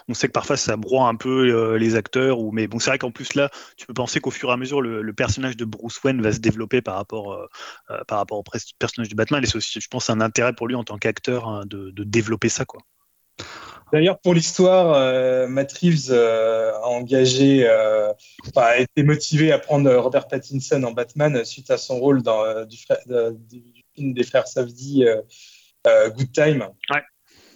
[0.09, 2.39] on sait que parfois ça broie un peu euh, les acteurs.
[2.51, 4.81] Mais bon, c'est vrai qu'en plus, là, tu peux penser qu'au fur et à mesure,
[4.81, 7.47] le, personnage de Bruce Wayne va se développer par rapport,
[8.07, 8.43] par rapport au
[8.79, 9.41] personnage du Batman.
[9.43, 12.03] Et c'est aussi, je pense, un intérêt pour lui en tant qu'acteur hein, de, de,
[12.03, 12.65] développer ça.
[12.65, 12.81] quoi.
[13.91, 18.11] D'ailleurs, pour l'histoire, euh, Matt Reeves euh, a engagé, euh,
[18.55, 22.77] a été motivé à prendre Robert Pattinson en Batman suite à son rôle dans du,
[23.95, 25.05] film des frères Safdie,
[25.85, 26.67] Good Time.
[26.93, 27.01] Ouais.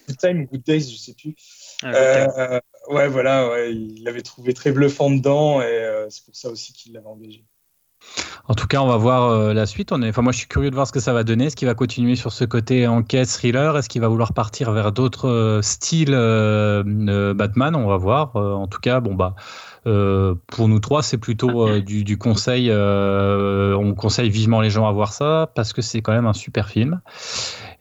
[0.07, 1.35] Good Time ou Good Days, je sais plus.
[1.83, 7.07] ouais, voilà, il l'avait trouvé très bluffant dedans et c'est pour ça aussi qu'il l'avait
[7.07, 7.45] engagé.
[8.47, 9.91] En tout cas, on va voir euh, la suite.
[9.91, 11.45] Enfin, moi, je suis curieux de voir ce que ça va donner.
[11.45, 13.77] Est-ce qu'il va continuer sur ce côté enquête, thriller?
[13.77, 17.75] Est-ce qu'il va vouloir partir vers d'autres euh, styles euh, Batman?
[17.75, 18.35] On va voir.
[18.35, 19.35] en tout cas, bon bah.
[19.83, 22.71] pour nous trois, c'est plutôt du, conseil.
[22.71, 26.67] on conseille vivement les gens à voir ça parce que c'est quand même un super
[26.67, 27.01] film.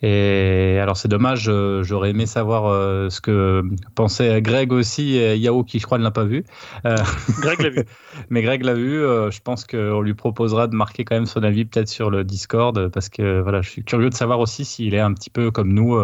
[0.02, 3.62] Et alors c'est dommage, euh, j'aurais aimé savoir euh, ce que
[3.94, 6.44] pensait Greg aussi, et Yao qui je crois ne l'a pas vu.
[6.86, 6.96] Euh,
[7.42, 7.84] Greg l'a vu.
[8.30, 11.66] Mais Greg l'a vu, je pense qu'on lui proposera de marquer quand même son avis
[11.66, 15.00] peut-être sur le Discord, parce que voilà, je suis curieux de savoir aussi s'il est
[15.00, 15.98] un petit peu comme nous,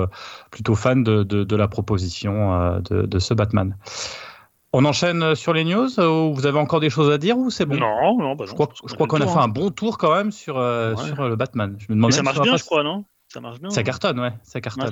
[0.51, 3.77] plutôt fan de, de, la proposition de, de ce Batman.
[4.75, 7.65] On enchaîne sur les news ou vous avez encore des choses à dire ou c'est
[7.65, 7.77] bon?
[7.77, 10.33] Non, non, bah je crois, je crois qu'on a fait un bon tour quand même
[10.33, 11.77] sur, sur le Batman.
[11.79, 13.07] Je me demande ça marche bien, je crois, non?
[13.37, 13.69] Ça marche bien.
[13.69, 14.33] Ça cartonne, ouais.
[14.45, 14.87] Ça cartonne.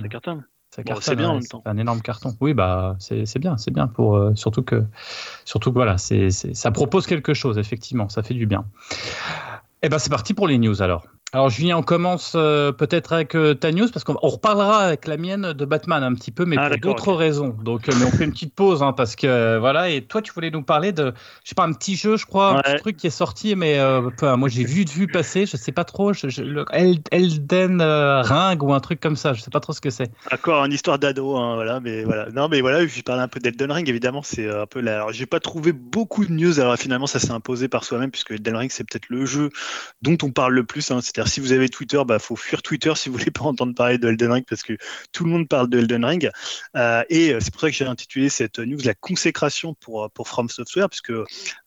[0.70, 1.02] ça cartonne.
[1.02, 1.62] c'est bien en même temps.
[1.64, 2.36] un énorme carton.
[2.42, 4.84] Oui, bah c'est bien, c'est bien pour euh, surtout que
[5.46, 8.66] surtout que voilà, c'est ça propose quelque chose effectivement, ça fait du bien.
[9.82, 11.06] Et eh ben c'est parti pour les news alors.
[11.34, 15.16] Alors Julien, on commence euh, peut-être avec euh, ta news parce qu'on reparlera avec la
[15.16, 17.48] mienne de Batman un petit peu, mais ah, pour d'autres raisons.
[17.48, 19.90] Donc, euh, mais on fait une petite pause hein, parce que voilà.
[19.90, 21.12] Et toi, tu voulais nous parler de,
[21.42, 23.80] je sais pas, un petit jeu, je crois, un petit truc qui est sorti, mais
[24.22, 26.12] moi j'ai vu de vue passer, je sais pas trop,
[26.70, 30.12] Elden Ring ou un truc comme ça, je sais pas trop ce que c'est.
[30.30, 32.30] D'accord, une histoire d'ado, hein, voilà, mais voilà.
[32.30, 34.94] Non, mais voilà, je parle un peu d'Elden Ring, évidemment, c'est un peu là.
[34.94, 36.60] Alors, j'ai pas trouvé beaucoup de news.
[36.60, 39.50] Alors finalement, ça s'est imposé par soi-même puisque Elden Ring, c'est peut-être le jeu
[40.00, 40.92] dont on parle le plus.
[40.92, 43.74] Hein, C'est-à-dire si vous avez Twitter, bah faut fuir Twitter si vous voulez pas entendre
[43.74, 44.76] parler de Elden Ring parce que
[45.12, 46.30] tout le monde parle de Elden Ring.
[46.76, 50.28] Euh, et euh, c'est pour ça que j'ai intitulé cette news la consécration pour pour
[50.28, 51.12] From Software puisque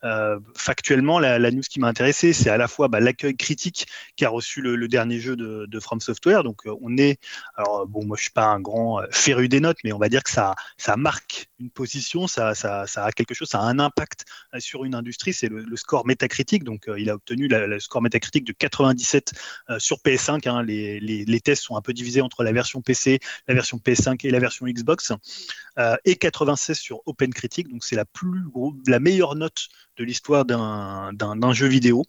[0.03, 4.29] euh, factuellement la, news qui m'a intéressé c'est à la fois bah, l'accueil critique qu'a
[4.29, 6.43] reçu le, dernier jeu de, de, From Software.
[6.43, 7.19] Donc on est
[7.55, 10.23] alors bon moi je suis pas un grand féru des notes mais on va dire
[10.23, 10.55] que ça
[10.97, 14.25] marque une position, ça a quelque chose, ça a un impact
[14.59, 15.33] sur une industrie.
[15.33, 16.63] C'est le, score métacritique.
[16.63, 19.33] Donc il a obtenu le score métacritique de 97
[19.77, 20.47] sur PS5.
[20.47, 24.25] Hein, les, les, tests sont un peu divisés entre la version PC, la version PS5
[24.25, 25.13] et la version Xbox.
[25.77, 27.69] Euh, et 96 sur OpenCritic.
[27.69, 28.43] Donc c'est la plus
[28.87, 29.67] la meilleure note
[29.97, 32.03] de l'histoire d'un jeu vidéo.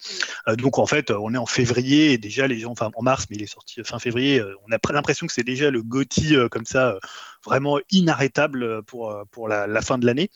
[0.46, 3.26] Euh, donc en fait, on est en février et déjà les gens, enfin en mars,
[3.28, 4.40] mais il est sorti fin février.
[4.40, 6.98] Euh, on a l'impression que c'est déjà le GOTY comme ça,
[7.44, 10.30] vraiment inarrêtable pour, pour la fin de l'année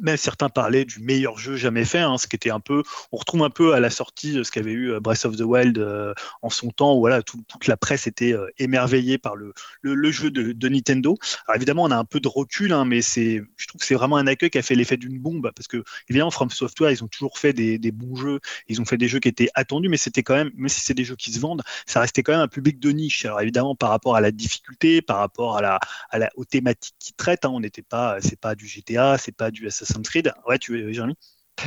[0.00, 2.82] même certains parlaient du meilleur jeu jamais fait, hein, ce qui était un peu,
[3.12, 5.78] on retrouve un peu à la sortie ce qu'avait eu euh, Breath of the Wild
[5.78, 10.10] euh, en son temps, où voilà, toute la presse était euh, émerveillée par le, le,
[10.10, 11.16] jeu de, de, Nintendo.
[11.46, 13.94] Alors évidemment, on a un peu de recul, hein, mais c'est, je trouve que c'est
[13.94, 17.04] vraiment un accueil qui a fait l'effet d'une bombe, parce que évidemment, From Software, ils
[17.04, 19.88] ont toujours fait des, des, bons jeux, ils ont fait des jeux qui étaient attendus,
[19.88, 22.32] mais c'était quand même, même si c'est des jeux qui se vendent, ça restait quand
[22.32, 23.24] même un public de niche.
[23.24, 25.80] Alors évidemment, par rapport à la difficulté, par rapport à la,
[26.10, 29.36] à la aux thématiques qu'ils traitent, hein, on n'était pas, c'est pas du GTA, c'est
[29.36, 30.32] pas du Assassin's Creed.
[30.46, 31.16] Ouais, tu veux, Jérémy?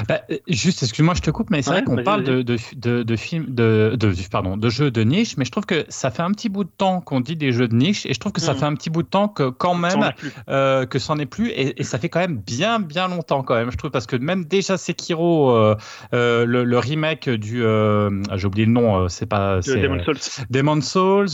[0.08, 3.16] Bah, juste, excuse-moi, je te coupe, mais c'est vrai qu'on parle de, de, de, de,
[3.16, 6.32] films, de, de, pardon, de jeux de niche, mais je trouve que ça fait un
[6.32, 8.53] petit bout de temps qu'on dit des jeux de niche, et je trouve que ça
[8.53, 8.58] mm.
[8.58, 10.12] fait un petit bout de temps que quand même
[10.49, 13.55] euh, que c'en est plus, et, et, ça fait quand même bien bien longtemps quand
[13.55, 15.76] même, je trouve, parce que même déjà Sekiro, euh,
[16.14, 20.82] euh, le, le, remake du, euh, j'ai oublié le nom, c'est pas Demon Souls, Demon
[20.82, 21.30] Souls,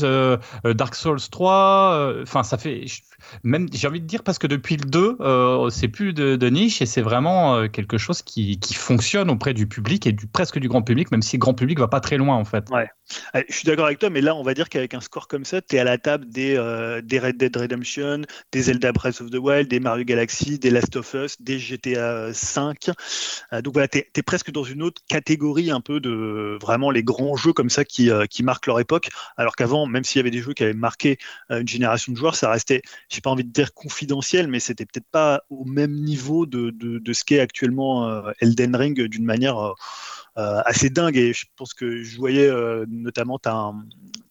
[0.63, 2.85] Dark Souls 3, enfin ça fait
[3.43, 6.81] même j'ai envie de dire parce que depuis le 2, euh, c'est plus de, niche
[6.81, 10.59] et c'est vraiment euh, quelque chose qui, qui, fonctionne auprès du public et du presque
[10.59, 12.69] du grand public, même si le grand public va pas très loin en fait.
[12.69, 12.87] Ouais.
[13.47, 15.61] Je suis d'accord avec toi, mais là on va dire qu'avec un score comme ça,
[15.61, 18.21] tu es à la table des, euh, des Red Dead Redemption,
[18.51, 22.33] des Zelda Breath of the Wild, des Mario Galaxy, des Last of Us, des GTA
[22.33, 22.91] 5.
[23.63, 27.35] donc voilà, tu es, presque dans une autre catégorie un peu de vraiment les grands
[27.35, 30.41] jeux comme ça qui, qui marquent leur époque, alors qu'avant, même s'il y avait des
[30.41, 31.17] jeux qui avaient marqué
[31.49, 32.81] une génération de joueurs, ça restait,
[33.13, 37.13] j'ai pas envie de dire confidentiel, mais c'était peut-être pas au même niveau de, de,
[37.13, 39.73] ce qu'est actuellement euh, Elden Ring d'une manière euh,
[40.35, 41.17] assez dingue.
[41.17, 42.49] Et je pense que je voyais
[42.87, 43.49] notamment, tu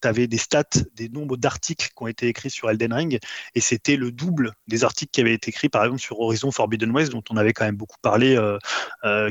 [0.08, 3.18] avais des stats, des nombres d'articles qui ont été écrits sur Elden Ring,
[3.54, 6.90] et c'était le double des articles qui avaient été écrits, par exemple, sur Horizon Forbidden
[6.90, 8.36] West, dont on avait quand même beaucoup parlé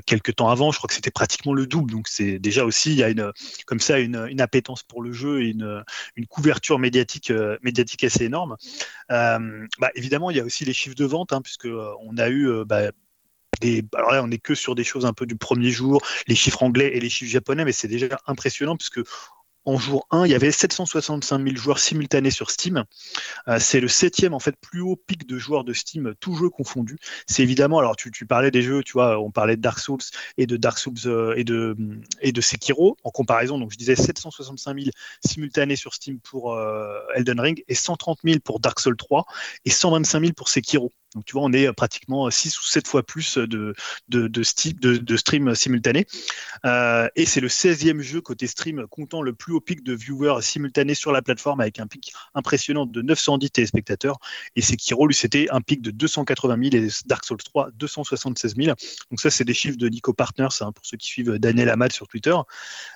[0.05, 0.72] quelques temps avant.
[0.72, 1.91] Je crois que c'était pratiquement le double.
[1.91, 3.32] Donc c'est déjà aussi, il y a une,
[3.65, 5.84] comme ça une, une appétence pour le jeu et une,
[6.15, 8.55] une couverture médiatique, médiatique assez énorme.
[9.09, 12.30] Bah, évidemment, il y a aussi les chiffres de vente, hein, puisque euh, on a
[12.30, 12.91] eu euh, bah,
[13.95, 16.64] alors là, on n'est que sur des choses un peu du premier jour, les chiffres
[16.64, 19.01] anglais et les chiffres japonais, mais c'est déjà impressionnant puisque
[19.66, 22.84] en jour 1, il y avait 765 000 joueurs simultanés sur Steam.
[23.47, 26.49] Euh, c'est le septième en fait plus haut pic de joueurs de Steam, tous jeux
[26.49, 26.97] confondus.
[27.28, 29.99] C'est évidemment, alors tu, parlais des jeux, tu vois, on parlait de Dark Souls
[30.38, 33.59] et de Dark Souls euh, et de Sekiro en comparaison.
[33.59, 34.91] Donc je disais 765 000
[35.24, 39.26] simultanés sur Steam pour euh, Elden Ring et 130 000 pour Dark Souls 3
[39.66, 40.91] et 125 000 pour Sekiro.
[41.16, 43.45] Donc tu vois, on est euh, pratiquement 6 ou 7 fois plus de,
[44.07, 46.05] de, de, de, de stream simultanés.
[46.66, 50.41] Euh, et c'est le 16e jeu côté stream comptant le plus haut pic de viewers
[50.41, 54.20] simultanés sur la plateforme avec un pic impressionnant de 910 téléspectateurs.
[54.55, 58.76] Et Sekiro, lui, c'était un pic de 280 000 et Dark Souls 3, 276 000.
[59.09, 61.91] Donc ça, c'est des chiffres de Nico Partners, hein, pour ceux qui suivent Daniel Amad
[61.91, 62.36] sur Twitter.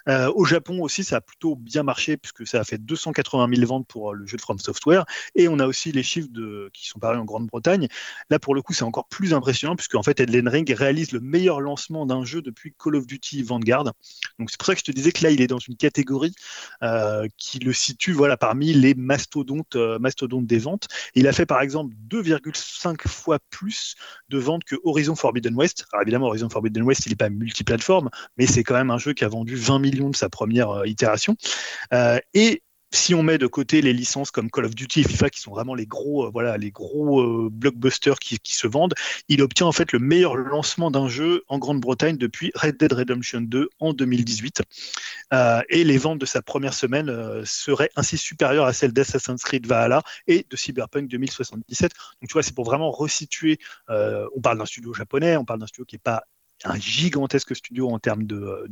[0.07, 3.68] Euh, au Japon aussi, ça a plutôt bien marché puisque ça a fait 280 000
[3.68, 5.05] ventes pour le jeu de From Software.
[5.36, 6.30] Et on a aussi les chiffres
[6.74, 7.88] qui sont parus en Grande-Bretagne.
[8.30, 11.20] Là, pour le coup, c'est encore plus impressionnant puisque en fait, Elden Ring réalise le
[11.20, 13.84] meilleur lancement d'un jeu depuis Call of Duty Vanguard.
[14.39, 16.34] Donc, c'est pour ça que je te disais que là, il est dans une catégorie
[16.84, 19.99] euh, qui le situe voilà, parmi les mastodontes, euh,
[20.41, 20.88] des ventes.
[21.14, 23.95] il a fait par exemple 2,5 fois plus
[24.30, 25.86] de ventes que Horizon Forbidden West.
[25.91, 29.14] Alors, évidemment, Horizon Forbidden West, il n'est pas multiplateforme, mais c'est quand même un jeu
[29.14, 31.36] qui a vendu 20 millions de sa première euh, itération.
[32.95, 35.51] Si on met de côté les licences comme Call of Duty et FIFA qui sont
[35.51, 38.93] vraiment les gros, voilà, les gros blockbusters qui, se vendent,
[39.27, 43.41] il obtient en fait le meilleur lancement d'un jeu en Grande-Bretagne depuis Red Dead Redemption
[43.41, 44.61] 2 en 2018.
[45.69, 50.01] et les ventes de sa première semaine seraient ainsi supérieures à celles d'Assassin's Creed Valhalla
[50.27, 51.91] et de Cyberpunk 2077.
[52.21, 53.59] Donc tu vois, c'est pour vraiment resituer.
[53.89, 56.23] on parle d'un studio japonais, on parle d'un studio qui n'est pas
[56.64, 58.68] un gigantesque studio en termes de,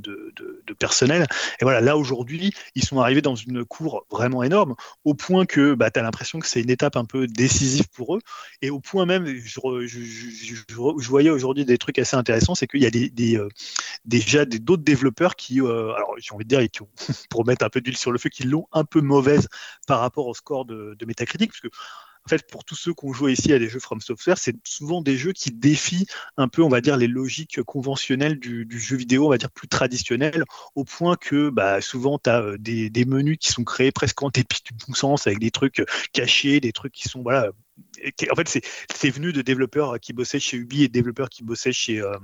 [0.80, 1.28] personnel.
[1.60, 5.74] Et voilà, là aujourd'hui, ils sont arrivés dans une cour vraiment énorme, au point que
[5.74, 8.22] bah, tu as l'impression que c'est une étape un peu décisive pour eux.
[8.62, 13.40] Et au point même, je, voyais aujourd'hui des trucs assez intéressants, c'est qu'il y a
[13.40, 13.50] euh,
[14.06, 16.68] déjà d'autres développeurs qui, euh, alors j'ai envie de dire,
[17.30, 19.48] pour mettre un peu d'huile sur le feu, qui l'ont un peu mauvaise
[19.88, 21.62] par rapport au score de, de Metacritic, parce
[22.26, 24.56] en fait, pour tous ceux qui ont joué ici à des jeux From Software, c'est
[24.66, 26.08] souvent des jeux qui défient
[26.38, 29.68] un peu, on va dire, les logiques conventionnelles du, jeu vidéo, on va dire plus
[29.68, 30.46] traditionnel,
[30.76, 34.30] au point que bah, souvent, tu as euh, des, menus qui sont créés presque en
[34.30, 37.52] dépit du bon sens, avec des trucs cachés, des trucs qui sont voilà,
[38.32, 38.62] en fait,
[38.94, 42.16] c'est venu de développeurs qui bossaient chez Ubi et de développeurs qui bossaient chez, euh,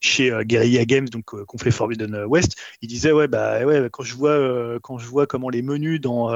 [0.00, 2.56] chez euh, Guerrilla Games, donc euh, qu'on fait Forbidden West.
[2.82, 6.30] Ils disaient ouais bah ouais quand je vois quand je vois comment les menus dans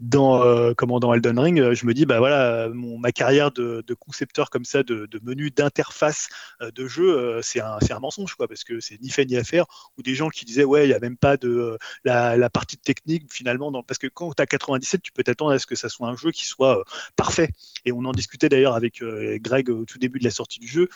[0.00, 3.94] dans comment dans Elden Ring, je me dis bah voilà mon, ma carrière de, de,
[3.94, 6.28] concepteur comme ça de, de menus d'interface
[6.60, 9.66] de jeu, c'est un, un mensonge quoi parce que c'est ni fait ni à faire.
[9.98, 12.76] Ou des gens qui disaient ouais il y a même pas de la, la partie
[12.76, 15.74] technique finalement dans, parce que quand tu as 97 tu peux t'attendre à ce que
[15.74, 16.84] ça soit un jeu qui soit
[17.16, 17.50] parfait
[17.84, 20.66] et on en discutait d'ailleurs avec euh, Greg au tout début de la sortie du
[20.66, 20.88] jeu,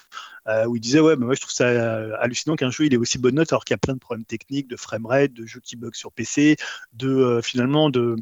[0.47, 2.95] euh, où il disait Ouais, mais moi je trouve ça euh, hallucinant qu'un jeu il
[2.95, 5.47] ait aussi bonne note alors qu'il y a plein de problèmes techniques, de framerate, de
[5.47, 6.57] jeux qui bug sur PC,
[6.95, 8.16] de finalement de.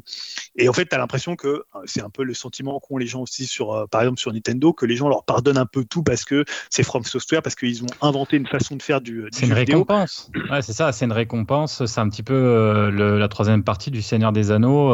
[0.55, 3.21] Et en fait, tu as l'impression que c'est un peu le sentiment qu'ont les gens
[3.21, 6.25] aussi sur, par exemple, sur Nintendo, que les gens leur pardonnent un peu tout parce
[6.25, 9.27] que c'est From Software, parce qu'ils ont inventé une façon de faire du.
[9.31, 10.29] c'est une récompense.
[10.49, 11.85] Ouais, c'est ça, c'est une récompense.
[11.85, 14.91] C'est un petit peu la troisième partie du Seigneur des Anneaux,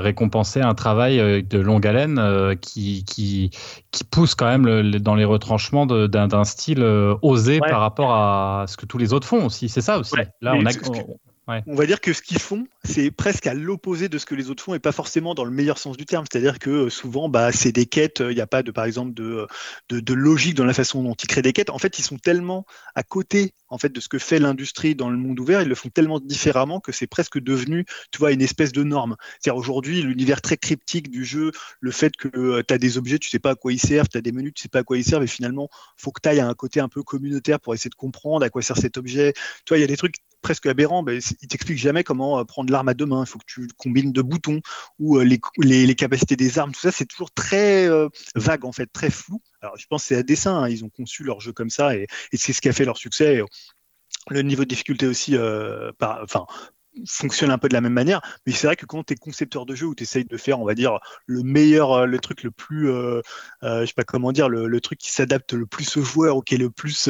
[0.00, 3.33] récompenser un travail de longue haleine qui, qui
[3.90, 8.76] qui, pousse quand même dans les retranchements d'un style euh, osé par rapport à ce
[8.76, 9.68] que tous les autres font aussi.
[9.68, 10.14] C'est ça aussi.
[10.40, 10.70] Là, on, a,
[11.46, 14.50] on va dire que ce qu'ils font, c'est presque à l'opposé de ce que les
[14.50, 16.24] autres font et pas forcément dans le meilleur sens du terme.
[16.30, 19.12] C'est-à-dire que euh, souvent, bah, c'est des quêtes, il n'y a pas de, par exemple,
[19.14, 19.46] de,
[19.90, 21.70] de, logique dans la façon dont ils créent des quêtes.
[21.70, 22.64] En fait, ils sont tellement
[22.94, 25.74] à côté en fait, de ce que fait l'industrie dans le monde ouvert, ils le
[25.74, 29.16] font tellement différemment que c'est presque devenu, tu vois, une espèce de norme.
[29.40, 33.18] C'est-à-dire aujourd'hui, l'univers très cryptique du jeu, le fait que euh, tu as des objets,
[33.18, 34.82] tu sais pas à quoi ils servent, tu as des menus, tu sais pas à
[34.84, 37.58] quoi ils servent, et finalement, faut que tu ailles à un côté un peu communautaire
[37.58, 39.34] pour essayer de comprendre à quoi sert cet objet.
[39.64, 42.72] Tu il y a des trucs presque aberrant, ben, il t'explique jamais comment euh, prendre
[42.72, 43.24] l'arme à deux mains.
[43.24, 44.60] Il faut que tu combines de boutons
[44.98, 46.72] ou euh, les, capacités des armes.
[46.72, 49.40] Tout ça, c'est toujours très euh, vague en fait, très flou.
[49.60, 50.62] Alors, je pense que c'est à dessein.
[50.62, 50.68] Hein.
[50.68, 53.42] ils ont conçu leur jeu comme ça et, c'est ce qui a fait leur succès.
[54.30, 55.36] le niveau de difficulté aussi,
[55.98, 56.46] par, enfin,
[57.06, 58.20] fonctionne un peu de la même manière.
[58.46, 60.60] Mais c'est vrai que quand tu es concepteur de jeu où tu essayes de faire,
[60.60, 63.20] on va dire, le meilleur, euh, le truc le plus, euh,
[63.62, 66.42] euh, je sais pas comment dire, le, truc qui s'adapte le plus au joueur ou
[66.42, 67.08] qui est le plus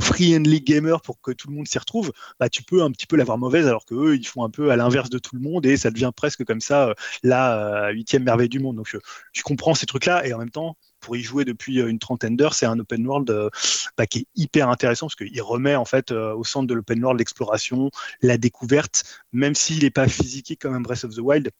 [0.00, 3.16] free-handly gamer pour que tout le monde s'y retrouve, bah, tu peux un petit peu
[3.16, 5.76] l'avoir mauvaise alors qu'eux, ils font un peu à l'inverse de tout le monde et
[5.76, 8.76] ça devient presque comme ça la huitième merveille du monde.
[8.76, 8.96] Donc je,
[9.32, 10.76] je comprends ces trucs-là et en même temps,
[11.06, 13.48] pour y jouer depuis euh, une trentaine d'heures, c'est un open world euh,
[13.96, 17.00] bah, qui est hyper intéressant parce qu'il remet en fait euh, au centre de l'open
[17.00, 17.92] world l'exploration,
[18.22, 21.52] la découverte, même s'il n'est pas physique comme un Breath of the Wild,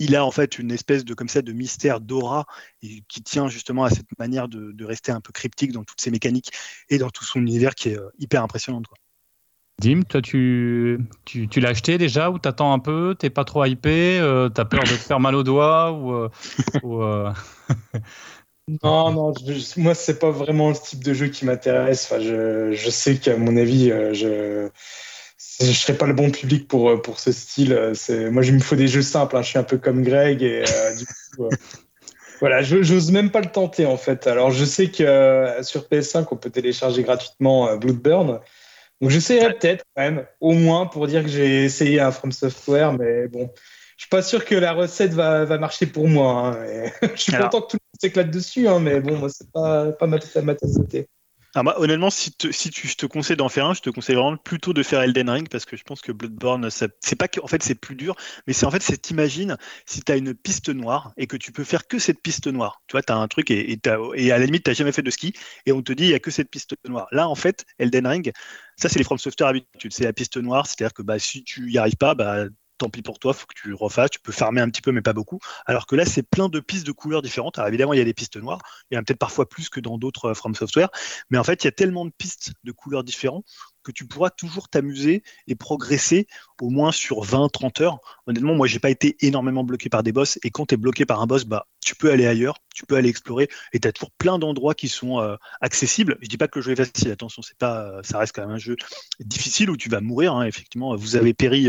[0.00, 2.46] il a en fait une espèce de comme ça de mystère d'aura
[2.80, 6.50] qui tient justement à cette manière de, rester un peu cryptique dans toutes ses mécaniques
[6.88, 8.82] et dans tout son univers qui est hyper impressionnant.
[8.82, 8.98] Quoi.
[9.80, 10.98] Dim, toi tu,
[11.56, 13.14] l'as acheté déjà ou t'attends un peu?
[13.16, 14.18] T'es pas trop hypé
[14.52, 16.28] T'as peur de te faire mal aux doigts ou
[18.82, 19.34] Non, non,
[19.76, 22.06] moi, c'est pas vraiment le type de jeu qui m'intéresse.
[22.10, 24.68] Enfin, je, je, sais qu'à mon avis, euh, je
[25.60, 27.92] je serais pas le bon public pour, euh, pour ce style.
[27.94, 29.36] C'est, moi, il me faut des jeux simples.
[29.36, 29.42] Hein.
[29.42, 31.48] Je suis un peu comme Greg et euh, du coup,
[32.40, 34.26] voilà, j'ose même pas le tenter en fait.
[34.26, 38.40] Alors, je sais que sur PS5, on peut télécharger gratuitement Bloodburn.
[39.00, 42.92] Donc, j'essaierai peut-être quand même, au moins pour dire que j'ai essayé un From Software,
[42.94, 43.50] mais bon,
[43.96, 46.56] je suis pas sûr que la recette va, va marcher pour moi.
[46.56, 46.90] Hein.
[47.14, 49.94] je suis content que tout le monde s'éclate dessus, hein, mais bon, moi, c'est pas,
[50.06, 51.06] ma, tasse thé.
[51.54, 54.72] honnêtement, si, si tu, je te conseille d'en faire un, je te conseille vraiment plutôt
[54.74, 57.62] de faire Elden Ring parce que je pense que Bloodborne, c'est pas que en fait
[57.62, 58.14] c'est plus dur,
[58.46, 61.64] mais c'est en fait c'est t'imagines si tu une piste noire et que tu peux
[61.64, 62.82] faire que cette piste noire.
[62.88, 65.10] Tu vois, tu as un truc et, et, à la limite tu jamais fait de
[65.10, 65.32] ski
[65.64, 67.08] et on te dit il y a que cette piste noire.
[67.10, 68.32] Là en fait, Elden Ring,
[68.76, 71.70] ça c'est les From Software habitudes, c'est la piste noire, c'est-à-dire que bah, si tu
[71.70, 72.46] y arrives pas, bah,
[72.88, 75.38] pour toi, faut que tu refasses, tu peux farmer un petit peu, mais pas beaucoup.
[75.66, 77.58] Alors que là, c'est plein de pistes de couleurs différentes.
[77.58, 78.60] Alors évidemment, il y a des pistes noires,
[78.90, 80.88] il y en a peut-être parfois plus que dans d'autres euh, From Software,
[81.30, 83.46] mais en fait, il y a tellement de pistes de couleurs différentes
[83.84, 86.26] que tu pourras toujours t'amuser et progresser
[86.60, 87.98] au moins sur 20-30 heures.
[88.26, 90.38] Honnêtement, moi, j'ai pas été énormément bloqué par des boss.
[90.44, 92.96] Et quand tu es bloqué par un boss, bah, tu peux aller ailleurs, tu peux
[92.96, 93.48] aller explorer.
[93.72, 96.16] Et tu as toujours plein d'endroits qui sont euh, accessibles.
[96.20, 98.54] Je dis pas que le jeu est facile, attention, c'est pas, ça reste quand même
[98.54, 98.76] un jeu
[99.20, 100.34] difficile où tu vas mourir.
[100.34, 100.46] Hein.
[100.46, 101.68] Effectivement, vous avez péri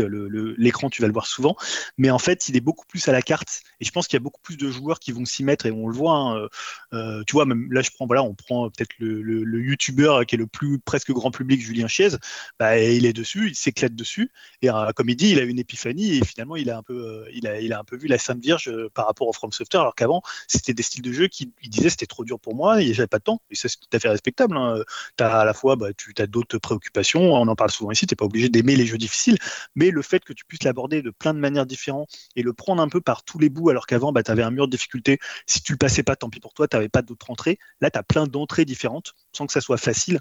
[0.56, 1.56] l'écran, tu vas le voir souvent.
[1.98, 3.62] Mais en fait, il est beaucoup plus à la carte.
[3.80, 5.66] Et je pense qu'il y a beaucoup plus de joueurs qui vont s'y mettre.
[5.66, 6.48] Et on le voit, hein, euh,
[6.94, 10.36] euh, tu vois, même là, je prends, voilà, on prend peut-être le, le, YouTuber qui
[10.36, 12.10] est le plus presque grand public, Julien Chiez.
[12.58, 14.30] Bah, il est dessus, il s'éclate dessus.
[14.62, 16.16] Et comme il dit, il a une épiphanie.
[16.16, 19.28] Et finalement, il a un peu, il il peu vu la Sainte Vierge par rapport
[19.28, 22.38] au From Software, alors qu'avant, c'était des styles de jeu qui disaient c'était trop dur
[22.38, 23.40] pour moi et j'avais pas de temps.
[23.50, 24.56] Et c'est tout à fait respectable.
[24.56, 24.82] Hein.
[25.16, 25.88] Tu as à la fois, bah,
[26.28, 27.34] d'autres préoccupations.
[27.34, 28.06] On en parle souvent ici.
[28.06, 29.38] Tu n'es pas obligé d'aimer les jeux difficiles,
[29.74, 32.82] mais le fait que tu puisses l'aborder de plein de manières différentes et le prendre
[32.82, 35.18] un peu par tous les bouts, alors qu'avant, bah, tu avais un mur de difficulté.
[35.46, 37.58] Si tu le passais pas, tant pis pour toi, tu n'avais pas d'autres entrées.
[37.80, 40.18] Là, tu as plein d'entrées différentes sans que ça soit facile.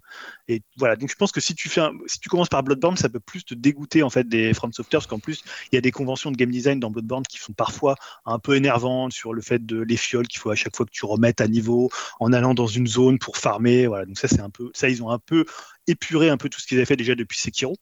[0.47, 0.95] Et voilà.
[0.95, 3.43] Donc, je pense que si tu, fais si tu commences par Bloodborne, ça peut plus
[3.43, 6.31] te dégoûter en fait des From Software, parce qu'en plus, il y a des conventions
[6.31, 7.95] de game design dans Bloodborne qui sont parfois
[8.25, 10.91] un peu énervantes sur le fait de les fioles qu'il faut à chaque fois que
[10.91, 11.89] tu remettes à niveau
[12.19, 13.87] en allant dans une zone pour farmer.
[13.87, 14.05] Voilà.
[14.05, 15.45] Donc ça, c'est un peu, ça, ils ont un peu
[15.87, 17.75] épuré un peu tout ce qu'ils avaient fait déjà depuis Sekiro.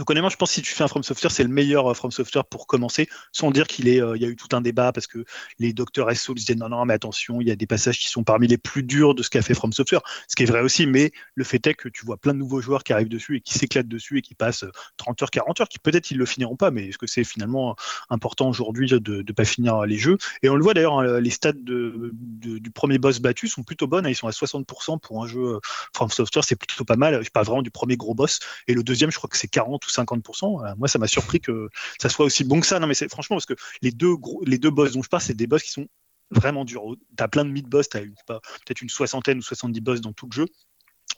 [0.00, 1.94] Donc honnêtement, je pense que si tu fais un From Software, c'est le meilleur euh,
[1.94, 4.92] From Software pour commencer, sans dire qu'il est, euh, y a eu tout un débat
[4.92, 5.24] parce que
[5.58, 8.22] les docteurs SO disaient non, non, mais attention, il y a des passages qui sont
[8.22, 10.86] parmi les plus durs de ce qu'a fait From Software, ce qui est vrai aussi,
[10.86, 13.40] mais le fait est que tu vois plein de nouveaux joueurs qui arrivent dessus et
[13.40, 14.64] qui s'éclatent dessus et qui passent
[14.96, 17.24] 30 euh, heures, 40 heures, qui peut-être ils le finiront pas, mais est-ce que c'est
[17.24, 17.74] finalement
[18.10, 20.18] important aujourd'hui de ne pas finir les jeux?
[20.42, 24.06] Et on le voit d'ailleurs, hein, les stats du premier boss battu sont plutôt bonnes,
[24.06, 25.58] hein, ils sont à 60% pour un jeu
[25.94, 28.82] From Software, c'est plutôt pas mal, je parle vraiment du premier gros boss, et le
[28.82, 30.64] deuxième, je crois que c'est 40 ou 50%.
[30.64, 31.68] Euh, moi, ça m'a surpris que
[32.00, 32.78] ça soit aussi bon que ça.
[32.78, 35.22] Non, mais c'est franchement parce que les deux, gros, les deux boss dont je parle,
[35.22, 35.86] c'est des boss qui sont
[36.30, 36.82] vraiment durs.
[37.16, 40.26] Tu as plein de mid-boss, tu as peut-être une soixantaine ou 70 boss dans tout
[40.30, 40.46] le jeu.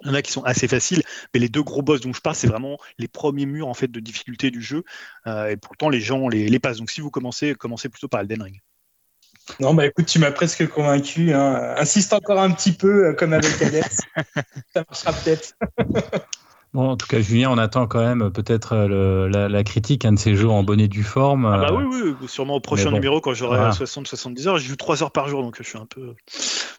[0.03, 2.21] Il y en a qui sont assez faciles, mais les deux gros boss dont je
[2.21, 4.85] parle, c'est vraiment les premiers murs en fait de difficulté du jeu.
[5.27, 6.79] Euh, et pourtant, les gens les, les passent.
[6.79, 8.61] Donc, si vous commencez, commencez plutôt par Elden Ring.
[9.61, 11.33] Non, bah écoute, tu m'as presque convaincu.
[11.33, 11.75] Hein.
[11.77, 13.99] Insiste encore un petit peu, euh, comme avec Alex.
[14.75, 15.55] ça marchera peut-être.
[16.75, 20.19] Bon, en tout cas, Julien, on attend quand même peut-être euh, la, critique, un de
[20.19, 21.45] ces jeux en bonne et due forme.
[21.45, 24.59] Ah bah oui, oui, sûrement au prochain numéro quand j'aurai 60-70 heures.
[24.59, 26.15] Je joue 3 heures par jour, donc je suis un peu.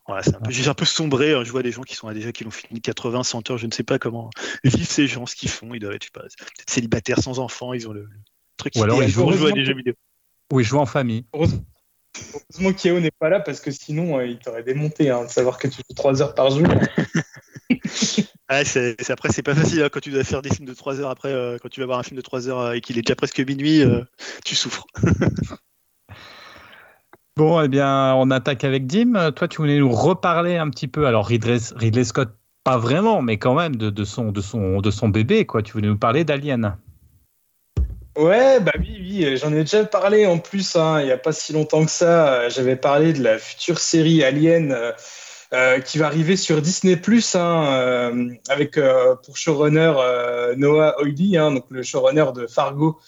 [0.07, 0.49] Voilà, c'est un peu...
[0.49, 1.33] J'ai un peu sombré.
[1.33, 1.43] Hein.
[1.43, 3.57] Je vois des gens qui sont déjà qui l'ont fini 80, 100 heures.
[3.59, 4.31] Je ne sais pas comment
[4.63, 5.75] vivent ces gens, ce qu'ils font.
[5.75, 6.07] Ils doivent être,
[6.67, 7.73] célibataires sans enfants.
[7.73, 8.09] Ils ont le,
[8.57, 8.73] truc.
[8.77, 9.93] Ou alors ils jouent, à des jeux vidéo.
[10.51, 11.25] Ou ils jouent en famille.
[11.33, 15.57] Heureusement qu'Yao n'est pas là parce que sinon euh, il t'aurait démonté hein, de savoir
[15.57, 16.67] que tu joues 3 heures par jour.
[18.63, 21.09] c'est, après, c'est pas facile hein, quand tu dois faire des films de 3 heures.
[21.09, 23.01] Après, euh, quand tu vas voir un film de 3 heures euh, et qu'il est
[23.01, 23.83] déjà presque minuit,
[24.45, 24.85] tu souffres.
[27.37, 29.31] bon, eh bien, on attaque avec Dim.
[29.31, 31.07] Toi, tu voulais nous reparler un petit peu.
[31.07, 34.91] Alors, Ridley, Ridley Scott, pas vraiment, mais quand même de, de, son, de, son, de
[34.91, 35.45] son bébé.
[35.45, 35.61] Quoi.
[35.61, 36.77] Tu voulais nous parler d'Alien.
[38.15, 41.31] Ouais, bah oui, oui, j'en ai déjà parlé en plus, hein, il n'y a pas
[41.31, 42.47] si longtemps que ça.
[42.49, 44.93] J'avais parlé de la future série Alien
[45.53, 48.79] euh, euh, qui va arriver sur Disney Plus hein, euh, avec
[49.23, 49.93] pour showrunner
[50.57, 52.99] Noah Oily, hein, donc le showrunner de Fargo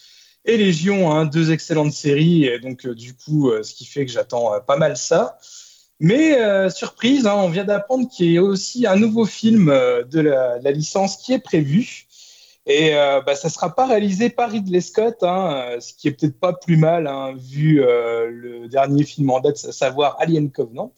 [0.45, 2.45] et Légion, hein, deux excellentes séries.
[2.45, 5.37] Et donc, du coup, ce qui fait que j'attends pas mal ça.
[5.99, 6.37] Mais
[6.69, 10.71] surprise, on vient d'apprendre qu'il y a aussi un nouveau film de la, de la
[10.71, 12.05] licence qui est prévu.
[12.67, 16.07] Et euh, bah, ça ne sera pas réalisé par Ridley Scott, hein, euh, ce qui
[16.07, 20.17] est peut-être pas plus mal, hein, vu euh, le dernier film en date, à savoir
[20.19, 20.91] Alien Covenant.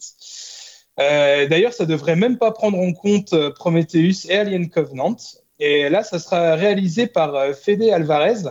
[1.00, 5.16] Euh, D'ailleurs, ça devrait même pas prendre en compte Prometheus et Alien Covenant.
[5.60, 8.50] Et là, ça sera réalisé par Fede Alvarez.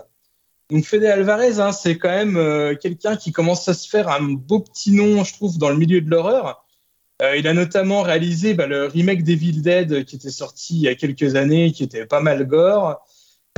[0.70, 4.60] Donc Fede Alvarez, hein, c'est quand même quelqu'un qui commence à se faire un beau
[4.60, 6.66] petit nom, je trouve, dans le milieu de l'horreur.
[7.38, 10.96] il a notamment réalisé bah, le remake d'Evil Dead qui était sorti il y a
[10.96, 13.02] quelques années, qui était pas mal gore.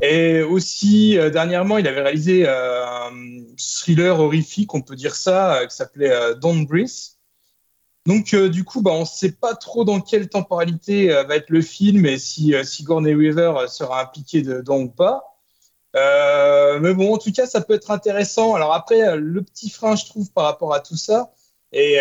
[0.02, 3.12] Et aussi, euh, dernièrement, il avait réalisé euh, un
[3.58, 7.18] thriller horrifique, on peut dire ça, euh, qui s'appelait Don't Breathe.
[8.10, 11.62] Donc, du coup, bah, on ne sait pas trop dans quelle temporalité va être le
[11.62, 15.24] film et si Sigourney Weaver sera impliquée dedans ou pas.
[15.94, 18.56] mais bon, en tout cas, ça peut être intéressant.
[18.56, 21.32] Alors après, le petit frein, je trouve, par rapport à tout ça,
[21.72, 22.00] et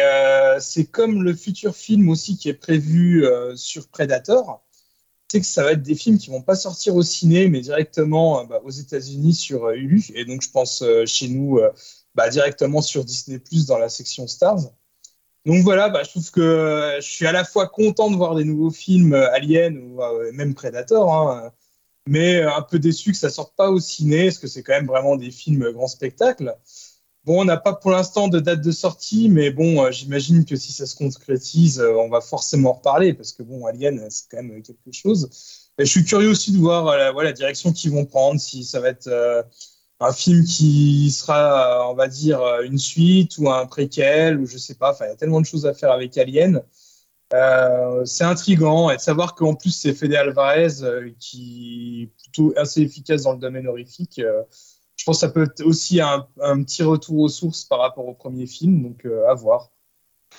[0.60, 4.62] c'est comme le futur film aussi qui est prévu sur Predator
[5.30, 8.40] sais que ça va être des films qui vont pas sortir au ciné, mais directement
[8.40, 11.60] euh, bah, aux États-Unis sur euh, Hulu, et donc je pense euh, chez nous
[12.14, 14.60] bah, directement sur Disney Plus dans la section Stars.
[15.46, 18.44] Donc voilà, bah, je trouve que je suis à la fois content de voir des
[18.44, 20.00] nouveaux films Alien ou
[20.32, 21.52] même Predator, hein,
[22.06, 24.86] mais un peu déçu que ça sorte pas au ciné, parce que c'est quand même
[24.86, 26.56] vraiment des films grand spectacle.
[27.28, 30.56] Bon, on n'a pas pour l'instant de date de sortie, mais bon, euh, j'imagine que
[30.56, 34.30] si ça se concrétise, euh, on va forcément en reparler parce que bon, Alien, c'est
[34.30, 35.28] quand même quelque chose.
[35.78, 38.88] Je suis curieux aussi de voir euh, la direction qu'ils vont prendre, si ça va
[38.88, 39.10] être
[40.00, 44.76] un film qui sera, on va dire, une suite ou un préquel ou je sais
[44.76, 44.92] pas.
[44.92, 46.62] Enfin, il y a tellement de choses à faire avec Alien.
[47.34, 52.54] Euh, c'est intriguant et de savoir qu'en plus c'est Fede Alvarez euh, qui est plutôt
[52.56, 54.18] assez efficace dans le domaine horrifique.
[54.18, 54.42] Euh,
[54.96, 58.08] je pense que ça peut être aussi un, un, petit retour aux sources par rapport
[58.08, 59.70] au premier film, donc à voir.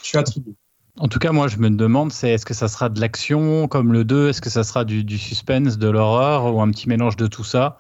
[0.02, 0.54] Je suis intrigué.
[0.98, 3.94] En tout cas, moi, je me demande, c'est est-ce que ça sera de l'action comme
[3.94, 7.28] le 2 Est-ce que ça sera du suspense, de l'horreur ou un petit mélange de
[7.28, 7.80] tout ça?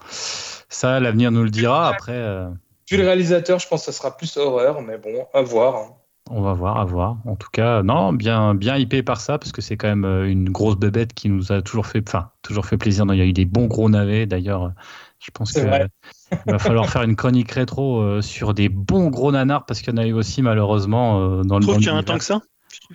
[0.70, 1.90] Ça, l'avenir nous le dira.
[1.90, 2.14] Après.
[2.14, 2.50] Euh...
[2.90, 5.76] Vu le réalisateur, je pense que ça sera plus horreur, mais bon, à voir.
[5.76, 5.96] Hein.
[6.32, 7.18] On va voir, à voir.
[7.26, 10.30] En tout cas, non, bien, bien hypé par ça, parce que c'est quand même euh,
[10.30, 13.04] une grosse bébête qui nous a toujours fait, enfin, toujours fait plaisir.
[13.10, 14.72] Il y a eu des bons gros navets, d'ailleurs.
[15.18, 15.64] Je pense qu'il
[16.46, 19.96] va falloir faire une chronique rétro euh, sur des bons gros nanars, parce qu'il y
[19.96, 21.78] en a eu aussi, malheureusement, euh, dans le monde.
[21.78, 22.42] qu'il y a un temps que ça?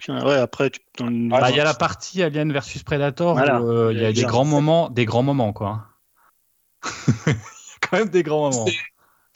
[0.09, 0.70] Ouais, après,
[1.01, 4.45] bah, il y a la partie Alien versus Predator où il y a des grands
[4.45, 5.85] moments, des grands moments, quoi.
[7.95, 8.66] quand même des grands moments.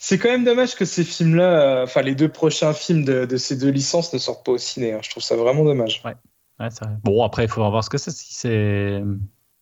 [0.01, 3.57] C'est quand même dommage que ces films-là, euh, enfin les deux prochains films de, ces
[3.57, 4.93] deux licences ne sortent pas au ciné.
[4.93, 4.99] Hein.
[5.01, 6.01] Je trouve ça vraiment dommage.
[6.05, 6.15] Ouais.
[6.59, 6.89] Ouais, vrai.
[7.03, 8.11] Bon, après, il faut voir ce que c'est.
[8.11, 9.01] Si c'est.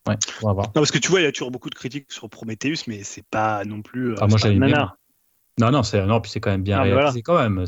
[0.08, 0.66] Ouais, on va voir.
[0.68, 3.04] Non, parce que tu vois, il y a toujours beaucoup de critiques sur Prometheus, mais
[3.04, 4.14] c'est pas non plus.
[4.14, 4.92] Euh, ah, moi, j'avais Non,
[5.60, 7.66] non, c'est non, puis c'est quand même bien réalisé quand même.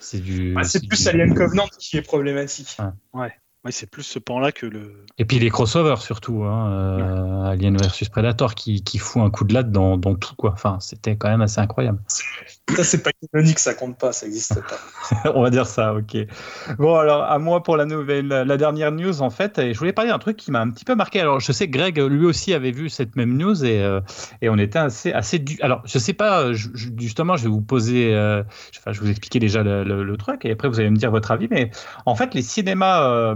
[0.00, 0.56] C'est du.
[0.62, 2.76] c'est plus Alien Covenant qui est problématique.
[3.12, 3.32] Ouais.
[3.64, 4.92] Ouais, c'est plus ce pan-là que le.
[5.16, 9.44] Et puis les crossovers surtout, hein, euh, Alien versus Predator qui, qui fout un coup
[9.44, 10.52] de latte dans, dans tout quoi.
[10.52, 11.98] Enfin, c'était quand même assez incroyable.
[12.74, 15.32] Ça, c'est pas canonique, ça compte pas, ça existe pas.
[15.34, 16.16] On va dire ça, ok.
[16.78, 19.92] Bon, alors, à moi pour la nouvelle, la dernière news, en fait, et je voulais
[19.92, 21.20] parler d'un truc qui m'a un petit peu marqué.
[21.20, 24.00] Alors, je sais que Greg, lui aussi, avait vu cette même news et, euh,
[24.40, 25.58] et on était assez, assez du...
[25.60, 28.42] Alors, je sais pas, justement, je vais vous poser, euh,
[28.78, 31.10] enfin, je vais vous expliquer déjà le, le, truc et après, vous allez me dire
[31.10, 31.70] votre avis, mais
[32.06, 33.34] en fait, les cinémas.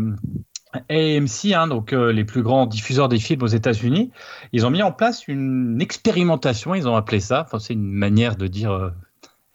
[0.90, 4.10] Euh, AMC, hein, donc les plus grands diffuseurs des films aux États-Unis,
[4.52, 8.36] ils ont mis en place une expérimentation, ils ont appelé ça, enfin, c'est une manière
[8.36, 8.92] de dire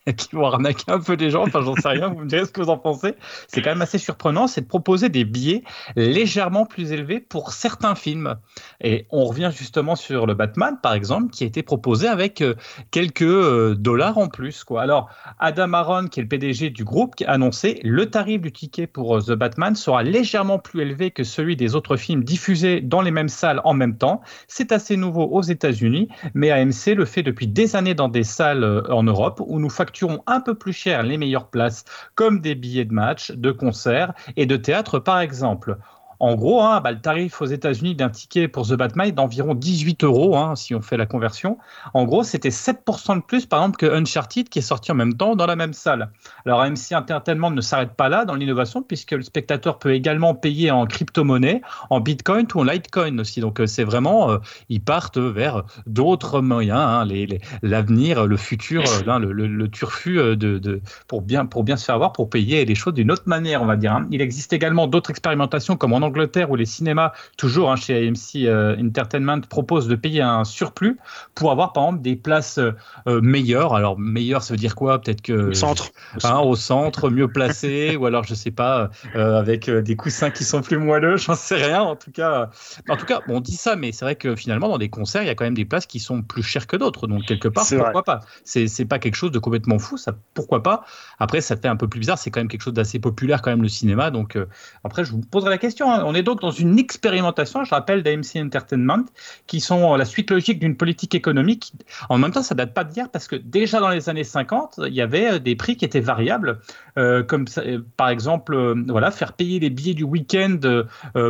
[0.18, 1.44] qui vont arnaquer un peu les gens.
[1.44, 2.10] Enfin, j'en sais rien.
[2.10, 3.16] Vous me direz ce que vous en pensez.
[3.48, 4.48] C'est quand même assez surprenant.
[4.48, 5.64] C'est de proposer des billets
[5.96, 8.36] légèrement plus élevés pour certains films.
[8.82, 12.56] Et on revient justement sur le Batman, par exemple, qui a été proposé avec euh,
[12.92, 14.66] quelques euh, dollars en plus.
[14.78, 18.52] Alors, Adam Aaron, qui est le PDG du groupe, qui a annoncé le tarif du
[18.52, 22.82] ticket pour euh, The Batman sera légèrement plus élevé que celui des autres films diffusés
[22.82, 24.22] dans les mêmes salles en même temps.
[24.48, 28.84] C'est assez nouveau aux États-Unis, mais AMC le fait depuis des années dans des salles
[28.90, 29.93] en Europe où nous facturons
[30.28, 31.86] un peu plus cher les meilleures places,
[32.16, 35.78] comme des billets de match, de concert et de théâtre par exemple.
[36.24, 39.56] En gros, hein, bah, le tarif aux États-Unis d'un ticket pour The Batman est d'environ
[39.56, 41.58] 18 euros, hein, si on fait la conversion.
[41.94, 45.16] En gros, c'était 7% de plus, par exemple, que Uncharted, qui est sorti en même
[45.16, 46.12] temps dans la même salle.
[46.46, 50.72] Alors, AMC Entertainment ne s'arrête pas là dans l'innovation, puisque le spectateur peut également payer
[50.72, 53.42] en crypto-monnaie, en Bitcoin ou en Litecoin aussi.
[53.42, 54.38] Donc, euh, c'est vraiment, euh,
[54.70, 57.28] ils partent vers d'autres moyens, hein,
[57.62, 62.30] l'avenir, le futur, euh, le, turfu de, pour, bien, pour bien se faire voir, pour
[62.30, 64.06] payer les choses d'une autre manière, on va dire.
[64.10, 66.13] Il existe également d'autres expérimentations, comme en Angleterre
[66.50, 70.98] où les cinémas, toujours hein, chez AMC euh, Entertainment, proposent de payer un surplus
[71.36, 73.76] pour avoir par exemple des places euh, meilleures.
[73.76, 75.02] Alors meilleures, ça veut dire quoi?
[75.02, 75.90] Peut-être que au centre,
[76.24, 80.44] hein, au centre, mieux placé, ou alors je sais pas, euh, avec des coussins qui
[80.44, 81.82] sont plus moelleux, j'en sais rien.
[81.82, 82.50] En tout cas,
[82.90, 85.28] en tout cas, on dit ça, mais c'est vrai que finalement dans des concerts, il
[85.28, 87.08] y a quand même des places qui sont plus chères que d'autres.
[87.08, 88.20] Donc quelque part, pourquoi pas?
[88.44, 90.16] C'est c'est pas quelque chose de complètement fou, ça.
[90.34, 90.86] Pourquoi pas?
[91.20, 92.18] Après, ça fait un peu plus bizarre.
[92.18, 94.12] C'est quand même quelque chose d'assez populaire quand même le cinéma.
[94.12, 94.38] Donc
[94.84, 95.92] après, je vous poserai la question.
[95.92, 99.06] Hein on est donc dans une expérimentation, je rappelle, d'AMC Entertainment,
[99.48, 101.74] qui sont la suite logique d'une politique économique.
[102.10, 104.94] En même temps, ça date pas d'hier parce que déjà dans les années 50, il
[104.94, 106.60] y avait euh, des prix qui étaient variables,
[106.93, 110.60] euh, comme euh, par exemple, voilà, faire payer les billets du week-end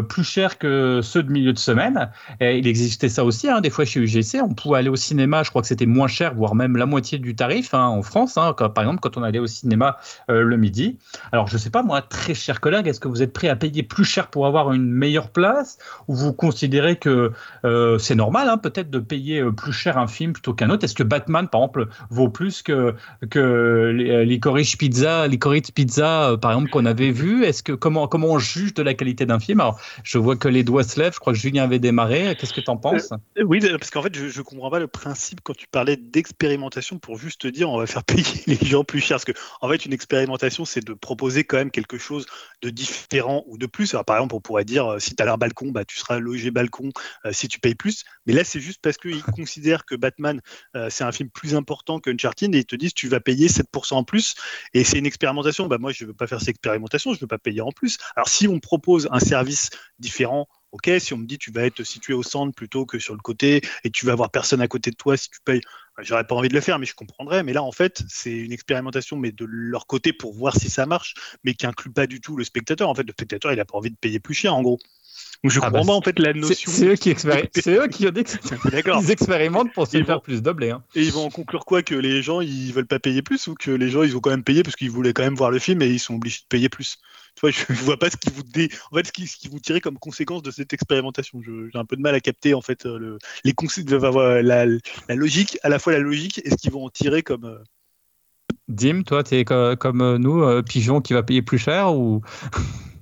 [0.10, 2.10] plus cher que ceux de milieu de semaine.
[2.42, 5.50] Il existait ça aussi, hein, des fois chez UGC, on pouvait aller au cinéma, je
[5.50, 8.54] crois que c'était moins cher, voire même la moitié du tarif hein, en France, hein,
[8.54, 9.98] par exemple quand on allait au cinéma
[10.28, 10.98] le midi.
[11.32, 13.84] Alors je sais pas, moi, très cher collègue, est-ce que vous êtes prêt à payer
[13.84, 15.78] plus cher pour avoir une meilleure place?
[16.08, 17.32] Ou vous considérez que
[17.66, 20.84] euh, c'est normal peut-être de payer euh, plus cher un film plutôt qu'un autre?
[20.84, 22.96] Est-ce que Batman, par exemple, vaut plus que,
[23.30, 28.28] que euh, Licorice Pizza, Licorice Pizza, par exemple, qu'on avait vu Est-ce que comment, comment
[28.28, 29.60] on juge de la qualité d'un film?
[29.60, 32.36] Alors, je vois que les doigts se lèvent, je crois que Julien avait démarré.
[32.40, 33.10] Qu'est-ce que tu en penses?
[33.42, 37.18] Oui, parce qu'en fait, je ne comprends pas le principe quand tu parlais d'expérimentation pour
[37.18, 39.16] juste dire on va faire payer les gens plus cher.
[39.16, 42.26] Parce que, en fait, une expérimentation, c'est de proposer quand même quelque chose
[42.62, 43.96] de différent ou de plus.
[44.06, 46.52] par exemple, on pourrait dire euh, si tu as l'air balcon, bah, tu seras logé
[46.52, 46.90] balcon
[47.26, 48.04] euh, si tu payes plus.
[48.26, 50.42] Mais là, c'est juste parce qu'ils considèrent que Batman,
[50.76, 53.94] euh, c'est un film plus important qu'Uncharted et ils te disent tu vas payer 7%
[53.94, 54.36] en plus.
[54.74, 55.43] Et c'est une expérimentation.
[55.68, 57.72] Bah, moi, je ne veux pas faire cette expérimentation, je ne veux pas payer en
[57.72, 57.98] plus.
[58.16, 59.70] Alors, si on me propose un service
[60.00, 63.14] différent, Ok, si on me dit tu vas être situé au centre plutôt que sur
[63.14, 65.62] le côté et tu vas avoir personne à côté de toi si tu payes
[66.00, 67.44] j'aurais pas envie de le faire, mais je comprendrais.
[67.44, 70.86] Mais là, en fait, c'est une expérimentation, mais de leur côté pour voir si ça
[70.86, 71.14] marche,
[71.44, 72.90] mais qui inclut pas du tout le spectateur.
[72.90, 74.80] En fait, le spectateur, il a pas envie de payer plus cher, en gros.
[75.44, 76.72] Donc je ah comprends bah, pas en fait la notion.
[76.72, 80.70] C'est eux qui, c'est eux qui ils expérimentent pour se faire plus doubler.
[80.70, 80.84] Hein.
[80.96, 83.56] Et ils vont en conclure quoi Que les gens ils veulent pas payer plus ou
[83.56, 85.60] que les gens ils vont quand même payer parce qu'ils voulaient quand même voir le
[85.60, 86.98] film et ils sont obligés de payer plus?
[87.36, 88.70] Tu vois, je, vois pas ce qui vous dé...
[88.92, 91.42] en fait ce qui, ce qui vous tirait comme conséquence de cette expérimentation.
[91.42, 93.54] J'ai un peu de mal à capter en fait euh, le, les
[94.42, 97.44] la, la, logique, à la fois la logique et ce qu'ils vont en tirer comme.
[97.44, 97.58] Euh,
[98.70, 102.22] Dim, toi, tu es comme euh, nous, pigeon qui va payer plus cher ou?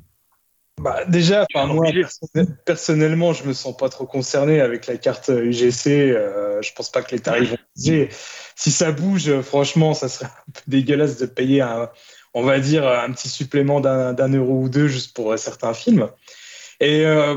[0.79, 1.87] bah, déjà, moi,
[2.65, 5.87] personnellement, je me sens pas trop concerné avec la carte UGC.
[5.87, 8.09] Euh, je pense pas que les tarifs vont bouger.
[8.55, 11.89] Si ça bouge, franchement, ça serait un peu dégueulasse de payer un,
[12.33, 16.09] on va dire, un petit supplément d'un euro ou deux juste pour certains films.
[16.79, 17.35] Et euh,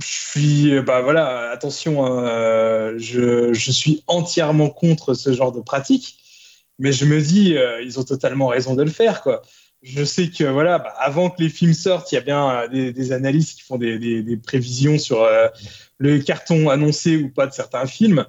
[0.00, 5.60] je suis, bah voilà, attention, hein, euh, je, je, suis entièrement contre ce genre de
[5.60, 6.18] pratique,
[6.78, 9.42] mais je me dis, euh, ils ont totalement raison de le faire, quoi
[9.86, 12.92] je sais que voilà, bah, avant que les films sortent, il y a bien euh,
[12.92, 15.46] des, analystes qui font des, prévisions sur euh,
[15.98, 18.26] le carton annoncé ou pas de certains films.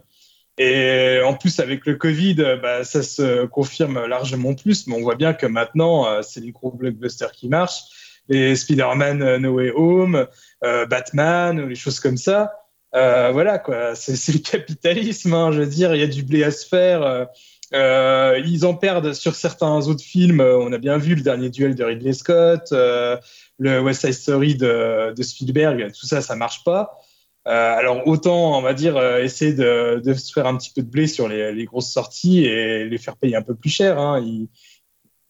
[0.60, 4.88] Et en plus, avec le Covid, bah, ça se confirme largement plus.
[4.88, 7.84] Mais on voit bien que maintenant, euh, c'est les gros blockbusters qui marchent.
[8.30, 10.28] Les Spider-Man No Way Home,
[10.62, 12.51] Batman, les choses comme ça.
[12.91, 13.95] voilà, quoi.
[13.95, 15.34] C'est le capitalisme.
[15.34, 17.28] Hein, je veux dire, il y a du blé à se faire.
[17.74, 20.41] Euh, ils en perdent sur certains autres films.
[20.41, 23.18] On a bien vu le dernier duel de Ridley Scott, euh,
[23.59, 25.91] le West Side Story de, Spielberg.
[25.91, 26.99] Tout ça, ça marche pas.
[27.47, 31.07] Euh, alors autant, on va dire, essayer de, se faire un petit peu de blé
[31.07, 33.99] sur les, grosses sorties et les faire payer un peu plus cher.
[33.99, 34.26] Hein.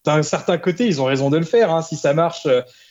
[0.04, 1.72] D'un certain côté, ils ont raison de le faire.
[1.72, 1.82] Hein.
[1.82, 2.46] Si ça marche,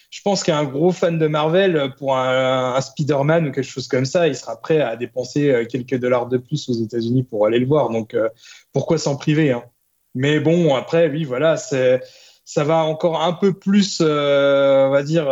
[0.09, 4.27] je pense qu'un gros fan de Marvel, pour un, Spider-Man ou quelque chose comme ça,
[4.27, 7.67] il sera prêt à dépenser euh, quelques dollars de plus aux États-Unis pour aller le
[7.67, 7.89] voir.
[7.89, 8.29] Donc, euh,
[8.71, 9.63] pourquoi s'en priver hein?
[10.15, 15.29] Mais bon, après, oui, voilà, ça va encore un peu plus, euh, on va dire,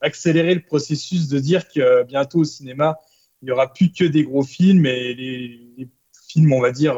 [0.00, 2.98] accélérer le processus de dire que bientôt au cinéma,
[3.42, 5.90] il n'y aura plus que des gros films et les,
[6.26, 6.96] films, on va dire,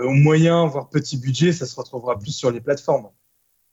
[0.00, 3.10] au moyen, voire petit budget, ça se retrouvera plus sur les plateformes.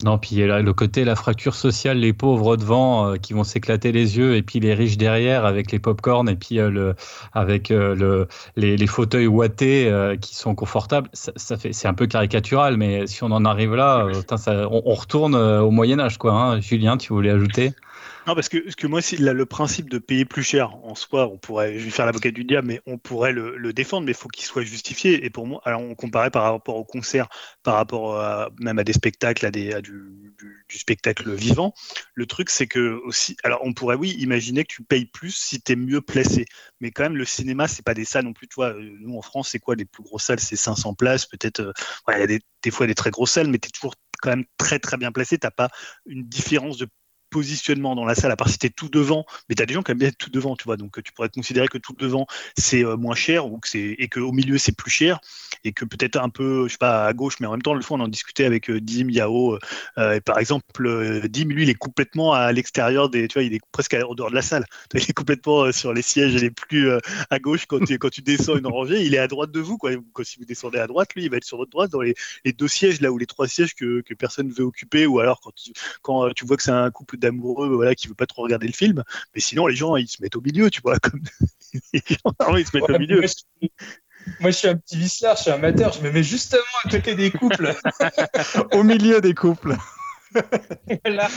[0.03, 3.91] Non, puis là, le côté, la fracture sociale, les pauvres devant euh, qui vont s'éclater
[3.91, 6.95] les yeux, et puis les riches derrière avec les pop-corn, et puis euh, le,
[7.33, 11.09] avec euh, le, les, fauteuils ouatés qui sont confortables.
[11.13, 15.35] Ça, fait, c'est un peu caricatural, mais si on en arrive là, ça, on, retourne
[15.35, 16.33] au Moyen Âge, quoi.
[16.33, 16.61] Hein.
[16.61, 17.73] Julien, tu voulais ajouter?
[18.27, 21.39] Non, parce que, parce que moi, le principe de payer plus cher en soi, on
[21.39, 24.29] pourrait, je vais faire l'avocat du diable, mais on pourrait le, défendre, mais il faut
[24.29, 25.25] qu'il soit justifié.
[25.25, 27.29] Et pour moi, alors on comparait par rapport au concert,
[27.63, 31.73] par rapport à, même à des spectacles, à, des, du, spectacle vivant.
[32.13, 35.61] Le truc, c'est que aussi, alors on pourrait, oui, imaginer que tu payes plus si
[35.61, 36.45] tu es mieux placé.
[36.79, 38.47] Mais quand même, le cinéma, c'est pas des salles non plus.
[38.47, 40.39] Tu vois, nous en France, c'est quoi les plus grosses salles?
[40.39, 41.61] C'est 500 places, peut-être.
[41.61, 41.73] Euh,
[42.09, 44.29] il y a des, des fois des très grosses salles, mais tu es toujours quand
[44.29, 45.37] même très très bien placé.
[45.37, 45.69] Tu n'as pas
[46.05, 46.87] une différence de
[47.31, 49.73] positionnement dans la salle, à part si tu es tout devant, mais tu as des
[49.73, 51.95] gens qui aiment bien être tout devant, tu vois, donc tu pourrais considérer que tout
[51.97, 52.27] devant
[52.57, 55.19] c'est euh, moins cher ou que et qu'au milieu c'est plus cher
[55.63, 57.81] et que peut-être un peu, je sais pas, à gauche, mais en même temps, le
[57.81, 59.57] fois on en discutait avec euh, Dim Yao,
[59.97, 63.53] euh, et par exemple, Dim lui il est complètement à l'extérieur des, tu vois, il
[63.53, 66.91] est presque en dehors de la salle, il est complètement sur les sièges les plus
[67.29, 69.77] à gauche quand tu, quand tu descends une rangée, il est à droite de vous,
[69.77, 69.91] quoi.
[70.13, 72.15] Quand si vous descendez à droite, lui il va être sur votre droite dans les,
[72.57, 75.39] deux sièges là où les trois sièges que, que personne ne veut occuper, ou alors
[75.39, 75.71] quand tu,
[76.01, 78.73] quand tu vois que c'est un couple d'amoureux voilà, qui veut pas trop regarder le
[78.73, 79.03] film.
[79.33, 80.99] Mais sinon, les gens, ils se mettent au milieu, tu vois.
[80.99, 81.21] Comme...
[81.93, 83.21] les gens, ils se mettent au milieu.
[84.39, 87.15] Moi je, suis, un petit vicelard, je suis amateur, je me mets justement à côté
[87.15, 87.73] des couples.
[88.73, 89.75] au milieu des couples.
[91.05, 91.27] voilà,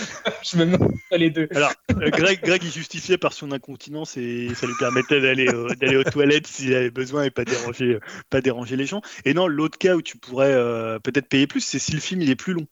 [0.42, 0.78] je me mets
[1.12, 1.48] les deux.
[1.54, 5.74] Alors, euh, Greg, Greg, il justifiait par son incontinence et ça lui permettait d'aller euh,
[5.80, 7.98] d'aller aux toilettes s'il avait besoin et pas déranger,
[8.30, 9.02] pas déranger les gens.
[9.24, 12.20] Et non, l'autre cas où tu pourrais euh, peut-être payer plus, c'est si le film
[12.20, 12.66] il est plus long.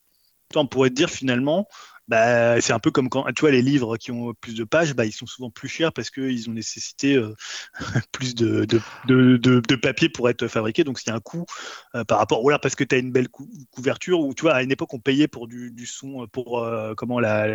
[0.54, 1.66] On pourrait te dire finalement,
[2.08, 4.94] bah, c'est un peu comme quand tu vois les livres qui ont plus de pages,
[4.94, 7.34] bah, ils sont souvent plus chers parce qu'ils ont nécessité euh,
[8.12, 10.84] plus de, de, de, de, papier pour être fabriqués.
[10.84, 11.46] Donc, il y a un coût
[11.94, 13.28] euh, par rapport, ou alors parce que tu as une belle
[13.70, 16.94] couverture, ou tu vois, à une époque, on payait pour du, du son, pour euh,
[16.96, 17.46] comment la,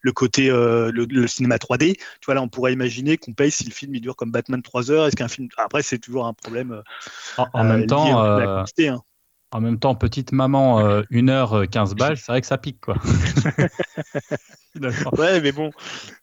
[0.00, 1.96] le côté, le, cinéma 3D.
[1.96, 4.62] Tu vois, là, on pourrait imaginer qu'on paye si le film il dure comme Batman
[4.62, 5.06] 3 heures.
[5.06, 5.48] Est-ce qu'un film.
[5.56, 6.82] Après, c'est toujours un problème.
[7.52, 8.64] En, même temps.
[9.52, 10.80] En même temps, petite maman,
[11.10, 12.94] 1h15 euh, balles, c'est vrai que ça pique, quoi.
[15.18, 15.72] ouais, mais bon,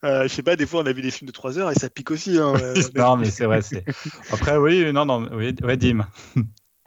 [0.06, 1.76] euh, je sais pas, des fois on a vu des films de 3 heures et
[1.76, 2.38] ça pique aussi.
[2.38, 3.60] Hein, euh, non, mais c'est vrai.
[4.32, 6.08] Après, oui, non, non, oui, ouais, Dim.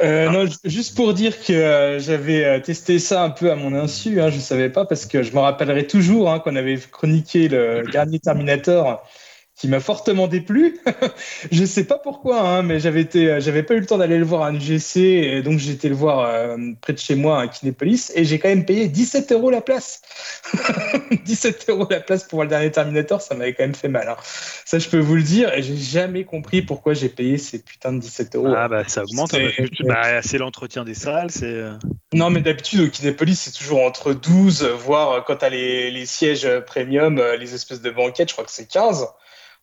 [0.02, 4.36] non, juste pour dire que j'avais testé ça un peu à mon insu, hein, je
[4.36, 8.18] ne savais pas parce que je me rappellerai toujours hein, qu'on avait chroniqué le dernier
[8.18, 9.06] Terminator
[9.60, 10.78] qui m'a fortement déplu.
[11.52, 14.24] je sais pas pourquoi, hein, mais j'avais été, j'avais pas eu le temps d'aller le
[14.24, 18.10] voir à UGC, et donc été le voir euh, près de chez moi à Kinépolis,
[18.14, 20.00] et j'ai quand même payé 17 euros la place.
[21.26, 24.08] 17 euros la place pour voir le dernier Terminator, ça m'avait quand même fait mal.
[24.08, 24.16] Hein.
[24.64, 27.92] Ça, je peux vous le dire, et j'ai jamais compris pourquoi j'ai payé ces putains
[27.92, 28.54] de 17 euros.
[28.56, 31.44] Ah bah ça augmente, c'est bah, l'entretien des salles, c'est.
[31.44, 31.74] Euh.
[32.14, 36.48] Non, mais d'habitude au Kinépolis, c'est toujours entre 12, voire quand t'as les, les sièges
[36.66, 39.06] premium, euh, les espèces de banquettes, je crois que c'est 15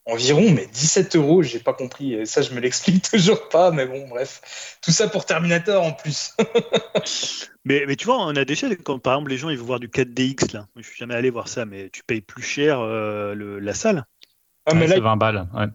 [0.08, 2.14] environ, mais 17 euros, j'ai pas compris.
[2.14, 4.78] Et ça, je me l'explique toujours pas, mais bon, bref.
[4.82, 6.34] Tout ça pour Terminator en plus.
[7.64, 9.80] mais, mais tu vois, on a déjà, quand par exemple les gens ils vont voir
[9.80, 10.66] du 4DX, là.
[10.76, 14.04] Je suis jamais allé voir ça, mais tu payes plus cher euh, le, la salle.
[14.66, 15.66] Ah, mais là, c'est 20 balles, ouais.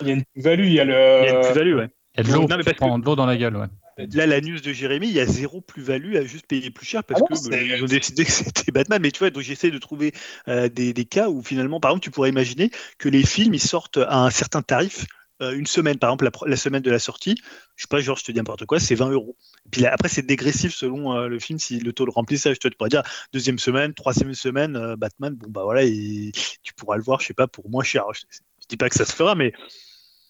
[0.00, 0.92] Il y a une plus-value, il y a le.
[0.92, 1.90] Il y a une plus-value, ouais.
[2.14, 3.66] Il y a de l'eau, de l'eau dans la gueule, ouais.
[4.12, 7.04] Là, la news de Jérémy, il y a zéro plus-value à juste payer plus cher
[7.04, 9.00] parce ah que bah, ils ont décidé que c'était Batman.
[9.00, 10.12] Mais tu vois, donc j'essaie de trouver
[10.48, 13.60] euh, des, des, cas où finalement, par exemple, tu pourrais imaginer que les films ils
[13.60, 15.06] sortent à un certain tarif
[15.40, 17.36] euh, une semaine, par exemple, la, semaine de la sortie.
[17.76, 19.36] Je sais pas, genre, je te dis n'importe quoi, c'est 20 euros.
[19.70, 22.58] Puis après, c'est dégressif selon euh, le film, si le taux de remplissage.
[22.58, 23.02] Tu, pourrais dire
[23.32, 27.34] deuxième semaine, troisième semaine, Batman, bon, bah voilà, et tu pourras le voir, je sais
[27.34, 28.04] pas, pour moins cher.
[28.12, 29.52] Je, je dis pas que ça se fera, mais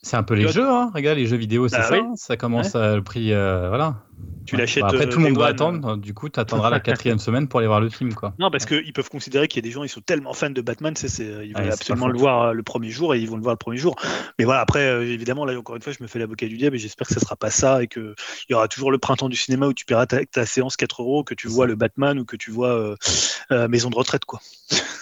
[0.03, 0.91] c'est un peu les jeux, hein.
[0.95, 2.01] Regarde, les jeux vidéo, c'est bah ça.
[2.17, 3.97] Ça commence à le prix, euh, voilà.
[4.47, 4.83] Tu l'achètes.
[4.83, 5.97] Bah, après, tout le monde va attendre.
[5.97, 8.35] Du coup, tu attendras la quatrième semaine pour aller voir le film, quoi.
[8.39, 10.61] Non, parce qu'ils peuvent considérer qu'il y a des gens, ils sont tellement fans de
[10.61, 11.09] Batman, c'est,
[11.45, 13.59] ils veulent absolument le voir euh, le premier jour et ils vont le voir le
[13.59, 13.97] premier jour.
[14.39, 16.77] Mais voilà, après, euh, évidemment, là, encore une fois, je me fais l'avocat du diable
[16.77, 18.15] et j'espère que ça sera pas ça et qu'il
[18.51, 21.35] y aura toujours le printemps du cinéma où tu paieras ta, séance 4 euros, que
[21.35, 22.97] tu vois le Batman ou que tu vois
[23.51, 24.41] Maison de retraite, quoi.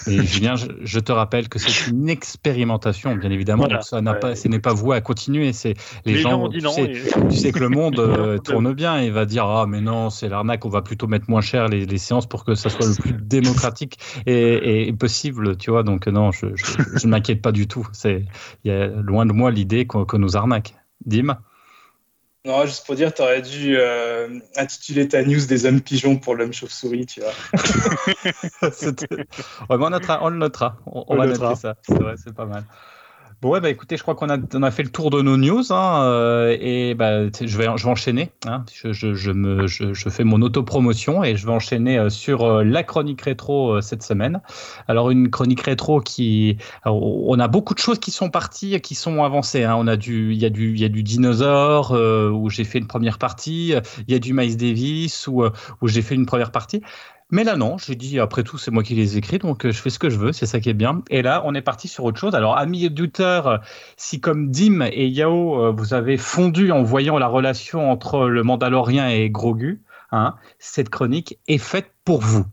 [0.07, 3.67] Et Julien, je, te rappelle que c'est une expérimentation, bien évidemment.
[3.67, 5.53] Donc ça n'a pas, ce n'est pas voué à continuer.
[5.53, 5.75] C'est
[6.05, 6.49] les, gens.
[6.49, 6.93] tu, sais,
[7.29, 10.29] tu, sais, que le monde euh, tourne bien et va dire ah mais non c'est
[10.29, 10.65] l'arnaque.
[10.65, 13.13] On va plutôt mettre moins cher les, les, séances pour que ça soit le plus
[13.21, 15.57] démocratique et, et possible.
[15.57, 15.83] Tu vois.
[15.83, 17.87] Donc non, je, ne m'inquiète pas du tout.
[17.93, 18.25] C'est
[18.65, 20.75] il y a loin de moi l'idée qu'on nous arnaque.
[21.05, 21.37] Dim?
[22.47, 26.35] Non, juste pour dire, tu aurais dû euh, intituler ta news des hommes pigeons pour
[26.35, 27.33] l'homme chauve-souris, tu vois.
[29.69, 30.79] on, le notera.
[30.87, 31.77] On, va noter ça.
[31.83, 32.65] C'est vrai, c'est pas mal.
[33.43, 35.39] Bon, ouais, bah écoutez, je crois qu'on a, on a fait le tour de nos
[35.39, 38.33] news hein, euh, et bah, je, vais, je vais enchaîner.
[38.47, 42.11] Hein, je, je, je, me, je, je, fais mon autopromotion et je vais enchaîner euh,
[42.11, 44.43] sur euh, la chronique rétro cette semaine.
[44.89, 46.59] Alors, une chronique rétro qui.
[46.85, 49.65] on a beaucoup de choses qui sont parties, qui sont avancées.
[49.65, 49.75] Hein.
[49.79, 52.79] On a du, il, y a du, il y a du dinosaure où j'ai fait
[52.79, 53.75] une première partie,
[54.07, 55.45] il y a du Miles Davis où,
[55.81, 56.83] où j'ai fait une première partie.
[57.33, 59.81] Mais là, non, j'ai dit, après tout, c'est moi qui les écris, donc euh, je
[59.81, 61.03] fais ce que je veux, c'est ça qui est bien.
[61.11, 62.35] Et là, on est parti sur autre chose.
[62.35, 63.61] Alors, amis auditeurs,
[63.97, 68.43] si comme Dim et Yao, euh, vous avez fondu en voyant la relation entre le
[68.43, 69.81] Mandalorien et Grogu,
[70.11, 72.45] hein, cette chronique est faite pour vous.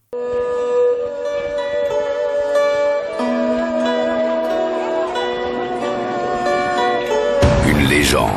[7.68, 8.32] Une légende.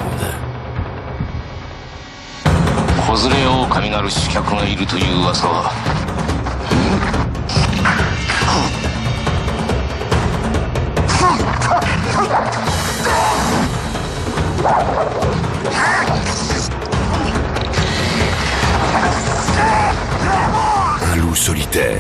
[21.03, 21.99] Un loup solitaire.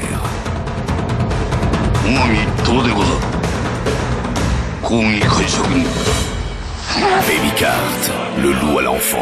[2.06, 3.04] On m'a mis trop de gros.
[4.82, 5.20] Combien?
[7.26, 9.18] Baby Carte, le loup à l'enfant.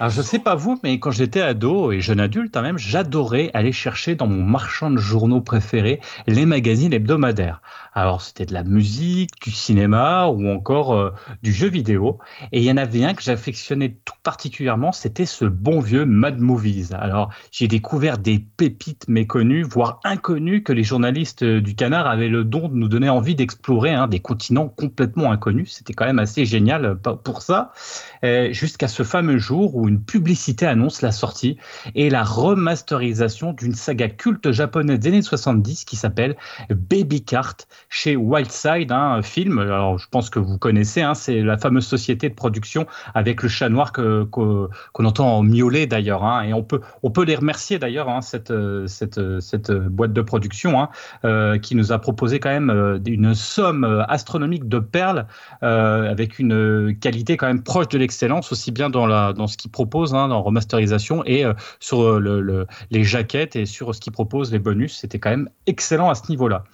[0.00, 3.50] Alors je sais pas vous, mais quand j'étais ado et jeune adulte quand même, j'adorais
[3.52, 7.60] aller chercher dans mon marchand de journaux préféré les magazines hebdomadaires.
[7.92, 11.10] Alors c'était de la musique, du cinéma ou encore euh,
[11.42, 12.18] du jeu vidéo.
[12.50, 16.38] Et il y en avait un que j'affectionnais tout particulièrement, c'était ce bon vieux Mad
[16.38, 16.94] Movies.
[16.94, 22.28] Alors j'ai découvert des pépites méconnues, voire inconnues, que les journalistes euh, du Canard avaient
[22.28, 25.72] le don de nous donner envie d'explorer hein, des continents complètement inconnus.
[25.72, 27.72] C'était quand même assez génial euh, pour ça.
[28.22, 31.56] Jusqu'à ce fameux jour où une publicité annonce la sortie
[31.94, 36.36] et la remasterisation d'une saga culte japonaise des années 70 qui s'appelle
[36.70, 37.56] Baby Cart
[37.88, 39.58] chez Wildside, hein, un film.
[39.58, 43.48] Alors, je pense que vous connaissez, hein, c'est la fameuse société de production avec le
[43.48, 44.68] chat noir que, qu'on
[45.04, 46.24] entend miauler d'ailleurs.
[46.24, 48.52] Hein, et on peut, on peut les remercier d'ailleurs, cette,
[48.86, 50.88] cette, cette boîte de production
[51.24, 55.26] euh, qui nous a proposé quand même euh, une somme astronomique de perles
[55.62, 59.56] euh, avec une qualité quand même proche de l'excellence, aussi bien dans, la, dans ce
[59.56, 64.12] qui propose hein, remasterisation et euh, sur euh, le, les jaquettes et sur ce qu'il
[64.12, 64.98] propose, les bonus.
[64.98, 66.64] C'était quand même excellent à ce niveau-là.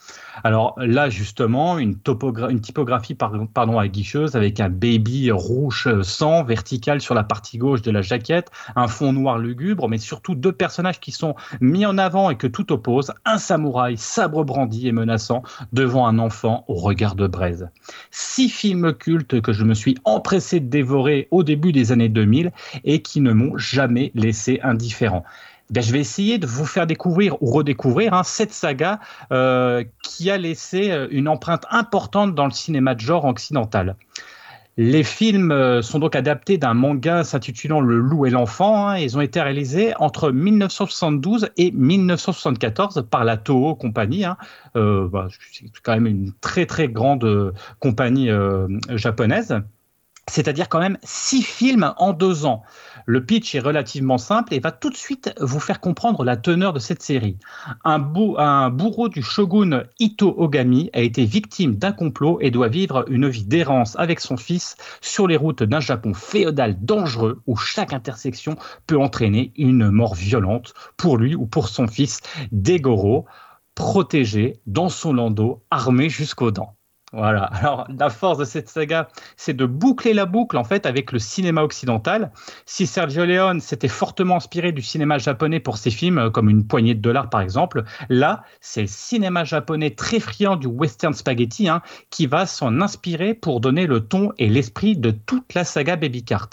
[0.44, 7.14] Alors là, justement, une, typographie pardon, à guicheuse avec un baby rouge sang vertical sur
[7.14, 11.12] la partie gauche de la jaquette, un fond noir lugubre, mais surtout deux personnages qui
[11.12, 15.42] sont mis en avant et que tout oppose, un samouraï sabre brandi et menaçant
[15.72, 17.68] devant un enfant au regard de braise.
[18.10, 22.52] Six films cultes que je me suis empressé de dévorer au début des années 2000
[22.84, 25.24] et qui ne m'ont jamais laissé indifférent.
[25.70, 29.00] Ben, je vais essayer de vous faire découvrir ou redécouvrir hein, cette saga
[29.32, 33.96] euh, qui a laissé euh, une empreinte importante dans le cinéma de genre occidental.
[34.76, 38.88] Les films euh, sont donc adaptés d'un manga s'intitulant Le loup et l'enfant.
[38.88, 38.98] Hein.
[38.98, 44.24] Ils ont été réalisés entre 1972 et 1974 par la Toho Company.
[44.24, 44.36] Hein.
[44.74, 48.28] Bah, c'est quand même une très très grande compagnie
[48.90, 49.56] japonaise.
[50.28, 52.62] C'est-à-dire quand même six films en deux ans.
[53.04, 56.72] Le pitch est relativement simple et va tout de suite vous faire comprendre la teneur
[56.72, 57.38] de cette série.
[57.84, 63.28] Un, bourreau du shogun Ito Ogami a été victime d'un complot et doit vivre une
[63.28, 68.56] vie d'errance avec son fils sur les routes d'un Japon féodal dangereux où chaque intersection
[68.88, 72.20] peut entraîner une mort violente pour lui ou pour son fils
[72.50, 73.26] Degoro,
[73.76, 76.76] protégé dans son landau, armé jusqu'aux dents.
[77.16, 77.44] Voilà.
[77.52, 81.18] Alors, la force de cette saga, c'est de boucler la boucle, en fait, avec le
[81.18, 82.30] cinéma occidental.
[82.66, 86.66] Si Sergio Leone s'était fortement inspiré du cinéma japonais pour ses films, euh, comme Une
[86.66, 91.70] poignée de dollars, par exemple, là, c'est le cinéma japonais très friand du western spaghetti
[91.70, 91.80] hein,
[92.10, 96.22] qui va s'en inspirer pour donner le ton et l'esprit de toute la saga Baby
[96.22, 96.50] Cart.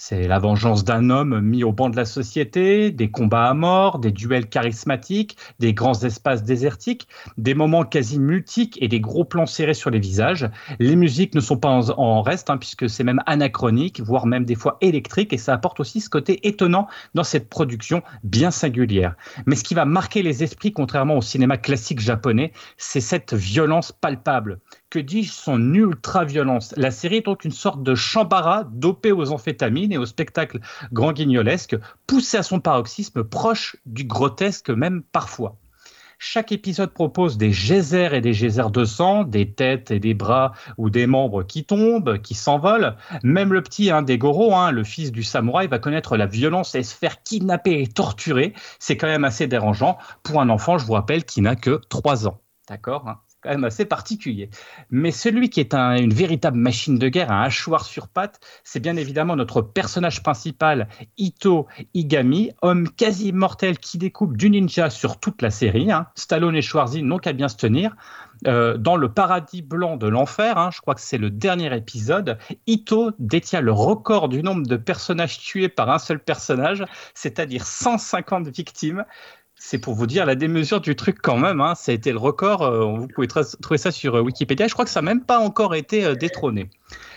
[0.00, 3.98] C'est la vengeance d'un homme mis au banc de la société, des combats à mort,
[3.98, 9.44] des duels charismatiques, des grands espaces désertiques, des moments quasi multiques et des gros plans
[9.44, 10.48] serrés sur les visages.
[10.78, 14.54] Les musiques ne sont pas en, reste, hein, puisque c'est même anachronique, voire même des
[14.54, 19.16] fois électrique, et ça apporte aussi ce côté étonnant dans cette production bien singulière.
[19.46, 23.90] Mais ce qui va marquer les esprits, contrairement au cinéma classique japonais, c'est cette violence
[23.90, 26.74] palpable que dis-je, son ultra-violence.
[26.76, 30.60] La série est donc une sorte de chambara dopé aux amphétamines et au spectacle
[30.92, 35.56] grand guignolesque, poussé à son paroxysme, proche du grotesque même parfois.
[36.20, 40.52] Chaque épisode propose des geysers et des geysers de sang, des têtes et des bras
[40.76, 42.96] ou des membres qui tombent, qui s'envolent.
[43.22, 46.82] Même le petit hein, Degoro, hein, le fils du samouraï, va connaître la violence et
[46.82, 48.52] se faire kidnapper et torturer.
[48.80, 52.26] C'est quand même assez dérangeant pour un enfant, je vous rappelle, qui n'a que 3
[52.26, 52.40] ans.
[52.68, 54.50] D'accord hein quand assez particulier.
[54.90, 58.96] Mais celui qui est une véritable machine de guerre, un hachoir sur pattes, c'est bien
[58.96, 65.42] évidemment notre personnage principal, Ito Igami, homme quasi immortel qui découpe du ninja sur toute
[65.42, 65.90] la série.
[65.90, 66.06] Hein.
[66.14, 67.94] Stallone et Schwarzy n'ont qu'à bien se tenir.
[68.46, 72.38] Euh, dans le paradis blanc de l'enfer, hein, je crois que c'est le dernier épisode,
[72.68, 76.84] Ito détient le record du nombre de personnages tués par un seul personnage,
[77.14, 79.04] c'est-à-dire 150 victimes
[79.58, 81.60] c'est pour vous dire la démesure du truc quand même.
[81.60, 81.74] Hein.
[81.74, 82.62] Ça a été le record.
[82.62, 84.68] Euh, vous pouvez trouver ça sur euh, Wikipédia.
[84.68, 86.70] Je crois que ça n'a même pas encore été euh, détrôné.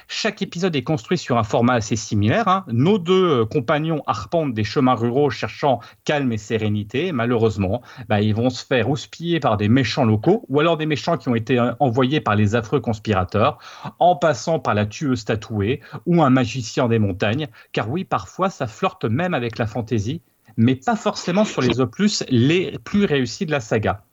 [0.07, 2.47] Chaque épisode est construit sur un format assez similaire.
[2.47, 2.65] Hein.
[2.67, 7.13] Nos deux compagnons arpentent des chemins ruraux cherchant calme et sérénité.
[7.13, 11.17] Malheureusement, bah, ils vont se faire houspiller par des méchants locaux ou alors des méchants
[11.17, 13.59] qui ont été envoyés par les affreux conspirateurs,
[13.99, 17.47] en passant par la tueuse tatouée ou un magicien des montagnes.
[17.71, 20.21] Car oui, parfois, ça flirte même avec la fantaisie
[20.57, 24.03] mais pas forcément sur les opus les plus réussis de la saga.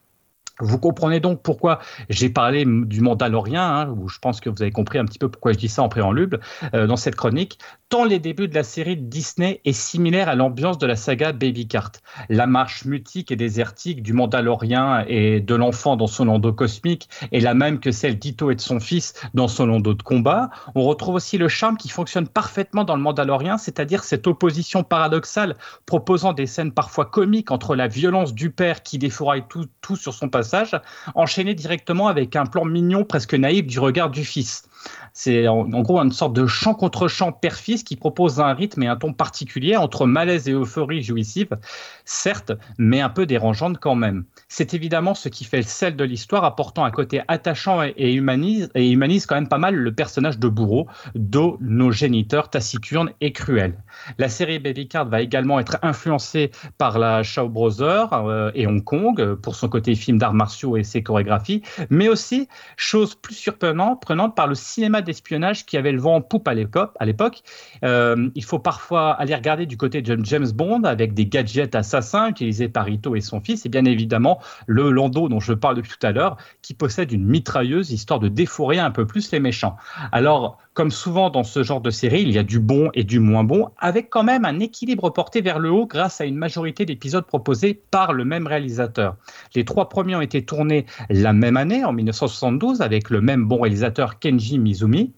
[0.61, 1.79] Vous comprenez donc pourquoi
[2.09, 5.29] j'ai parlé du Mandalorien, hein, où je pense que vous avez compris un petit peu
[5.29, 6.41] pourquoi je dis ça en préambule
[6.75, 7.59] euh, dans cette chronique
[7.89, 11.67] tant les débuts de la série Disney est similaire à l'ambiance de la saga Baby
[11.67, 11.93] Cart.
[12.29, 17.41] La marche mutique et désertique du Mandalorien et de l'enfant dans son landau cosmique est
[17.41, 20.51] la même que celle d'Ito et de son fils dans son landau de combat.
[20.75, 25.57] On retrouve aussi le charme qui fonctionne parfaitement dans le Mandalorien, c'est-à-dire cette opposition paradoxale
[25.87, 30.13] proposant des scènes parfois comiques entre la violence du père qui défouraille tout, tout sur
[30.13, 30.79] son passage,
[31.15, 34.69] enchaîné directement avec un plan mignon presque naïf du regard du fils.
[35.13, 38.87] C'est en, gros une sorte de chant contre chant père-fils qui propose un rythme et
[38.87, 41.59] un ton particulier entre malaise et euphorie jouissive,
[42.05, 44.25] certes, mais un peu dérangeante quand même.
[44.49, 48.71] C'est évidemment ce qui fait le sel de l'histoire, apportant un côté attachant et, humanise,
[48.75, 53.33] et humanise quand même pas mal le personnage de bourreau, d'où nos géniteurs taciturnes et
[53.33, 53.83] cruels.
[54.19, 58.85] La série Baby Card va également être influencée par la Shaw Brothers euh, et Hong
[58.85, 64.01] Kong pour son côté film d'arts martiaux et ses chorégraphies, mais aussi, chose plus surprenante,
[64.01, 67.43] prenante par le cinéma d'espionnage qui avait le vent en poupe à l'époque.
[67.85, 72.29] Euh, il faut parfois aller regarder du côté de James Bond avec des gadgets assassins
[72.29, 75.93] utilisés par Ito et son fils, et bien évidemment le Lando dont je parle depuis
[75.99, 79.77] tout à l'heure, qui possède une mitrailleuse histoire de défourailler un peu plus les méchants.
[80.13, 83.19] Alors, Comme souvent dans ce genre de série, il y a du bon et du
[83.19, 86.87] moins bon, avec quand même un équilibre porté vers le haut grâce à une majorité
[86.87, 89.17] d'épisodes proposés par le même réalisateur.
[89.57, 93.61] Les trois premiers ont été tournés la même année, en 1972, avec le même bon
[93.61, 95.13] réalisateur Kenji Mizumi.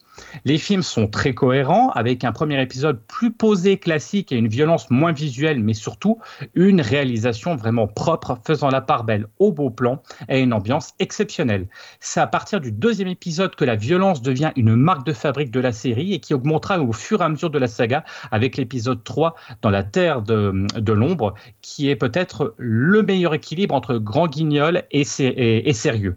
[0.44, 4.90] Les films sont très cohérents, avec un premier épisode plus posé, classique et une violence
[4.90, 6.18] moins visuelle, mais surtout
[6.54, 11.68] une réalisation vraiment propre, faisant la part belle au beau plan et une ambiance exceptionnelle.
[12.00, 15.60] C'est à partir du deuxième épisode que la violence devient une marque de fabrique de
[15.60, 19.02] la série et qui augmentera au fur et à mesure de la saga avec l'épisode
[19.04, 24.82] 3 dans la Terre de, l'ombre, qui est peut-être le meilleur équilibre entre grand guignol
[24.90, 26.16] et sérieux.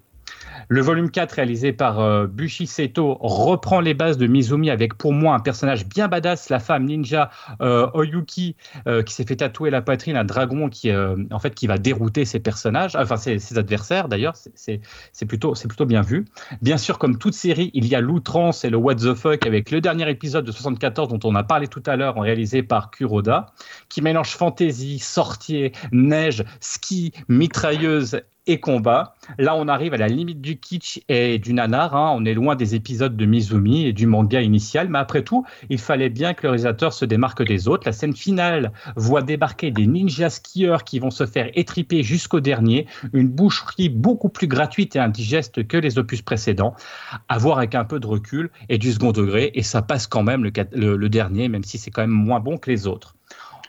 [0.70, 5.14] Le volume 4, réalisé par euh, Bushi Seto, reprend les bases de Mizumi avec pour
[5.14, 7.30] moi un personnage bien badass, la femme ninja
[7.62, 8.56] euh, Oyuki,
[8.88, 12.26] euh, qui s'est fait tatouer la poitrine, un dragon qui, en fait, qui va dérouter
[12.26, 14.36] ses personnages, enfin ses, adversaires d'ailleurs.
[14.56, 16.26] C'est plutôt, plutôt bien vu.
[16.62, 19.72] Bien sûr, comme toute série, il y a l'outrance et le what the fuck avec
[19.72, 23.48] le dernier épisode de 74 dont on a parlé tout à l'heure, réalisé par Kuroda,
[23.90, 29.16] qui mélange fantaisie, sortier, neige, ski, mitrailleuse et combat.
[29.38, 31.96] Là, on arrive à la limite du kitsch et du nanar.
[31.96, 32.14] Hein.
[32.16, 35.80] On est loin des épisodes de Mizumi et du manga initial, mais après tout, il
[35.80, 37.84] fallait bien que le réalisateur se démarque des autres.
[37.86, 42.88] La scène finale voit débarquer des ninjas skieurs qui vont se faire étriper jusqu'au dernier.
[43.14, 46.76] Une boucherie beaucoup plus gratuite et indigeste que les opus précédents.
[47.30, 50.24] À voir avec un peu de recul et du second degré, et ça passe quand
[50.24, 53.16] même le dernier, même si c'est quand même moins bon que les autres.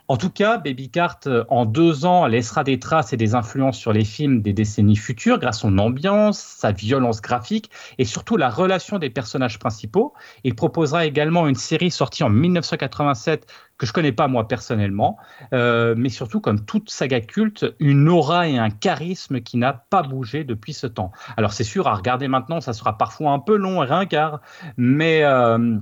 [0.06, 3.78] En tout cas, Baby Cart, euh, en deux ans, laissera des traces et des influences
[3.78, 8.36] sur les films des décennies futures grâce à son ambiance, sa violence graphique et surtout
[8.36, 10.12] la relation des personnages principaux.
[10.44, 13.46] Il proposera également une série sortie en 1987
[13.78, 15.16] que je connais pas moi personnellement,
[15.54, 20.02] euh, mais surtout comme toute saga culte, une aura et un charisme qui n'a pas
[20.02, 21.12] bougé depuis ce temps.
[21.38, 24.40] Alors c'est sûr, à regarder maintenant, ça sera parfois un peu long et ringard,
[24.76, 25.24] mais...
[25.24, 25.78] Euh,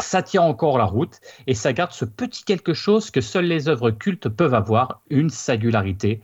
[0.00, 3.68] ça tient encore la route et ça garde ce petit quelque chose que seules les
[3.68, 6.20] œuvres cultes peuvent avoir, une singularité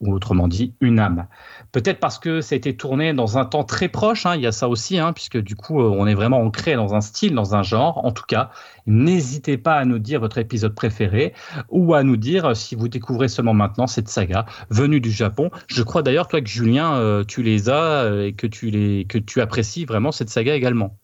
[0.00, 1.26] ou autrement dit une âme.
[1.72, 4.46] Peut-être parce que ça a été tourné dans un temps très proche, hein, il y
[4.46, 7.34] a ça aussi, hein, puisque du coup euh, on est vraiment ancré dans un style,
[7.34, 8.04] dans un genre.
[8.04, 8.50] En tout cas,
[8.86, 11.34] n'hésitez pas à nous dire votre épisode préféré
[11.68, 15.50] ou à nous dire euh, si vous découvrez seulement maintenant cette saga venue du Japon.
[15.66, 19.18] Je crois d'ailleurs toi que Julien, euh, tu les as et que tu, les, que
[19.18, 20.96] tu apprécies vraiment cette saga également.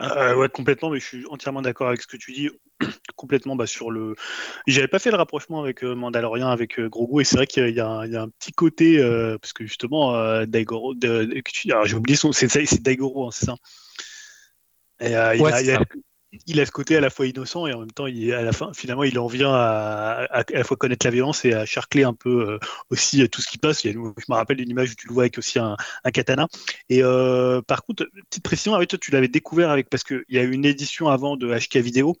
[0.00, 2.50] Euh, ouais, complètement, mais je suis entièrement d'accord avec ce que tu dis.
[3.16, 4.14] complètement bah, sur le.
[4.66, 7.68] J'avais pas fait le rapprochement avec euh, Mandalorian, avec euh, Grogu, et c'est vrai qu'il
[7.68, 8.98] y, a un petit côté,
[9.40, 12.32] parce que justement, Daigoro, j'ai oublié son.
[12.32, 13.56] C'est Daigoro, hein, c'est ça.
[15.00, 15.84] Et, il, y a, il a
[16.32, 19.04] ce côté à la fois innocent et en même temps, il, à la fin, finalement,
[19.04, 22.50] il en vient à, à, la fois connaître la violence et à charcler un peu
[22.50, 22.58] euh,
[22.90, 23.84] aussi tout ce qui passe.
[23.84, 25.76] Il y a, je me rappelle d'une image où tu le vois avec aussi un,
[26.04, 26.48] un katana.
[26.88, 30.24] Et euh, par contre, petite précision, avec ah toi, tu l'avais découvert avec parce qu'il
[30.28, 32.16] y a eu une édition avant de HK Vidéo.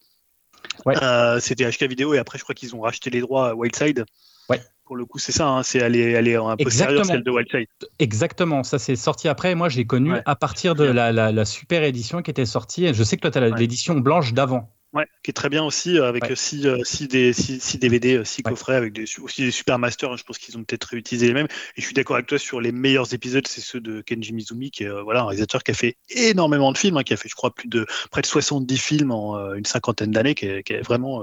[0.86, 0.94] Ouais.
[1.02, 4.04] Euh, C'était HK Vidéo et après, je crois qu'ils ont racheté les droits à Wildside.
[4.48, 7.68] Ouais pour le coup, c'est ça, hein, c'est aller, aller un peu celle de Wildside.
[7.98, 9.54] Exactement, ça c'est sorti après.
[9.54, 12.94] Moi, j'ai connu à partir de la, la, la, super édition qui était sortie.
[12.94, 14.72] Je sais que toi, tu as l'édition blanche d'avant.
[14.94, 17.06] Ouais, qui est très bien aussi, euh, avec 6 ouais.
[17.08, 17.34] des,
[17.78, 20.10] DVD, 6 coffrets, avec des, aussi des super masters.
[20.10, 21.48] Hein, je pense qu'ils ont peut-être réutilisé les mêmes.
[21.76, 24.70] Et je suis d'accord avec toi sur les meilleurs épisodes, c'est ceux de Kenji Mizumi,
[24.70, 27.18] qui est euh, voilà, un réalisateur qui a fait énormément de films, hein, qui a
[27.18, 30.62] fait, je crois, plus de près de 70 films en euh, une cinquantaine d'années, qui,
[30.62, 31.22] qui, est vraiment.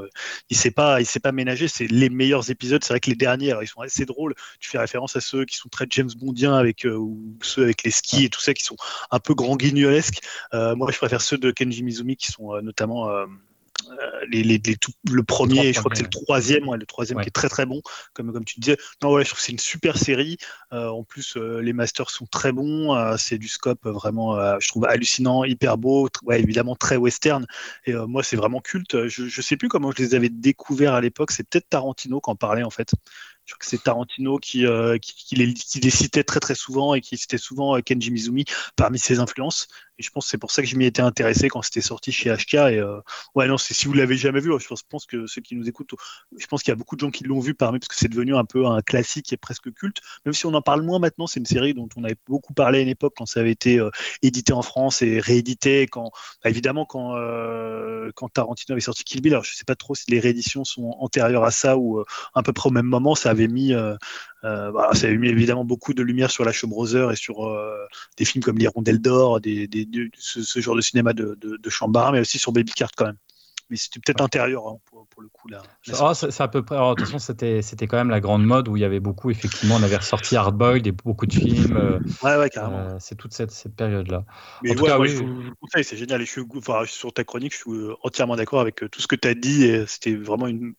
[0.52, 1.68] il s'est pas, il s'est pas ménagé.
[1.68, 2.84] C'est les meilleurs épisodes.
[2.84, 4.36] C'est vrai que les derniers, alors, ils sont assez drôles.
[4.60, 7.90] Tu fais référence à ceux qui sont très James Bondiens, avec ou ceux avec les
[7.90, 8.78] skis et tout ça, qui sont
[9.10, 10.20] un peu grand guignolesques.
[10.54, 13.10] moi, je préfère ceux de Kenji Mizumi, qui sont notamment
[13.92, 17.22] euh, les, les, tout, le premier, je crois que c'est le troisième, ouais, le troisième
[17.22, 17.82] qui est très très bon,
[18.14, 18.78] comme, comme tu disais.
[19.02, 20.38] Non, ouais, je trouve que c'est une super série.
[20.74, 22.96] Euh, en plus, euh, les masters sont très bons.
[23.18, 27.46] c'est du scope vraiment, je trouve hallucinant, hyper beau, ouais, évidemment très western.
[27.86, 29.08] Et moi, c'est vraiment culte.
[29.08, 31.32] Je, je sais plus comment je les avais découverts à l'époque.
[31.32, 32.92] C'est peut-être Tarantino qui en parlait en fait.
[33.46, 34.66] Je crois que c'est Tarantino qui,
[35.02, 38.46] qui, qui, les, qui, les, citait très très souvent et qui citait souvent Kenji Mizumi
[38.76, 39.68] parmi ses influences.
[39.98, 42.12] Et je pense que c'est pour ça que je m'y étais intéressé quand c'était sorti
[42.12, 42.54] chez HK.
[42.54, 43.00] Et euh,
[43.34, 45.94] ouais, non, si vous l'avez jamais vu, je pense, que ceux qui nous écoutent,
[46.38, 48.10] je pense qu'il y a beaucoup de gens qui l'ont vu parmi parce que c'est
[48.10, 50.02] devenu un peu un classique et presque culte.
[50.26, 52.80] Même si on en parle moins maintenant, c'est une série dont on avait beaucoup parlé
[52.80, 53.90] à une époque quand ça avait été euh,
[54.22, 55.88] édité en France et réédité.
[55.88, 56.12] Quand,
[56.44, 59.96] bah, évidemment, quand, euh, quand Tarantino avait sorti Kill Bill, alors je sais pas trop
[59.96, 62.04] si les rééditions sont antérieures à ça ou
[62.34, 63.74] à peu près au même moment, ça avait mis
[64.46, 67.48] euh, bah, ça a mis évidemment beaucoup de lumière sur la Show Brothers et sur
[67.48, 72.20] euh, des films comme Les Rondelles d'Or, ce, genre de cinéma de, de, Chambard, mais
[72.20, 73.18] aussi sur Baby Cart quand même.
[73.70, 75.62] Mais c'était peut-être intérieur hein, pour, pour, le coup là.
[76.00, 76.76] Oh, c'est à peu près.
[76.76, 79.76] Alors, façon, c'était c'était quand même la grande mode où il y avait beaucoup effectivement,
[79.76, 81.78] on avait ressorti Hardboiled et beaucoup de films.
[81.78, 82.78] Euh, ouais, ouais, carrément.
[82.78, 84.24] Euh, c'est toute cette, cette période là.
[84.64, 85.10] Mais en tout cas, oui.
[85.10, 86.22] je vous, conseille, c'est génial.
[86.22, 89.16] Et je suis, enfin, sur ta chronique, je suis entièrement d'accord avec tout ce que
[89.16, 89.66] tu as dit.
[89.66, 90.76] Et c'était vraiment une,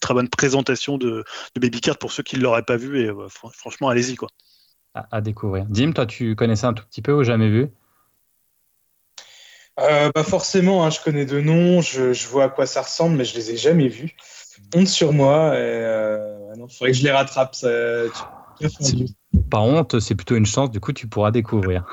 [0.00, 1.24] très bonne présentation de,
[1.54, 3.00] de Baby Card pour ceux qui ne l'auraient pas vu.
[3.00, 3.10] Et
[3.52, 4.28] franchement, allez-y quoi.
[4.94, 5.66] À, à découvrir.
[5.66, 7.68] Dim, toi, tu connaissais un tout petit peu ou jamais vu?
[9.78, 13.16] Euh, bah forcément, hein, je connais de noms, je, je, vois à quoi ça ressemble,
[13.16, 14.16] mais je les ai jamais vus.
[14.74, 17.54] Honte sur moi, et euh, faudrait que je les rattrape.
[17.54, 17.68] Ça,
[19.50, 21.84] Par honte, c'est plutôt une chance, du coup, tu pourras découvrir.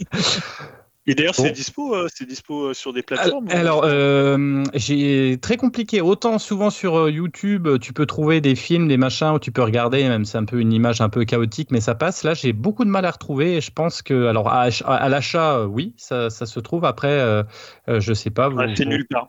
[1.08, 3.46] Et d'ailleurs, c'est dispo, euh, c'est dispo euh, sur des plateformes.
[3.50, 6.00] Alors, euh, j'ai très compliqué.
[6.00, 10.02] Autant souvent sur YouTube, tu peux trouver des films, des machins où tu peux regarder,
[10.08, 12.24] même c'est un peu une image un peu chaotique, mais ça passe.
[12.24, 13.56] Là, j'ai beaucoup de mal à retrouver.
[13.56, 16.84] Et je pense que, alors, à, l'achat, oui, ça, ça, se trouve.
[16.84, 17.44] Après, euh,
[17.86, 18.50] je sais pas.
[18.74, 19.28] c'est nulle part.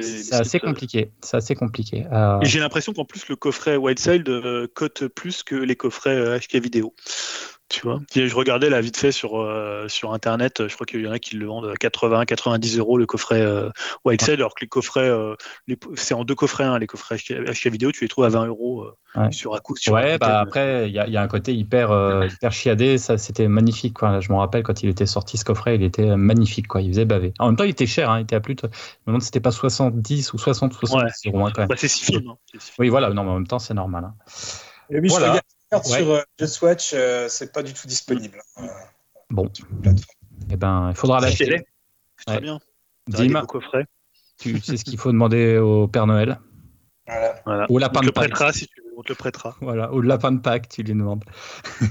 [0.00, 1.12] c'est assez compliqué.
[1.20, 2.06] C'est assez compliqué.
[2.40, 4.30] Et j'ai l'impression qu'en plus le coffret Wild Side
[4.74, 6.94] cote plus que les coffrets HK vidéo.
[7.68, 11.08] Tu vois, je regardais là vite fait sur, euh, sur internet, je crois qu'il y
[11.08, 13.70] en a qui le vendent à 80, 90 euros le coffret euh,
[14.04, 15.34] White Side, alors que les coffrets, euh,
[15.96, 18.86] c'est en deux coffrets, hein, les coffrets HK vidéo, tu les trouves à 20 euros
[19.32, 19.74] sur un coup.
[19.88, 21.90] ouais, bah après, il y, y, a un côté hyper,
[22.30, 23.94] hyper chiadé, ça c'était magnifique.
[23.94, 24.20] Quoi.
[24.20, 26.82] Je me rappelle quand il était sorti ce coffret, il était magnifique, quoi.
[26.82, 27.32] il faisait baver.
[27.40, 28.60] En même temps, il était cher, hein, il était à plus de.
[28.62, 31.48] Je me demande si c'était pas 70 ou 60 ou 70 euros.
[31.56, 32.28] Bah, c'est six films.
[32.28, 34.04] Hein, oui, voilà, non, mais en même temps, c'est normal.
[34.04, 34.14] Hein.
[34.90, 35.40] Et oui, voilà.
[35.84, 38.40] Sur euh, Just Watch, euh, c'est pas du tout disponible.
[38.56, 38.68] Hein.
[39.30, 39.50] bon.
[40.50, 41.66] Eh ben, il faudra l'acheter.
[42.24, 42.60] Très bien.
[43.08, 43.42] Dim,
[44.38, 46.38] tu sais ce qu'il faut demander au Père Noël.
[47.44, 47.66] Voilà.
[47.68, 48.36] Ou lapin de Pâques.
[48.52, 49.56] si tu veux, on te le prêtera.
[49.60, 51.24] Voilà, ou le lapin de Pâques, tu lui demandes.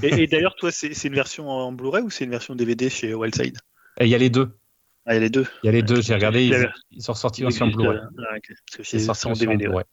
[0.03, 3.57] et, d'ailleurs, toi, c'est une version en Blu-ray ou c'est une version DVD chez Wildside?
[4.01, 4.57] Il y a les deux.
[5.05, 5.45] Ah, il y a les deux.
[5.63, 6.51] Il y a les deux, j'ai regardé,
[6.91, 7.99] ils, sont sortis aussi en Blu-ray.
[8.19, 8.35] Ah,
[8.83, 9.67] c'est sorti en DVD.
[9.67, 9.83] Ouais.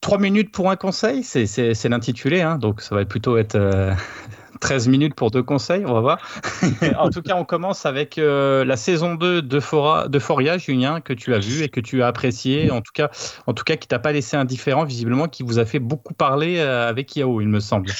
[0.00, 3.58] 3 minutes pour un conseil, c'est l'intitulé, hein, donc ça va plutôt être
[4.60, 6.18] 13 euh, minutes pour deux conseils, on va voir.
[6.98, 11.00] en tout cas, on commence avec euh, la saison 2 de, Fora, de Foria, Julien,
[11.00, 13.10] que tu as vu et que tu as apprécié, en tout cas,
[13.46, 16.58] en tout cas qui t'a pas laissé indifférent, visiblement, qui vous a fait beaucoup parler
[16.58, 17.90] euh, avec Yao, il me semble.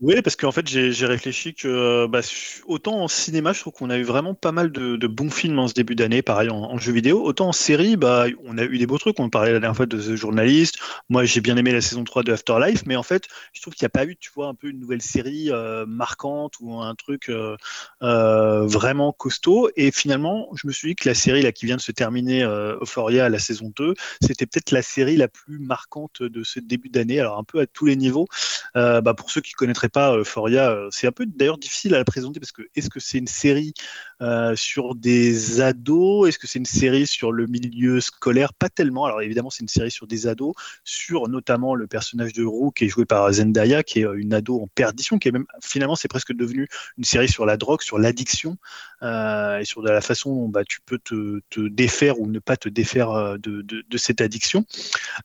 [0.00, 2.20] Oui, parce qu'en fait, j'ai réfléchi que euh, bah,
[2.66, 5.66] autant en cinéma, je trouve qu'on a eu vraiment pas mal de, bons films en
[5.66, 7.20] ce début d'année, pareil en, en, jeu vidéo.
[7.24, 9.18] Autant en série, bah, on a eu des beaux trucs.
[9.18, 10.78] On parlait la dernière fois de The Journalist.
[11.08, 13.86] Moi, j'ai bien aimé la saison 3 de Afterlife, mais en fait, je trouve qu'il
[13.86, 16.94] n'y a pas eu, tu vois, un peu une nouvelle série euh, marquante ou un
[16.94, 17.56] truc euh,
[18.00, 19.68] vraiment costaud.
[19.74, 22.44] Et finalement, je me suis dit que la série là, qui vient de se terminer,
[22.44, 27.18] Euphoria, la saison 2, c'était peut-être la série la plus marquante de ce début d'année.
[27.18, 28.28] Alors, un peu à tous les niveaux.
[28.76, 30.70] bah, pour ceux qui connaîtraient pas Euphoria.
[30.70, 33.26] Euh, c'est un peu d'ailleurs difficile à la présenter parce que est-ce que c'est une
[33.26, 33.72] série
[34.20, 36.28] euh, sur des ados?
[36.28, 38.54] Est-ce que c'est une série sur le milieu scolaire?
[38.54, 39.04] Pas tellement.
[39.04, 40.54] Alors évidemment, c'est une série sur des ados,
[40.84, 44.34] sur notamment le personnage de Roux qui est joué par Zendaya, qui est euh, une
[44.34, 47.82] ado en perdition, qui est même finalement c'est presque devenu une série sur la drogue,
[47.82, 48.56] sur l'addiction
[49.02, 53.38] et sur la façon dont bah, tu peux te, défaire ou ne pas te défaire
[53.38, 54.64] de, de, cette addiction.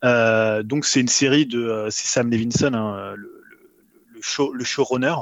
[0.03, 3.43] donc c'est une série de c'est Sam Levinson, hein, le,
[4.54, 5.16] le showrunner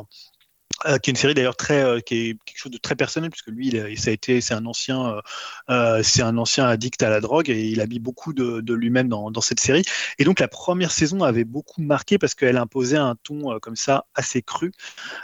[0.86, 3.30] euh, qui est une série d'ailleurs très euh, qui est quelque chose de très personnel
[3.30, 5.20] puisque lui il, ça a été c'est un ancien
[5.70, 8.74] euh, c'est un ancien addict à la drogue et il a mis beaucoup de, de
[8.74, 9.84] lui-même dans, dans, cette série.
[10.18, 14.06] Et donc la première saison avait beaucoup marqué parce qu'elle imposait un ton comme ça
[14.16, 14.72] assez cru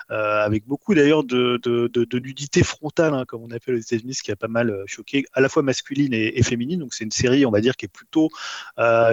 [0.10, 4.24] avec beaucoup d'ailleurs de, de, de, nudité frontale hein, comme on appelle aux États-Unis ce
[4.24, 6.80] qui a pas mal choqué à la fois masculine et, féminine.
[6.80, 8.30] Donc c'est une série on va dire qui est plutôt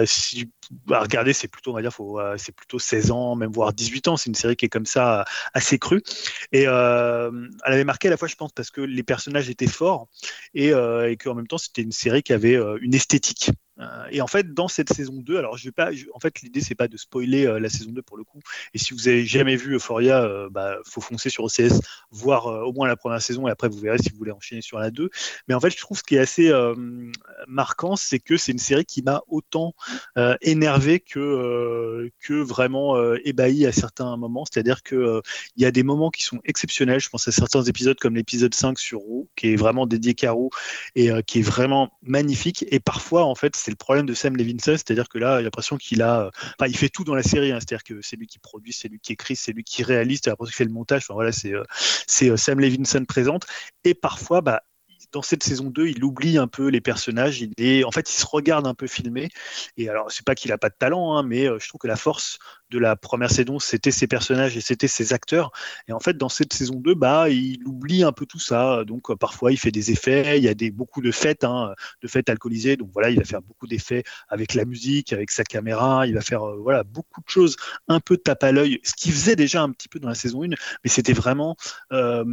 [0.05, 0.49] si
[0.91, 1.91] à regarder c'est plutôt on va dire
[2.37, 4.17] c'est plutôt 16 ans même voire 18 ans.
[4.17, 6.03] C'est une série qui est comme ça assez crue
[6.51, 7.31] et euh,
[7.65, 10.07] elle avait marqué à la fois, je pense, parce que les personnages étaient forts
[10.53, 13.51] et, euh, et qu'en même temps, c'était une série qui avait euh, une esthétique.
[13.79, 16.61] Euh, et en fait, dans cette saison 2, alors je vais pas, en fait, l'idée
[16.61, 18.39] c'est pas de spoiler euh, la saison 2 pour le coup.
[18.73, 21.81] Et si vous avez jamais vu Euphoria, euh, bah, faut foncer sur OCS,
[22.11, 24.79] voir au moins la première saison et après vous verrez si vous voulez enchaîner sur
[24.79, 25.09] la 2.
[25.47, 26.51] Mais en fait, je trouve ce qui est assez
[27.47, 29.73] marquant, c'est que c'est une série qui m'a autant
[30.41, 34.45] énervé que que vraiment ébahi à certains moments.
[34.45, 35.21] C'est-à-dire que
[35.55, 36.99] il y a des moments qui sont exceptionnels.
[36.99, 40.31] Je pense à certains épisodes comme l'épisode 5 sur Roux, qui est vraiment dédié qu'à
[40.31, 40.49] Roux
[40.95, 42.65] et qui est vraiment magnifique.
[42.69, 46.03] Et parfois, en fait, c'est le problème de Sam Levinson, c'est-à-dire que là, l'impression qu'il
[46.03, 46.29] a,
[46.59, 47.57] enfin, il fait tout dans la série, hein.
[47.59, 50.29] c'est-à-dire que c'est lui qui produit, c'est lui qui écrit, c'est lui qui réalise, c'est
[50.29, 51.01] l'impression qu'il fait le montage.
[51.03, 51.63] Enfin voilà, c'est euh,
[52.05, 53.47] c'est euh, Sam Levinson présente.
[53.83, 54.61] Et parfois, bah,
[55.11, 57.41] dans cette saison 2, il oublie un peu les personnages.
[57.41, 59.29] Il est, en fait, il se regarde un peu filmé.
[59.77, 61.87] Et alors, c'est pas qu'il a pas de talent, hein, mais euh, je trouve que
[61.87, 62.37] la force
[62.71, 65.51] de la première saison, c'était ses personnages et c'était ses acteurs.
[65.87, 68.83] Et en fait, dans cette saison 2, bah, il oublie un peu tout ça.
[68.85, 70.37] Donc, euh, parfois, il fait des effets.
[70.37, 72.77] Il y a des, beaucoup de fêtes, hein, de fêtes alcoolisées.
[72.77, 76.07] Donc, voilà, il va faire beaucoup d'effets avec la musique, avec sa caméra.
[76.07, 77.55] Il va faire euh, voilà, beaucoup de choses
[77.87, 80.43] un peu tape à l'œil, ce qu'il faisait déjà un petit peu dans la saison
[80.43, 80.55] 1, mais
[80.85, 81.55] c'était vraiment
[81.91, 82.23] euh,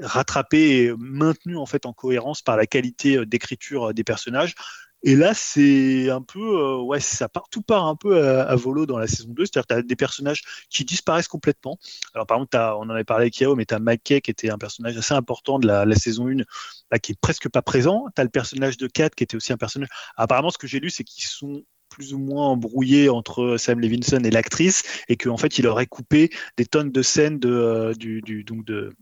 [0.00, 4.54] rattrapé et maintenu en fait en cohérence par la qualité d'écriture des personnages.
[5.02, 8.84] Et là, c'est un peu, euh, ouais, ça part, tout part un peu à, volo
[8.86, 9.44] dans la saison 2.
[9.44, 11.78] C'est-à-dire que tu as des personnages qui disparaissent complètement.
[12.14, 14.50] Alors, par exemple, on en avait parlé avec Yao, mais tu as Mackay qui était
[14.50, 16.42] un personnage assez important de la, saison 1,
[16.90, 18.06] bah, qui est presque pas présent.
[18.14, 19.88] Tu as le personnage de Kat qui était aussi un personnage.
[20.16, 24.22] Apparemment, ce que j'ai lu, c'est qu'ils sont plus ou moins embrouillés entre Sam Levinson
[24.24, 28.20] et l'actrice et qu'en fait, il aurait coupé des tonnes de scènes de, euh, du,
[28.20, 28.92] du, donc de,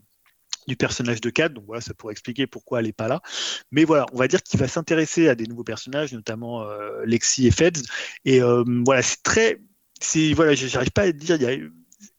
[0.67, 1.49] du personnage de Kat.
[1.49, 3.21] Donc voilà, ça pourrait expliquer pourquoi elle n'est pas là.
[3.71, 7.47] Mais voilà, on va dire qu'il va s'intéresser à des nouveaux personnages, notamment euh, Lexi
[7.47, 7.83] et Feds.
[8.25, 9.61] Et euh, voilà, c'est très.
[9.99, 11.39] C'est, voilà, j'arrive pas à dire.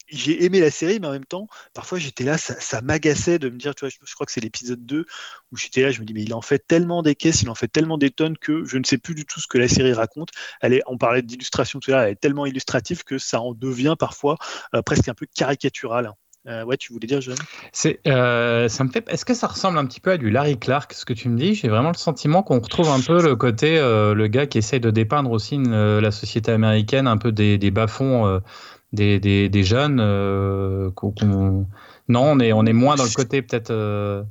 [0.09, 3.57] j'ai aimé la série, mais en même temps, parfois j'étais là, ça, m'agaçait de me
[3.57, 5.07] dire, tu vois, je, crois que c'est l'épisode 2
[5.53, 7.55] où j'étais là, je me dis, mais il en fait tellement des caisses, il en
[7.55, 9.93] fait tellement des tonnes que je ne sais plus du tout ce que la série
[9.93, 10.31] raconte.
[10.61, 13.55] Elle est, on parlait d'illustration tout à l'heure, elle est tellement illustrative que ça en
[13.55, 14.39] devient parfois
[14.75, 16.13] euh, presque un peu caricatural.
[16.49, 17.37] Euh, ouais, tu voulais dire, Jeanne
[17.73, 19.07] C'est, euh, ça me fait.
[19.11, 21.37] Est-ce que ça ressemble un petit peu à du Larry Clark, ce que tu me
[21.37, 21.55] dis?
[21.55, 24.81] J'ai vraiment le sentiment qu'on retrouve un peu le côté, euh, le gars qui essaye
[24.81, 28.41] de dépeindre aussi la société américaine, un peu des, des bas-fonds
[28.95, 29.97] des, des, des, jeunes.
[29.97, 30.95] non,
[32.09, 34.25] on est, on est moins dans le côté peut-être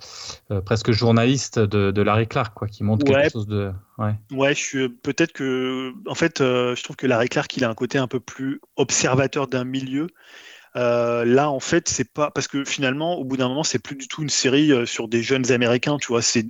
[0.65, 3.71] presque journaliste de, de, Larry Clark, quoi, qui montre quelque chose de.
[3.99, 5.93] Ouais, ouais je suis peut-être que.
[6.07, 9.47] En fait, je trouve que Larry Clark, il a un côté un peu plus observateur
[9.47, 10.07] d'un milieu.
[10.75, 13.95] Euh, là, en fait, c'est pas parce que finalement, au bout d'un moment, c'est plus
[13.95, 16.21] du tout une série euh, sur des jeunes américains, tu vois.
[16.21, 16.45] C'est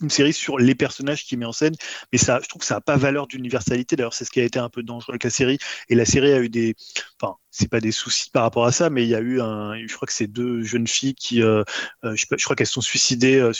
[0.00, 1.74] une série sur les personnages qui met en scène,
[2.12, 3.96] mais ça, je trouve que ça n'a pas valeur d'universalité.
[3.96, 5.58] D'ailleurs, c'est ce qui a été un peu dangereux avec la série.
[5.88, 6.74] Et la série a eu des,
[7.20, 9.74] enfin, c'est pas des soucis par rapport à ça, mais il y a eu un,
[9.86, 11.64] je crois que c'est deux jeunes filles qui, euh,
[12.02, 13.50] je, crois qu'elles sont suicidées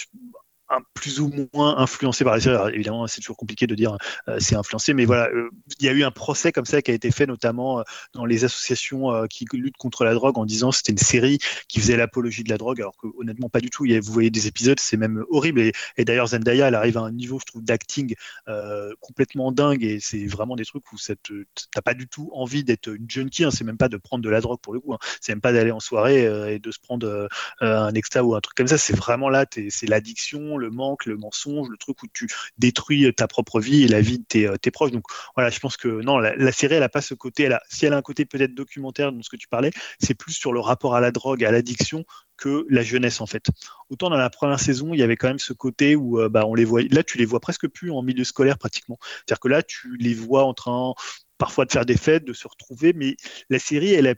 [0.95, 2.75] plus ou moins influencé par la série.
[2.75, 3.97] évidemment, c'est toujours compliqué de dire
[4.29, 6.91] euh, c'est influencé, mais voilà, euh, il y a eu un procès comme ça qui
[6.91, 7.83] a été fait notamment euh,
[8.15, 11.39] dans les associations qui luttent contre la drogue en disant c'était une série
[11.69, 13.85] qui faisait l'apologie de la drogue, alors que honnêtement pas du tout.
[13.85, 15.61] vous voyez des épisodes, c'est même horrible.
[15.97, 18.15] Et, d'ailleurs Zendaya, elle arrive à un niveau, je trouve, d'acting
[19.01, 23.09] complètement dingue et c'est vraiment des trucs où t'as pas du tout envie d'être une
[23.09, 23.45] junkie.
[23.45, 24.95] Hein, c'est même pas de prendre de la drogue pour le coup.
[24.95, 27.29] Hein, c'est même pas d'aller en soirée et de se prendre
[27.61, 28.79] un extra ou un truc comme ça.
[28.79, 32.29] C'est vraiment là, c'est l'addiction le manque, le mensonge, le truc où tu
[32.59, 34.91] détruis ta propre vie et la vie de tes, euh, proches.
[34.91, 35.05] Donc
[35.35, 37.49] voilà, je pense que non, la, série, elle n'a pas ce côté.
[37.69, 40.53] Si elle a un côté peut-être documentaire dans ce que tu parlais, c'est plus sur
[40.53, 42.05] le rapport à la drogue, à l'addiction
[42.37, 43.47] que la jeunesse en fait.
[43.91, 46.45] Autant dans la première saison, il y avait quand même ce côté où euh, bah,
[46.47, 46.83] on les voit.
[46.91, 48.99] Là, tu les vois presque plus en milieu scolaire pratiquement.
[49.01, 50.95] C'est-à-dire que là, tu les vois en train
[51.39, 53.17] parfois de faire des fêtes, de se retrouver, mais
[53.51, 54.15] la série, elle a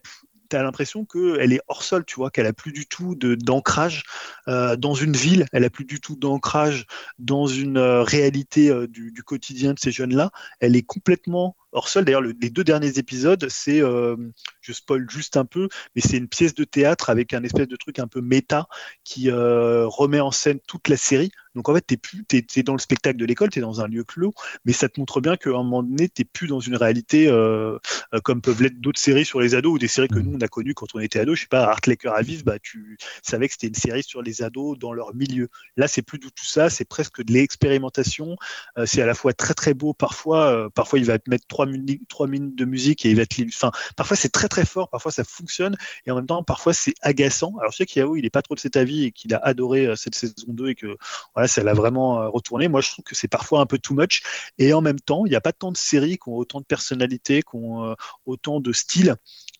[0.49, 4.05] tu as l'impression qu'elle est hors sol, tu vois, qu'elle a plus du tout d'ancrage
[4.49, 6.87] euh, dans une ville, elle a plus du tout d'ancrage
[7.19, 10.31] dans une euh, réalité euh, du, du, quotidien de ces jeunes-là.
[10.61, 12.05] Elle est complètement hors sol.
[12.05, 16.55] D'ailleurs, les deux derniers épisodes, c'est, je spoil juste un peu, mais c'est une pièce
[16.55, 18.67] de théâtre avec un espèce de truc un peu méta
[19.05, 21.33] qui remet en scène toute la série.
[21.57, 23.89] Donc en fait, tu plus, es, dans le spectacle de l'école, tu es dans un
[23.89, 24.35] lieu clos,
[24.67, 27.79] mais ça te montre bien qu'à un moment donné, tu plus dans une réalité euh,
[28.13, 30.23] euh, comme peuvent l'être d'autres séries sur les ados ou des séries que mmh.
[30.23, 31.37] nous on a connues quand on était ados.
[31.37, 34.21] Je sais pas, Art Laker à vivre, bah, tu savais que c'était une série sur
[34.21, 35.49] les ados dans leur milieu.
[35.79, 38.37] Là, c'est plus du tout ça, c'est presque de l'expérimentation.
[38.77, 41.65] Euh, c'est à la fois très très beau, parfois, parfois il va te mettre trois
[41.65, 43.43] minutes, trois minutes de musique et il va te.
[43.49, 46.95] Enfin, parfois c'est très très fort, parfois ça fonctionne et en même temps, parfois c'est
[47.01, 47.55] agaçant.
[47.61, 49.95] Alors je sais qu'Yao, il est pas trop de cet avis et qu'il a adoré
[49.97, 50.97] cette saison 2 et que
[51.35, 52.69] voilà, ça l'a vraiment euh, retourné.
[52.69, 54.23] Moi, je trouve que c'est parfois un peu too much.
[54.59, 56.67] Et en même temps, il n'y a pas tant de séries qui ont autant de
[56.67, 57.95] personnalité, qui ont euh,
[58.27, 59.17] autant de style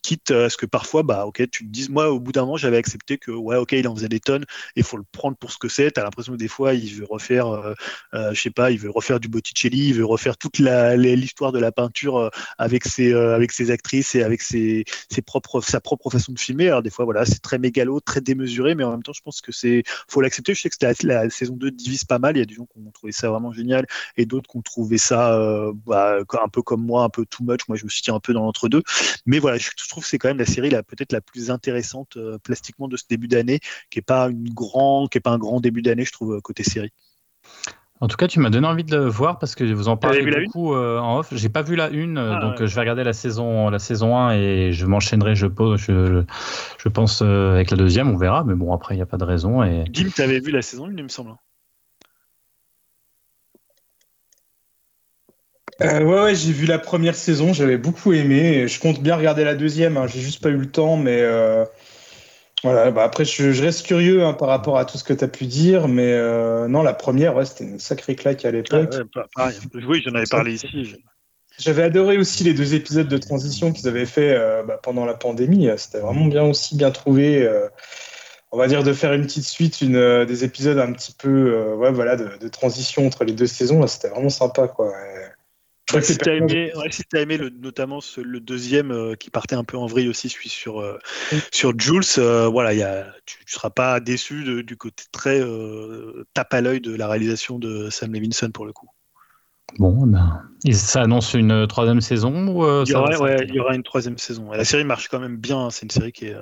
[0.07, 2.57] quitte à ce que parfois, bah, ok, tu te dises, moi, au bout d'un moment,
[2.57, 4.45] j'avais accepté que, ouais, ok, il en faisait des tonnes,
[4.77, 5.91] et faut le prendre pour ce que c'est.
[5.91, 7.75] Tu as l'impression que des fois, il veut refaire, euh,
[8.15, 11.59] euh, je sais pas, il veut refaire du Botticelli, il veut refaire toute l'histoire de
[11.59, 16.09] la peinture euh, avec ses, avec ses actrices et avec ses, ses propres, sa propre
[16.09, 16.69] façon de filmer.
[16.69, 19.41] Alors, des fois, voilà, c'est très mégalo, très démesuré, mais en même temps, je pense
[19.41, 20.55] que c'est, faut l'accepter.
[20.55, 22.37] Je sais que la, saison 2 divise pas mal.
[22.37, 23.87] Il y a des gens qui ont trouvé ça vraiment génial
[24.17, 25.39] et d'autres qui ont trouvé ça,
[25.87, 27.61] bah, un peu comme moi, un peu too much.
[27.69, 28.83] Moi, je me suis dit un peu dans l'entre-deux.
[29.27, 32.39] Mais voilà, je, trouve que c'est quand même la série peut-être la plus intéressante euh,
[32.39, 35.61] plastiquement de ce début d'année, qui est pas une grand, qui est pas un grand
[35.61, 36.93] début d'année, je trouve euh, côté série.
[38.01, 40.23] En tout cas, tu m'as donné envie de le voir parce que vous en parlez
[40.45, 41.29] beaucoup euh, en off.
[41.33, 44.35] J'ai pas vu la une, ah, donc je vais regarder la saison, la saison 1
[44.35, 45.47] et je m'enchaînerai, je,
[45.77, 46.23] je,
[46.77, 48.45] je, pense, avec la deuxième, on verra.
[48.45, 49.63] Mais bon, après, il n'y a pas de raison.
[49.63, 49.85] Et...
[49.85, 51.31] Dim, tu avais vu la saison 1, il me semble.
[55.83, 58.67] Euh, ouais, ouais j'ai vu la première saison, j'avais beaucoup aimé.
[58.67, 60.07] Je compte bien regarder la deuxième, hein.
[60.07, 61.65] j'ai juste pas eu le temps, mais euh,
[62.63, 62.91] voilà.
[62.91, 65.45] Bah après, je, reste curieux hein, par rapport à tout ce que tu as pu
[65.45, 68.95] dire, mais euh, non, la première, ouais, c'était une sacrée claque à l'époque.
[69.37, 69.51] Ah
[69.87, 70.97] oui, j'en avais parlé ici.
[71.59, 75.69] J'avais adoré aussi les deux épisodes de transition qu'ils avaient fait bah, pendant la pandémie.
[75.79, 77.49] C'était vraiment bien aussi, bien trouvé
[78.53, 81.91] on va dire de faire une petite suite, une, des épisodes un petit peu ouais,
[81.93, 83.87] voilà, de, de, transition entre les deux saisons.
[83.87, 84.69] C'était vraiment sympa.
[84.69, 84.93] Quoi
[86.01, 86.73] si tu as aimé,
[87.15, 90.81] aimé le, notamment le deuxième euh, qui partait un peu en vrille aussi, celui sur,
[90.81, 90.99] euh,
[91.53, 95.41] sur Jules, euh, voilà, y a, tu ne seras pas déçu du côté très
[96.35, 98.89] tape à l'œil de la réalisation de Sam Levinson pour le coup.
[99.79, 103.75] Bon, eh ben, ça annonce une troisième saison ou, il, y aura, il y aura
[103.75, 104.51] une troisième saison.
[104.53, 106.37] La série marche quand même bien, c'est une série qui est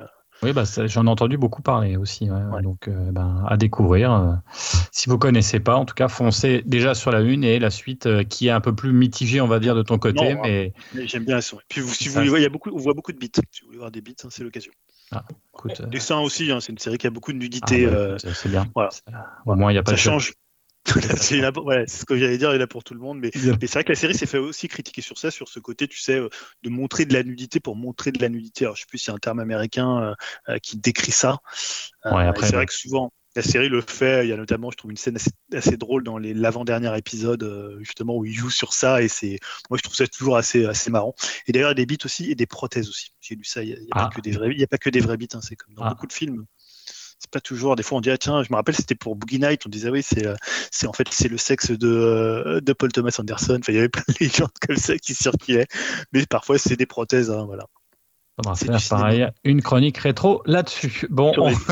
[0.45, 2.29] oui, bah, j'en ai entendu beaucoup parler aussi.
[2.61, 4.13] Donc, euh, ben, à découvrir.
[4.13, 4.33] Euh,
[4.91, 8.05] si vous connaissez pas, en tout cas, foncez déjà sur la une et la suite
[8.05, 10.35] euh, qui est un peu plus mitigée, on va dire, de ton côté.
[10.43, 10.73] mais...
[11.05, 11.57] J'aime bien son.
[11.57, 13.31] Et puis, si vous voulez voir, il y a beaucoup, on voit beaucoup de bits.
[13.51, 14.71] Si vous voulez voir des bits, hein, c'est l'occasion.
[15.11, 15.23] Ah,
[15.53, 17.87] écoute, Dessin aussi, hein, c'est une série qui a beaucoup de nudité.
[17.87, 18.67] Ah, c'est bien.
[18.75, 18.89] Voilà.
[19.45, 20.33] Au moins, il n'y a pas ça change.
[20.85, 23.19] C'est ce que j'allais dire, il est là pour tout le monde.
[23.19, 25.87] Mais, c'est vrai que la série s'est fait aussi critiquer sur ça, sur ce côté,
[25.87, 26.29] tu sais, euh,
[26.63, 28.65] de montrer de la nudité pour montrer de la nudité.
[28.65, 30.13] Alors, je sais plus s'il y a un terme américain euh,
[30.49, 31.39] euh, qui décrit ça.
[32.03, 34.25] c'est vrai que souvent, la série le fait.
[34.25, 35.17] Il y a notamment, je trouve, une scène
[35.53, 39.01] assez, drôle dans l'avant-dernier épisode, justement, où il joue sur ça.
[39.01, 39.39] Et c'est,
[39.69, 41.15] moi, je trouve ça toujours assez, assez marrant.
[41.47, 43.11] Et d'ailleurs, il y a des bits aussi et des prothèses aussi.
[43.19, 43.61] J'ai lu ça.
[43.63, 44.15] Il n'y a, pas ah.
[44.15, 45.27] que des vrais, il y a pas que des vrais bits.
[45.33, 45.89] Hein, c'est comme dans ah.
[45.89, 46.45] beaucoup de films
[47.41, 47.75] toujours.
[47.75, 49.63] Des fois, on dit ah tiens, je me rappelle, c'était pour Boogie Night.
[49.65, 50.35] On disait oui, c'est, euh,
[50.71, 53.57] c'est en fait c'est le sexe de, euh, de Paul Thomas Anderson.
[53.61, 55.67] Enfin, il y avait plein de légendes comme ça qui circulaient,
[56.13, 57.31] mais parfois c'est des prothèses.
[57.31, 57.67] Hein, voilà.
[58.37, 61.07] On va faire pareil, une chronique rétro là-dessus.
[61.09, 61.53] Bon, on...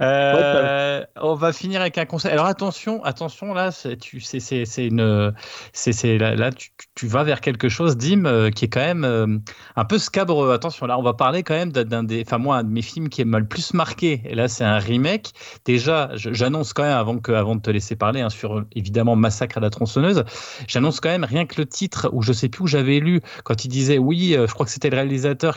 [0.00, 1.34] Euh, on...
[1.36, 2.32] va finir avec un conseil.
[2.32, 5.32] Alors attention, attention là, c'est une,
[5.72, 9.04] c'est là, là tu, tu, vas vers quelque chose, Dim, euh, qui est quand même
[9.04, 9.38] euh,
[9.76, 10.52] un peu scabreux.
[10.52, 13.08] Attention, là, on va parler quand même d'un des, enfin moi, un de mes films
[13.08, 14.20] qui m'a le plus marqué.
[14.24, 15.30] Et là, c'est un remake.
[15.64, 19.58] Déjà, j'annonce quand même avant que, avant de te laisser parler hein, sur évidemment Massacre
[19.58, 20.24] à la tronçonneuse,
[20.66, 23.64] j'annonce quand même rien que le titre où je sais plus où j'avais lu quand
[23.64, 24.96] il disait oui, je crois que c'était le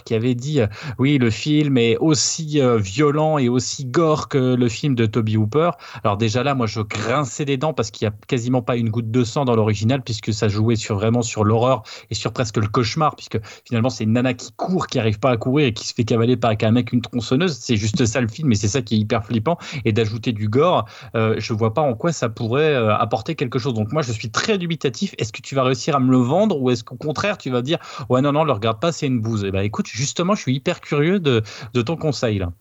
[0.04, 0.68] qui avait dit euh,
[0.98, 5.38] oui, le film est aussi euh, violent et aussi gore que le film de Toby
[5.38, 5.72] Hooper.
[6.04, 8.90] Alors déjà là, moi je grinçais des dents parce qu'il n'y a quasiment pas une
[8.90, 12.58] goutte de sang dans l'original puisque ça jouait sur vraiment sur l'horreur et sur presque
[12.58, 15.74] le cauchemar puisque finalement c'est une nana qui court, qui arrive pas à courir et
[15.74, 17.58] qui se fait cavaler par un mec une tronçonneuse.
[17.60, 19.58] C'est juste ça le film et c'est ça qui est hyper flippant.
[19.86, 20.86] Et d'ajouter du gore,
[21.16, 23.74] euh, je vois pas en quoi ça pourrait apporter quelque chose.
[23.74, 25.14] Donc moi je suis très dubitatif.
[25.18, 27.62] Est-ce que tu vas réussir à me le vendre ou est-ce qu'au contraire tu vas
[27.62, 27.80] dire
[28.10, 29.47] ouais non non le regarde pas c'est une bouse.
[29.48, 31.42] Et eh ben, écoute, justement, je suis hyper curieux de,
[31.86, 32.52] ton conseil là.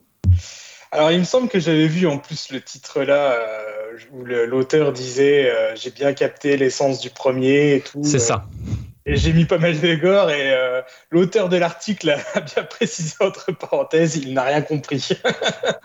[0.93, 4.93] Alors, il me semble que j'avais vu en plus le titre là euh, où l'auteur
[4.93, 8.05] disait euh, J'ai bien capté l'essence du premier et tout.
[8.05, 8.47] C'est ça.
[8.55, 8.73] Euh,
[9.05, 10.55] et j'ai mis pas mal de gore et
[11.11, 15.09] l'auteur de l'article a bien précisé entre parenthèses il n'a rien compris.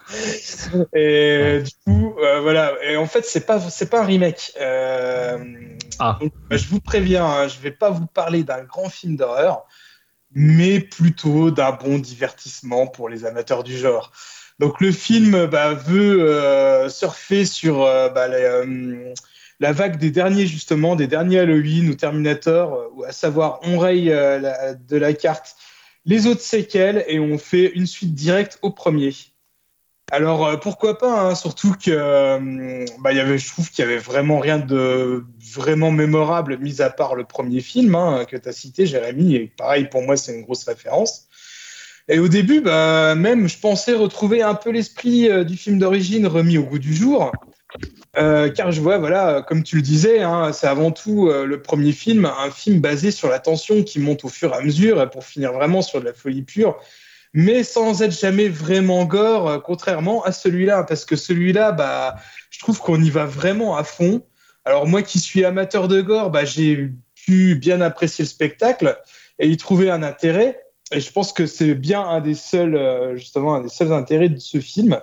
[0.93, 2.73] et du coup, voilà.
[2.83, 4.53] Et en fait, c'est pas c'est pas un remake.
[5.99, 6.19] Ah.
[6.51, 9.65] je vous préviens, hein, je vais pas vous parler d'un grand film d'horreur
[10.33, 14.11] mais plutôt d'un bon divertissement pour les amateurs du genre.
[14.59, 19.13] Donc le film bah, veut euh, surfer sur euh, bah, euh,
[19.59, 24.97] la vague des derniers justement, des derniers Halloween ou Terminator, à savoir on raye de
[24.97, 25.55] la carte
[26.05, 29.13] les autres séquelles et on fait une suite directe au premier.
[30.13, 33.87] Alors euh, pourquoi pas, hein, surtout que euh, bah, y avait, je trouve qu'il y
[33.87, 35.23] avait vraiment rien de
[35.55, 39.53] vraiment mémorable, mis à part le premier film hein, que tu as cité, Jérémy, et
[39.55, 41.29] pareil pour moi c'est une grosse référence.
[42.09, 46.27] Et au début, bah, même je pensais retrouver un peu l'esprit euh, du film d'origine
[46.27, 47.31] remis au goût du jour.
[48.13, 52.25] car je vois, voilà, comme tu le disais, hein, c'est avant tout le premier film,
[52.25, 55.53] un film basé sur la tension qui monte au fur et à mesure pour finir
[55.53, 56.77] vraiment sur de la folie pure
[57.33, 62.15] mais sans être jamais vraiment gore, euh, contrairement à celui-là, parce que celui-là, bah,
[62.49, 64.23] je trouve qu'on y va vraiment à fond.
[64.65, 66.91] Alors moi qui suis amateur de gore, bah, j'ai
[67.25, 68.99] pu bien apprécier le spectacle
[69.39, 70.61] et y trouver un intérêt.
[70.91, 74.29] Et je pense que c'est bien un des seuls, euh, justement, un des seuls intérêts
[74.29, 74.99] de ce film,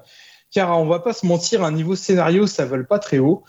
[0.51, 3.45] car on va pas se mentir, un niveau scénario, ça vole pas très haut.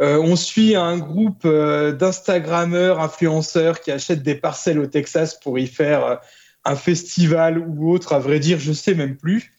[0.00, 5.66] Euh, on suit un groupe d'Instagrammeurs, influenceurs qui achètent des parcelles au Texas pour y
[5.66, 6.20] faire
[6.64, 9.52] un festival ou autre, à vrai dire, je sais même plus.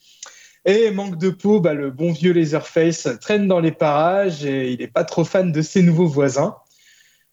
[0.66, 4.80] Et manque de peau, bah, le bon vieux Laserface traîne dans les parages et il
[4.80, 6.56] n'est pas trop fan de ses nouveaux voisins.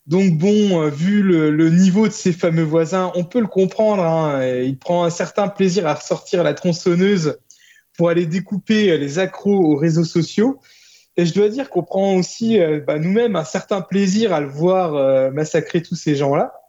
[0.07, 4.03] Donc bon, euh, vu le, niveau de ses fameux voisins, on peut le comprendre.
[4.03, 7.39] Hein, il prend un certain plaisir à ressortir la tronçonneuse
[7.97, 10.61] pour aller découper les accros aux réseaux sociaux.
[11.17, 15.31] Et je dois dire qu'on prend aussi bah, nous-mêmes un certain plaisir à le voir
[15.31, 16.62] massacrer tous ces gens-là.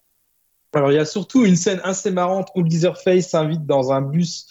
[0.74, 4.48] Alors il y a surtout une scène assez marrante où Leatherface s'invite dans un bus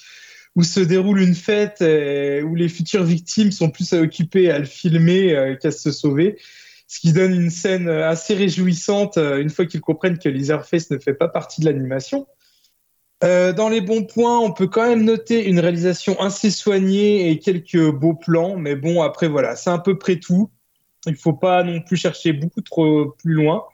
[0.55, 5.57] où se déroule une fête où les futures victimes sont plus occupées à le filmer
[5.61, 6.39] qu'à se sauver
[6.93, 10.99] ce qui donne une scène assez réjouissante euh, une fois qu'ils comprennent que Leatherface ne
[10.99, 12.27] fait pas partie de l'animation.
[13.25, 17.39] Euh, dans les bons points, on peut quand même noter une réalisation assez soignée et
[17.39, 20.51] quelques beaux plans, mais bon, après voilà, c'est à peu près tout.
[21.07, 23.65] Il faut pas non plus chercher beaucoup trop plus loin.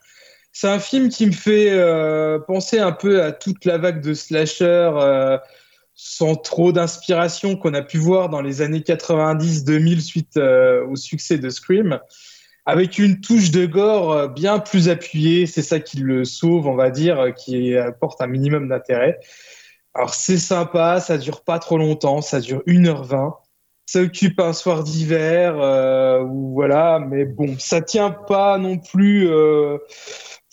[0.61, 4.13] C'est un film qui me fait euh, penser un peu à toute la vague de
[4.13, 4.91] slasher
[5.95, 11.49] sans trop d'inspiration qu'on a pu voir dans les années 90-2000 suite au succès de
[11.49, 12.01] Scream
[12.69, 15.47] avec une touche de gore euh, bien plus appuyée.
[15.47, 19.19] C'est ça qui le sauve, on va dire, euh, qui apporte un minimum d'intérêt.
[19.95, 23.33] Alors c'est sympa, ça dure pas trop longtemps, ça dure 1h20.
[23.87, 26.23] Ça occupe un soir d'hiver, euh,
[26.53, 29.27] voilà, mais bon, ça tient pas non plus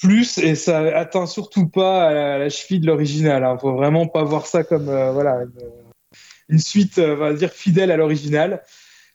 [0.01, 3.43] plus et ça atteint surtout pas à la, cheville de l'original.
[3.43, 3.57] Hein.
[3.59, 5.39] Faut vraiment pas voir ça comme voilà
[6.49, 8.61] une, suite, on va dire fidèle à l'original.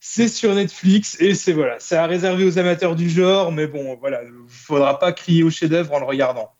[0.01, 3.97] C'est sur Netflix et c'est voilà, c'est à réserver aux amateurs du genre, mais bon,
[4.01, 6.51] voilà, il faudra pas crier au chef-d'œuvre en le regardant.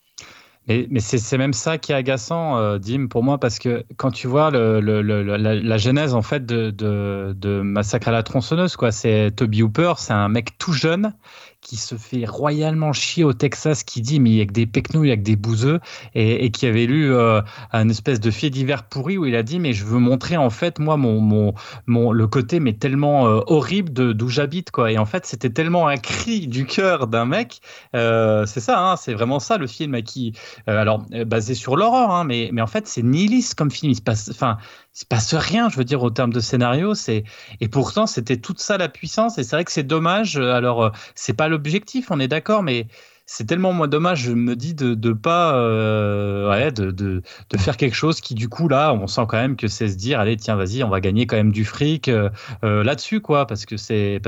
[0.69, 4.11] Mais, mais c'est même ça qui est agaçant, euh, Dim, pour moi, parce que quand
[4.11, 9.31] tu vois la, genèse en fait de, de, de Massacre à la tronçonneuse, quoi, c'est
[9.35, 11.15] Toby Hooper, c'est un mec tout jeune
[11.61, 14.67] qui se fait royalement chier au Texas, qui dit mais il y a que des
[14.67, 15.81] pecnouilles, il y a que des bouseux,
[16.15, 17.43] et, qui avait lu euh,
[17.73, 20.51] un espèce de fait divers pourri où il a dit mais je veux montrer en
[20.51, 21.55] fait moi mon, mon,
[21.87, 24.91] mon le côté mais tellement euh, horrible d'où j'habite quoi.
[24.91, 27.61] Et en fait c'était tellement un cri du cœur d'un mec,
[27.95, 30.33] euh, c'est ça, hein, c'est vraiment ça le film qui,
[30.67, 34.03] alors basé sur l'horreur, hein, mais mais en fait c'est nihiliste comme film, il se
[34.03, 34.57] passe, enfin
[34.93, 36.95] se passe rien, je veux dire, au terme de scénario.
[36.95, 37.25] C'est
[37.61, 39.39] et pourtant c'était toute ça la puissance.
[39.39, 40.37] Et c'est vrai que c'est dommage.
[40.37, 42.87] Alors euh, c'est pas l'objectif, on est d'accord, mais
[43.27, 47.23] c'est tellement moins dommage, je me dis, de ne pas euh, de, de,
[47.59, 50.19] faire quelque chose qui, du coup, là, on sent quand même que c'est se dire,
[50.19, 52.29] allez, tiens, vas-y, on va gagner quand même du fric euh,
[52.63, 54.21] là-dessus, quoi, parce que c'est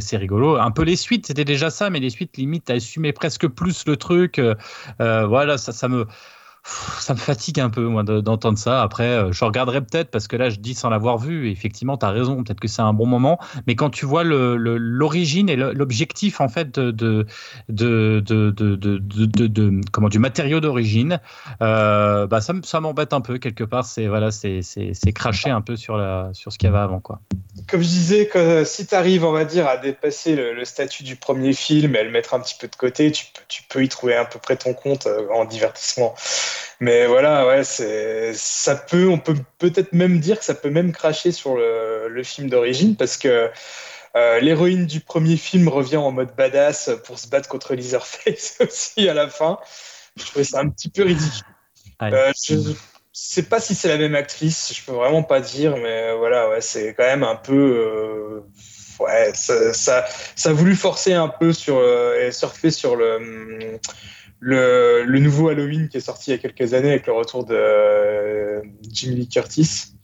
[0.00, 0.56] c'est rigolo.
[0.58, 3.96] Un peu les suites, c'était déjà ça, mais les suites, limite, assumé presque plus le
[3.96, 4.38] truc.
[4.98, 6.06] voilà, ça, ça me
[6.64, 8.82] ça me fatigue un peu, moi, d'entendre ça.
[8.82, 11.50] Après, euh, je regarderai peut-être, parce que là, je dis sans l'avoir vu.
[11.50, 13.38] effectivement, tu as raison, peut-être que c'est un bon moment.
[13.66, 17.26] Mais quand tu vois l'origine et l'objectif, en fait, de,
[19.92, 21.20] comment, du matériau d'origine,
[21.62, 23.84] euh, bah, ça, m'embête un peu, quelque part.
[23.84, 24.62] C'est voilà, c'est
[25.14, 27.00] cracher un peu sur, la, sur ce qu'il y avait avant.
[27.00, 27.20] Quoi.
[27.68, 31.16] Comme je disais, que, si tu arrives, on va dire, à dépasser le, statut du
[31.16, 33.88] premier film et à le mettre un petit peu de côté, tu, tu peux y
[33.88, 36.14] trouver à peu près ton compte euh, en divertissement.
[36.80, 41.32] Mais voilà, ouais, ça peut, on peut peut-être même dire que ça peut même cracher
[41.32, 43.50] sur le, le film d'origine parce que
[44.16, 49.08] euh, l'héroïne du premier film revient en mode badass pour se battre contre Leatherface aussi
[49.08, 49.58] à la fin.
[50.16, 51.42] Je trouvais ça un petit peu ridicule.
[52.02, 52.74] Euh, je
[53.12, 56.60] sais pas si c'est la même actrice, je peux vraiment pas dire, mais voilà, ouais,
[56.60, 58.42] c'est quand même un peu.
[59.00, 60.04] Euh, ouais, ça, ça,
[60.36, 61.82] ça, a voulu forcer un peu sur
[62.14, 63.78] et surfer sur le
[64.44, 67.46] le, le, nouveau Halloween qui est sorti il y a quelques années avec le retour
[67.46, 68.60] de euh,
[68.90, 69.94] Jimmy Lee Curtis.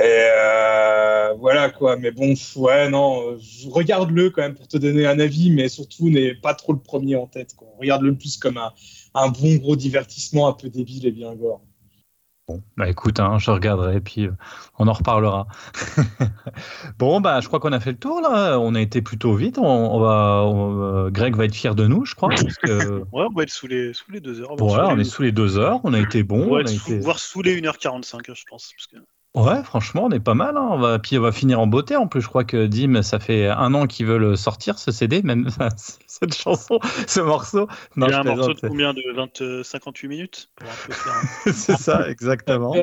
[0.00, 3.38] Et euh, voilà quoi, mais bon, ouais, non,
[3.70, 7.14] regarde-le quand même pour te donner un avis, mais surtout n'aie pas trop le premier
[7.14, 7.54] en tête.
[7.78, 8.72] Regarde-le plus comme un,
[9.14, 11.62] un, bon gros divertissement un peu débile et bien gore.
[12.46, 14.32] Bon, bah écoute, hein, je regarderai et puis euh,
[14.78, 15.46] on en reparlera.
[16.98, 18.58] bon, bah je crois qu'on a fait le tour là.
[18.58, 19.56] On a été plutôt vite.
[19.56, 22.28] On, va, euh, Greg va être fier de nous, je crois.
[22.28, 22.98] Parce que...
[23.12, 24.56] ouais, on va être sous les, sous les deux heures.
[24.58, 25.80] Voilà, on est sous les deux heures.
[25.84, 26.48] On a été bon.
[26.50, 26.98] On va été...
[26.98, 28.72] voire sous les 1h45, hein, je pense.
[28.76, 28.96] Parce que...
[29.34, 30.56] Ouais, franchement, on est pas mal.
[30.56, 30.68] Hein.
[30.70, 31.96] On va, puis on va finir en beauté.
[31.96, 35.22] En plus, je crois que Dim, ça fait un an qu'ils veulent sortir ce CD,
[35.22, 35.48] même
[36.06, 36.78] cette chanson,
[37.08, 37.66] ce morceau.
[37.96, 40.50] Non, Il y a un morceau de combien de 20, 58 minutes
[41.52, 42.76] C'est ça, exactement.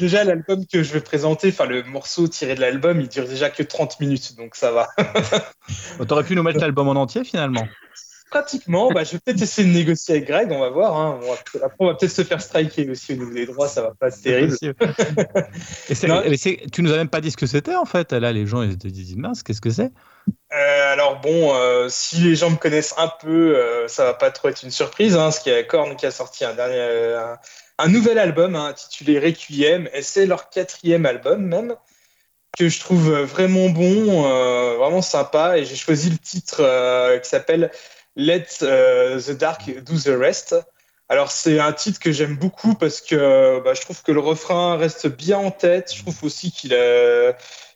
[0.00, 3.50] déjà, l'album que je vais présenter, enfin le morceau tiré de l'album, il dure déjà
[3.50, 4.88] que 30 minutes, donc ça va.
[6.08, 7.66] T'aurais pu nous mettre l'album en entier finalement
[8.30, 10.96] Pratiquement, bah, je vais peut-être essayer de négocier avec Greg, on va voir.
[10.96, 11.20] Hein.
[11.56, 14.08] après, on va peut-être se faire striker aussi au niveau des droits, ça va pas
[14.08, 14.56] être terrible.
[15.88, 18.12] et tu nous as même pas dit ce que c'était en fait.
[18.12, 19.90] Là, les gens ils te disent mince, qu'est-ce que c'est?
[20.52, 24.30] Euh, Alors bon, euh, si les gens me connaissent un peu, euh, ça va pas
[24.30, 25.14] trop être une surprise.
[25.14, 27.16] Hein, parce qu'il y a Korn qui a sorti un dernier,
[27.78, 31.74] un, nouvel album hein, intitulé Requiem, et c'est leur quatrième album même
[32.58, 34.22] que je trouve vraiment bon,
[34.78, 35.58] vraiment sympa.
[35.58, 37.70] Et j'ai choisi le titre qui s'appelle
[38.20, 40.54] Let uh, the Dark Do the Rest.
[41.08, 44.76] Alors c'est un titre que j'aime beaucoup parce que bah, je trouve que le refrain
[44.76, 45.92] reste bien en tête.
[45.94, 46.70] Je trouve aussi qu'il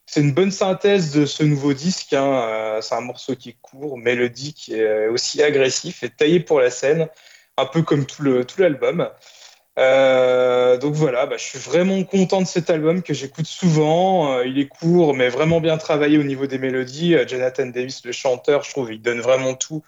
[0.07, 2.13] c'est une bonne synthèse de ce nouveau disque.
[2.13, 2.79] Hein.
[2.83, 7.09] c'est un morceau qui est court, mélodique, qui aussi agressif et taillé pour la scène,
[7.57, 9.09] un peu comme tout l'album.
[9.09, 9.25] Tout
[9.79, 14.35] euh, donc voilà, bah, je suis vraiment content de cet album que j'écoute souvent.
[14.35, 17.15] Euh, il est court, mais vraiment bien travaillé au niveau des mélodies.
[17.15, 19.83] Euh, Jonathan Davis, le chanteur, je trouve, il donne vraiment tout.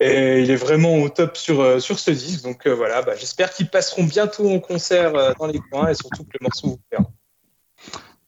[0.00, 2.42] Et il est vraiment au top sur, sur ce disque.
[2.42, 6.38] Donc voilà, bah, j'espère qu'ils passeront bientôt en concert dans les coins et surtout que
[6.40, 7.04] le morceau vous plaira.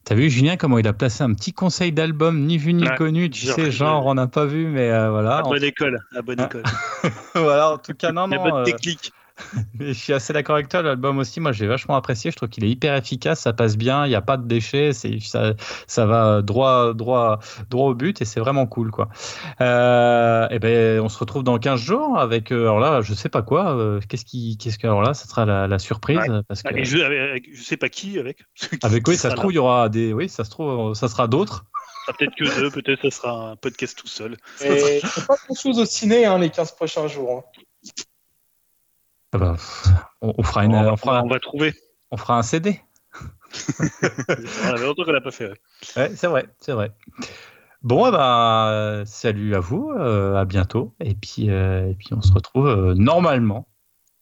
[0.05, 3.31] T'as vu Julien comment il a placé un petit conseil d'album ni vu ni connu,
[3.31, 5.39] tu sais, genre on n'a pas vu, mais voilà.
[5.39, 6.45] À bonne école, à bonne ah.
[6.45, 6.63] école.
[7.35, 8.43] voilà, en tout cas, non, non.
[8.43, 9.13] bonne technique.
[9.81, 10.83] je suis assez d'accord avec toi.
[10.83, 12.31] L'album aussi, moi, j'ai vachement apprécié.
[12.31, 14.93] Je trouve qu'il est hyper efficace, ça passe bien, il n'y a pas de déchets,
[14.93, 15.55] c'est ça,
[15.87, 17.39] ça va droit, droit,
[17.71, 19.09] droit au but et c'est vraiment cool, quoi.
[19.61, 22.53] Euh, et ben, on se retrouve dans 15 jours avec.
[22.53, 23.77] Euh, alors là, je sais pas quoi.
[23.77, 26.85] Euh, qu'est-ce qui, qu'est-ce que alors là, ça sera la, surprise parce que.
[26.85, 28.45] je, avec, je sais pas qui avec.
[28.83, 30.13] avec oui, ça se trouve, il y aura des.
[30.13, 31.65] Oui, ça se trouve, ça sera d'autres.
[32.07, 34.37] Peut-être que deux, peut-être ça sera un podcast tout seul.
[34.65, 37.45] Et pas grand chose au ciné hein, les 15 prochains jours.
[37.57, 37.63] Hein.
[39.33, 39.57] Ah bah,
[40.21, 41.75] on, fera une, on, fera, on va trouver.
[42.11, 42.81] On fera un CD.
[43.81, 45.51] on avait longtemps qu'on l'a pas fait.
[45.97, 46.93] Ouais, c'est vrai, c'est vrai.
[47.83, 50.95] Bon, bah, salut à vous, euh, à bientôt.
[51.01, 53.69] Et puis, euh, et puis on se retrouve euh, normalement,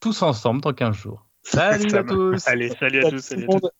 [0.00, 1.26] tous ensemble dans 15 jours.
[1.42, 2.46] Salut à tous.
[2.46, 3.18] Allez, salut à tous.
[3.18, 3.70] Salut à tous.